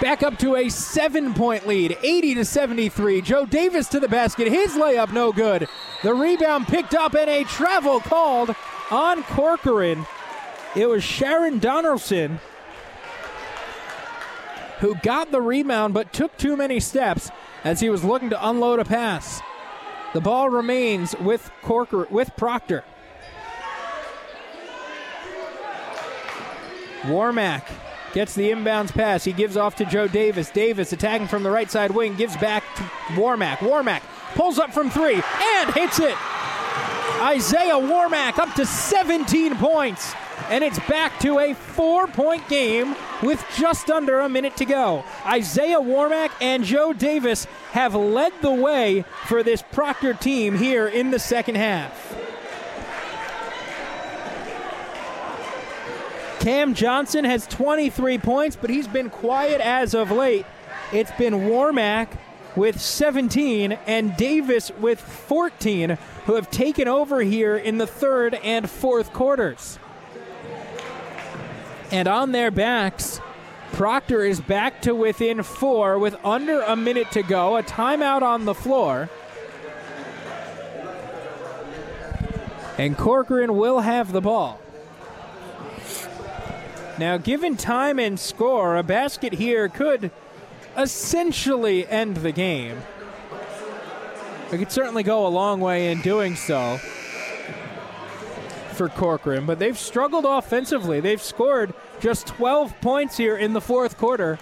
Back 0.00 0.22
up 0.22 0.38
to 0.40 0.56
a 0.56 0.68
seven 0.68 1.34
point 1.34 1.66
lead, 1.66 1.96
80 2.02 2.34
to 2.34 2.44
73. 2.44 3.22
Joe 3.22 3.46
Davis 3.46 3.88
to 3.88 4.00
the 4.00 4.08
basket. 4.08 4.48
His 4.48 4.72
layup 4.72 5.12
no 5.12 5.32
good. 5.32 5.68
The 6.02 6.12
rebound 6.12 6.66
picked 6.66 6.94
up 6.94 7.14
and 7.14 7.30
a 7.30 7.44
travel 7.44 8.00
called 8.00 8.54
on 8.90 9.22
Corcoran. 9.22 10.04
It 10.74 10.86
was 10.86 11.04
Sharon 11.04 11.60
Donaldson 11.60 12.40
who 14.80 14.96
got 14.96 15.30
the 15.30 15.40
rebound 15.40 15.94
but 15.94 16.12
took 16.12 16.36
too 16.36 16.56
many 16.56 16.80
steps 16.80 17.30
as 17.62 17.80
he 17.80 17.88
was 17.88 18.04
looking 18.04 18.30
to 18.30 18.48
unload 18.48 18.80
a 18.80 18.84
pass. 18.84 19.40
The 20.12 20.20
ball 20.20 20.50
remains 20.50 21.16
with 21.16 21.50
Corker 21.62 22.06
with 22.10 22.36
Proctor. 22.36 22.84
Warmack 27.02 27.64
gets 28.14 28.34
the 28.34 28.50
inbounds 28.50 28.92
pass. 28.92 29.24
He 29.24 29.32
gives 29.32 29.56
off 29.56 29.74
to 29.76 29.84
Joe 29.84 30.08
Davis. 30.08 30.48
Davis 30.48 30.92
attacking 30.92 31.26
from 31.26 31.42
the 31.42 31.50
right 31.50 31.70
side 31.70 31.90
wing 31.90 32.14
gives 32.14 32.36
back 32.36 32.62
to 32.76 32.82
Warmack. 33.14 33.56
Warmack 33.58 34.02
pulls 34.34 34.58
up 34.58 34.72
from 34.72 34.88
three 34.88 35.16
and 35.16 35.74
hits 35.74 35.98
it. 35.98 36.16
Isaiah 37.20 37.74
Warmack 37.74 38.38
up 38.38 38.54
to 38.54 38.64
17 38.64 39.56
points 39.56 40.14
and 40.48 40.62
it's 40.62 40.78
back 40.80 41.18
to 41.20 41.38
a 41.38 41.54
four 41.54 42.06
point 42.06 42.46
game 42.48 42.94
with 43.22 43.44
just 43.56 43.90
under 43.90 44.20
a 44.20 44.28
minute 44.28 44.56
to 44.58 44.64
go. 44.64 45.04
Isaiah 45.26 45.80
Warmack 45.80 46.30
and 46.40 46.64
Joe 46.64 46.92
Davis 46.92 47.46
have 47.72 47.94
led 47.94 48.32
the 48.42 48.52
way 48.52 49.04
for 49.26 49.42
this 49.42 49.62
Proctor 49.72 50.14
team 50.14 50.56
here 50.56 50.86
in 50.86 51.10
the 51.10 51.18
second 51.18 51.56
half. 51.56 52.13
Cam 56.44 56.74
Johnson 56.74 57.24
has 57.24 57.46
23 57.46 58.18
points, 58.18 58.54
but 58.54 58.68
he's 58.68 58.86
been 58.86 59.08
quiet 59.08 59.62
as 59.62 59.94
of 59.94 60.10
late. 60.10 60.44
It's 60.92 61.10
been 61.12 61.32
Warmack 61.32 62.08
with 62.54 62.78
17 62.78 63.72
and 63.86 64.14
Davis 64.18 64.70
with 64.78 65.00
14 65.00 65.96
who 66.26 66.34
have 66.34 66.50
taken 66.50 66.86
over 66.86 67.22
here 67.22 67.56
in 67.56 67.78
the 67.78 67.86
third 67.86 68.34
and 68.34 68.68
fourth 68.68 69.14
quarters. 69.14 69.78
And 71.90 72.06
on 72.06 72.32
their 72.32 72.50
backs, 72.50 73.22
Proctor 73.72 74.22
is 74.22 74.38
back 74.42 74.82
to 74.82 74.94
within 74.94 75.42
four 75.42 75.98
with 75.98 76.14
under 76.22 76.60
a 76.60 76.76
minute 76.76 77.10
to 77.12 77.22
go. 77.22 77.56
A 77.56 77.62
timeout 77.62 78.20
on 78.20 78.44
the 78.44 78.54
floor. 78.54 79.08
And 82.76 82.98
Corcoran 82.98 83.56
will 83.56 83.80
have 83.80 84.12
the 84.12 84.20
ball. 84.20 84.60
Now, 86.96 87.16
given 87.16 87.56
time 87.56 87.98
and 87.98 88.18
score, 88.18 88.76
a 88.76 88.84
basket 88.84 89.32
here 89.32 89.68
could 89.68 90.12
essentially 90.76 91.86
end 91.88 92.18
the 92.18 92.30
game. 92.30 92.80
It 94.52 94.58
could 94.58 94.70
certainly 94.70 95.02
go 95.02 95.26
a 95.26 95.28
long 95.28 95.60
way 95.60 95.90
in 95.90 96.00
doing 96.02 96.36
so 96.36 96.78
for 98.74 98.88
Corcoran, 98.88 99.44
but 99.44 99.58
they've 99.58 99.78
struggled 99.78 100.24
offensively. 100.24 101.00
They've 101.00 101.22
scored 101.22 101.74
just 101.98 102.28
12 102.28 102.80
points 102.80 103.16
here 103.16 103.36
in 103.36 103.54
the 103.54 103.60
fourth 103.60 103.98
quarter 103.98 104.38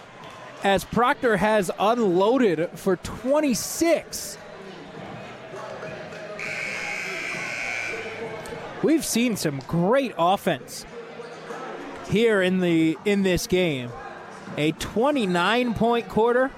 as 0.63 0.85
Proctor 0.85 1.39
has 1.39 1.71
unloaded 1.79 2.69
for 2.75 2.97
26. 2.97 4.37
We've 8.83 9.05
seen 9.05 9.37
some 9.37 9.61
great 9.67 10.13
offense 10.19 10.85
here 12.09 12.43
in 12.43 12.61
the 12.61 12.97
in 13.05 13.23
this 13.23 13.47
game. 13.47 13.91
A 14.57 14.73
29 14.73 15.75
point 15.75 16.09
quarter 16.09 16.51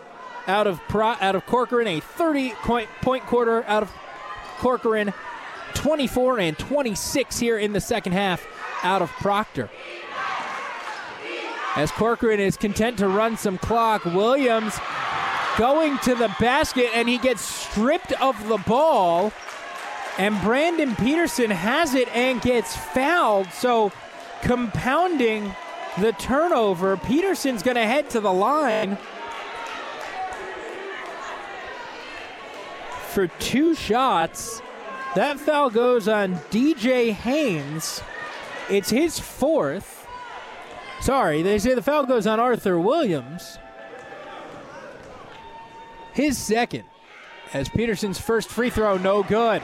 out 0.46 0.66
of 0.66 0.80
Pro, 0.88 1.14
out 1.20 1.34
of 1.34 1.46
Corcoran, 1.46 1.86
a 1.86 2.00
30 2.00 2.50
point, 2.50 2.88
point 3.02 3.24
quarter 3.26 3.64
out 3.64 3.82
of 3.82 3.92
Corcoran, 4.58 5.12
24 5.74 6.38
and 6.40 6.58
26 6.58 7.38
here 7.38 7.58
in 7.58 7.72
the 7.72 7.80
second 7.80 8.12
half 8.12 8.46
out 8.82 9.02
of 9.02 9.10
Proctor. 9.10 9.70
As 11.76 11.90
Corcoran 11.90 12.38
is 12.38 12.56
content 12.56 12.98
to 12.98 13.08
run 13.08 13.36
some 13.36 13.58
clock, 13.58 14.04
Williams 14.04 14.78
going 15.58 15.98
to 15.98 16.14
the 16.14 16.34
basket 16.38 16.90
and 16.94 17.08
he 17.08 17.18
gets 17.18 17.42
stripped 17.42 18.12
of 18.20 18.48
the 18.48 18.58
ball. 18.58 19.32
And 20.16 20.40
Brandon 20.42 20.94
Peterson 20.94 21.50
has 21.50 21.94
it 21.94 22.08
and 22.14 22.40
gets 22.40 22.76
fouled. 22.76 23.48
So, 23.52 23.90
compounding 24.44 25.52
the 25.98 26.12
turnover, 26.12 26.96
Peterson's 26.96 27.62
going 27.62 27.76
to 27.76 27.84
head 27.84 28.08
to 28.10 28.20
the 28.20 28.32
line. 28.32 28.96
for 33.14 33.28
two 33.38 33.76
shots. 33.76 34.60
That 35.14 35.38
foul 35.38 35.70
goes 35.70 36.08
on 36.08 36.34
DJ 36.50 37.12
Haynes. 37.12 38.02
It's 38.68 38.90
his 38.90 39.20
fourth. 39.20 40.06
Sorry, 41.00 41.42
they 41.42 41.58
say 41.58 41.74
the 41.74 41.82
foul 41.82 42.06
goes 42.06 42.26
on 42.26 42.40
Arthur 42.40 42.78
Williams. 42.78 43.58
His 46.12 46.36
second. 46.36 46.84
As 47.52 47.68
Peterson's 47.68 48.20
first 48.20 48.48
free 48.48 48.70
throw, 48.70 48.98
no 48.98 49.22
good. 49.22 49.62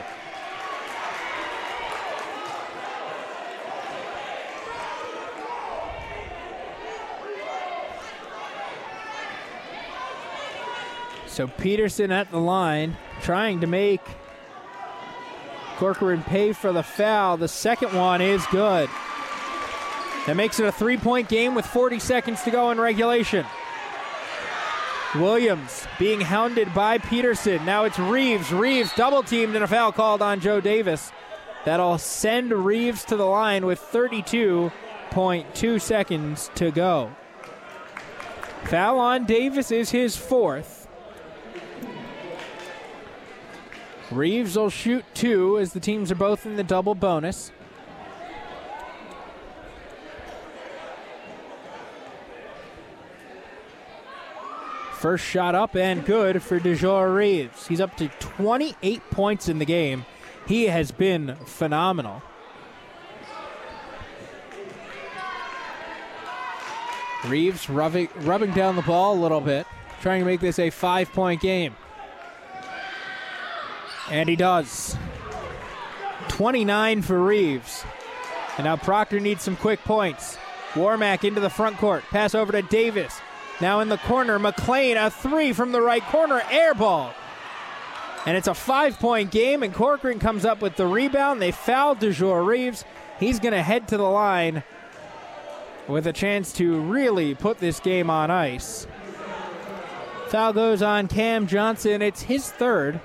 So 11.31 11.47
Peterson 11.47 12.11
at 12.11 12.32
the 12.32 12.40
line, 12.40 12.97
trying 13.23 13.61
to 13.61 13.69
make 13.69 14.01
Corcoran 15.77 16.24
pay 16.24 16.52
for 16.52 16.73
the 16.73 16.82
foul. 16.82 17.36
The 17.36 17.47
second 17.47 17.94
one 17.94 18.20
is 18.20 18.44
good. 18.47 18.90
That 20.27 20.36
makes 20.36 20.59
it 20.59 20.66
a 20.66 20.73
three 20.73 20.97
point 20.97 21.28
game 21.28 21.55
with 21.55 21.65
40 21.65 22.01
seconds 22.01 22.43
to 22.43 22.51
go 22.51 22.73
in 22.73 22.81
regulation. 22.81 23.47
Williams 25.15 25.86
being 26.01 26.20
hounded 26.20 26.74
by 26.74 26.98
Peterson. 26.98 27.65
Now 27.65 27.85
it's 27.85 27.98
Reeves. 27.98 28.52
Reeves 28.52 28.93
double 28.94 29.23
teamed 29.23 29.55
and 29.55 29.65
a 29.65 29.69
foul 29.69 29.93
called 29.93 30.23
on 30.23 30.40
Joe 30.40 30.61
Davis. 30.61 31.12
That'll 31.65 31.98
send 31.98 32.52
Reeves 32.52 33.05
to 33.05 33.16
the 33.16 33.24
line 33.24 33.66
with 33.66 33.81
32.2 33.81 35.81
seconds 35.81 36.51
to 36.57 36.73
go. 36.73 37.12
Foul 38.65 38.98
on 38.98 39.27
Davis 39.27 39.70
is 39.70 39.90
his 39.90 40.16
fourth. 40.16 40.80
Reeves 44.10 44.56
will 44.56 44.70
shoot 44.70 45.04
two 45.14 45.58
as 45.58 45.72
the 45.72 45.80
teams 45.80 46.10
are 46.10 46.16
both 46.16 46.44
in 46.44 46.56
the 46.56 46.64
double 46.64 46.94
bonus. 46.94 47.52
First 55.00 55.24
shot 55.24 55.54
up 55.54 55.76
and 55.76 56.04
good 56.04 56.42
for 56.42 56.60
DeJour 56.60 57.14
Reeves. 57.14 57.66
He's 57.66 57.80
up 57.80 57.96
to 57.96 58.08
28 58.18 59.00
points 59.10 59.48
in 59.48 59.58
the 59.58 59.64
game. 59.64 60.04
He 60.46 60.64
has 60.64 60.90
been 60.90 61.36
phenomenal. 61.46 62.22
Reeves 67.26 67.70
rubbing, 67.70 68.08
rubbing 68.16 68.52
down 68.52 68.76
the 68.76 68.82
ball 68.82 69.14
a 69.14 69.20
little 69.20 69.40
bit, 69.40 69.66
trying 70.02 70.20
to 70.20 70.26
make 70.26 70.40
this 70.40 70.58
a 70.58 70.68
five 70.70 71.10
point 71.12 71.40
game. 71.40 71.76
And 74.10 74.28
he 74.28 74.36
does. 74.36 74.96
29 76.28 77.02
for 77.02 77.20
Reeves. 77.20 77.84
And 78.56 78.64
now 78.64 78.76
Proctor 78.76 79.20
needs 79.20 79.42
some 79.42 79.56
quick 79.56 79.80
points. 79.84 80.36
Warmack 80.72 81.24
into 81.24 81.40
the 81.40 81.50
front 81.50 81.76
court. 81.78 82.04
Pass 82.10 82.34
over 82.34 82.52
to 82.52 82.62
Davis. 82.62 83.20
Now 83.60 83.80
in 83.80 83.88
the 83.88 83.98
corner, 83.98 84.38
McLean, 84.38 84.96
a 84.96 85.10
three 85.10 85.52
from 85.52 85.72
the 85.72 85.80
right 85.80 86.02
corner, 86.04 86.42
air 86.50 86.74
ball. 86.74 87.12
And 88.26 88.36
it's 88.36 88.48
a 88.48 88.54
five 88.54 88.98
point 88.98 89.30
game, 89.30 89.62
and 89.62 89.72
Corcoran 89.72 90.18
comes 90.18 90.44
up 90.44 90.60
with 90.60 90.76
the 90.76 90.86
rebound. 90.86 91.40
They 91.40 91.52
foul 91.52 91.96
DeJour 91.96 92.46
Reeves. 92.46 92.84
He's 93.18 93.40
going 93.40 93.52
to 93.52 93.62
head 93.62 93.88
to 93.88 93.96
the 93.96 94.02
line 94.02 94.62
with 95.88 96.06
a 96.06 96.12
chance 96.12 96.52
to 96.54 96.80
really 96.80 97.34
put 97.34 97.58
this 97.58 97.80
game 97.80 98.10
on 98.10 98.30
ice. 98.30 98.86
Foul 100.28 100.52
goes 100.52 100.82
on 100.82 101.08
Cam 101.08 101.46
Johnson. 101.46 102.02
It's 102.02 102.22
his 102.22 102.50
third. 102.50 103.00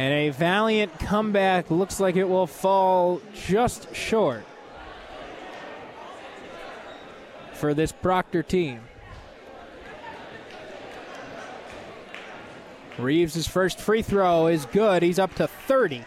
And 0.00 0.14
a 0.14 0.30
valiant 0.30 0.98
comeback 0.98 1.70
looks 1.70 2.00
like 2.00 2.16
it 2.16 2.24
will 2.24 2.46
fall 2.46 3.20
just 3.34 3.94
short. 3.94 4.44
for 7.52 7.74
this 7.74 7.92
Proctor 7.92 8.42
team. 8.42 8.80
Reeves' 12.98 13.46
first 13.46 13.78
free 13.78 14.00
throw 14.00 14.46
is 14.46 14.64
good. 14.64 15.02
He's 15.02 15.18
up 15.18 15.34
to 15.34 15.46
30. 15.46 16.06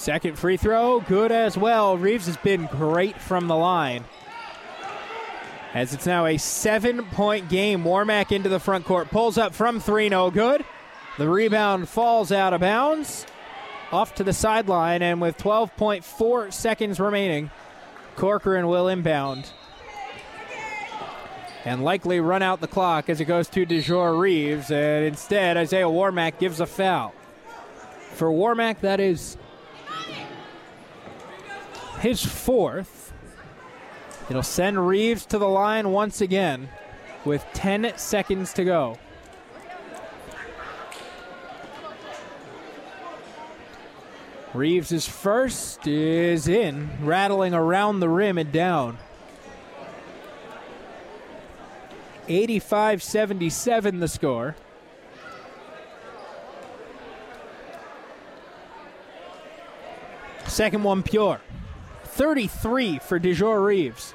Second 0.00 0.38
free 0.38 0.56
throw, 0.56 1.00
good 1.00 1.30
as 1.30 1.58
well. 1.58 1.98
Reeves 1.98 2.24
has 2.24 2.38
been 2.38 2.64
great 2.72 3.20
from 3.20 3.48
the 3.48 3.54
line 3.54 4.02
as 5.74 5.92
it's 5.92 6.06
now 6.06 6.24
a 6.24 6.38
seven 6.38 7.04
point 7.04 7.50
game. 7.50 7.84
Warmack 7.84 8.32
into 8.32 8.48
the 8.48 8.58
front 8.58 8.86
court, 8.86 9.10
pulls 9.10 9.36
up 9.36 9.54
from 9.54 9.78
three, 9.78 10.08
no 10.08 10.30
good. 10.30 10.64
The 11.18 11.28
rebound 11.28 11.86
falls 11.86 12.32
out 12.32 12.54
of 12.54 12.62
bounds, 12.62 13.26
off 13.92 14.14
to 14.14 14.24
the 14.24 14.32
sideline, 14.32 15.02
and 15.02 15.20
with 15.20 15.36
12.4 15.36 16.50
seconds 16.50 16.98
remaining, 16.98 17.50
Corcoran 18.16 18.68
will 18.68 18.88
inbound. 18.88 19.52
And 21.66 21.84
likely 21.84 22.20
run 22.20 22.40
out 22.40 22.62
the 22.62 22.68
clock 22.68 23.10
as 23.10 23.20
it 23.20 23.26
goes 23.26 23.50
to 23.50 23.66
DeJour 23.66 24.18
Reeves, 24.18 24.70
and 24.70 25.04
instead 25.04 25.58
Isaiah 25.58 25.90
Warmack 25.90 26.38
gives 26.38 26.58
a 26.58 26.64
foul. 26.64 27.12
For 28.14 28.30
Warmack, 28.30 28.80
that 28.80 28.98
is 28.98 29.36
his 32.00 32.24
fourth. 32.24 33.12
It'll 34.28 34.42
send 34.42 34.86
Reeves 34.86 35.26
to 35.26 35.38
the 35.38 35.48
line 35.48 35.90
once 35.90 36.20
again 36.20 36.68
with 37.24 37.44
10 37.52 37.92
seconds 37.96 38.52
to 38.54 38.64
go. 38.64 38.98
Reeves' 44.52 45.06
first 45.06 45.86
is 45.86 46.48
in, 46.48 46.90
rattling 47.02 47.54
around 47.54 48.00
the 48.00 48.08
rim 48.08 48.36
and 48.36 48.50
down. 48.50 48.98
85 52.26 53.02
77 53.02 54.00
the 54.00 54.08
score. 54.08 54.56
Second 60.46 60.82
one 60.82 61.02
pure. 61.04 61.40
33 62.20 62.98
for 62.98 63.18
DeJour 63.18 63.64
Reeves. 63.64 64.12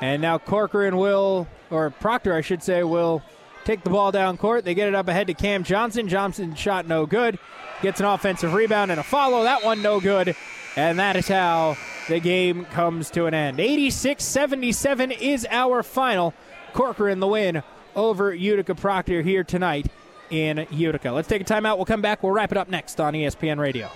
And 0.00 0.20
now 0.20 0.36
Corcoran 0.36 0.96
will, 0.96 1.46
or 1.70 1.90
Proctor, 1.90 2.34
I 2.34 2.40
should 2.40 2.60
say, 2.60 2.82
will 2.82 3.22
take 3.64 3.84
the 3.84 3.90
ball 3.90 4.10
down 4.10 4.36
court. 4.36 4.64
They 4.64 4.74
get 4.74 4.88
it 4.88 4.96
up 4.96 5.06
ahead 5.06 5.28
to 5.28 5.34
Cam 5.34 5.62
Johnson. 5.62 6.08
Johnson 6.08 6.56
shot 6.56 6.88
no 6.88 7.06
good. 7.06 7.38
Gets 7.82 8.00
an 8.00 8.06
offensive 8.06 8.52
rebound 8.52 8.90
and 8.90 8.98
a 8.98 9.04
follow. 9.04 9.44
That 9.44 9.62
one 9.62 9.80
no 9.80 10.00
good. 10.00 10.34
And 10.74 10.98
that 10.98 11.14
is 11.14 11.28
how 11.28 11.76
the 12.08 12.18
game 12.18 12.64
comes 12.64 13.10
to 13.10 13.26
an 13.26 13.34
end. 13.34 13.60
86 13.60 14.24
77 14.24 15.12
is 15.12 15.46
our 15.48 15.84
final. 15.84 16.34
Corcoran 16.72 17.20
the 17.20 17.28
win 17.28 17.62
over 17.94 18.34
Utica 18.34 18.74
Proctor 18.74 19.22
here 19.22 19.44
tonight 19.44 19.86
in 20.30 20.66
Utica. 20.72 21.12
Let's 21.12 21.28
take 21.28 21.42
a 21.42 21.44
timeout. 21.44 21.76
We'll 21.76 21.86
come 21.86 22.02
back. 22.02 22.24
We'll 22.24 22.32
wrap 22.32 22.50
it 22.50 22.58
up 22.58 22.68
next 22.68 23.00
on 23.00 23.12
ESPN 23.12 23.60
Radio. 23.60 23.88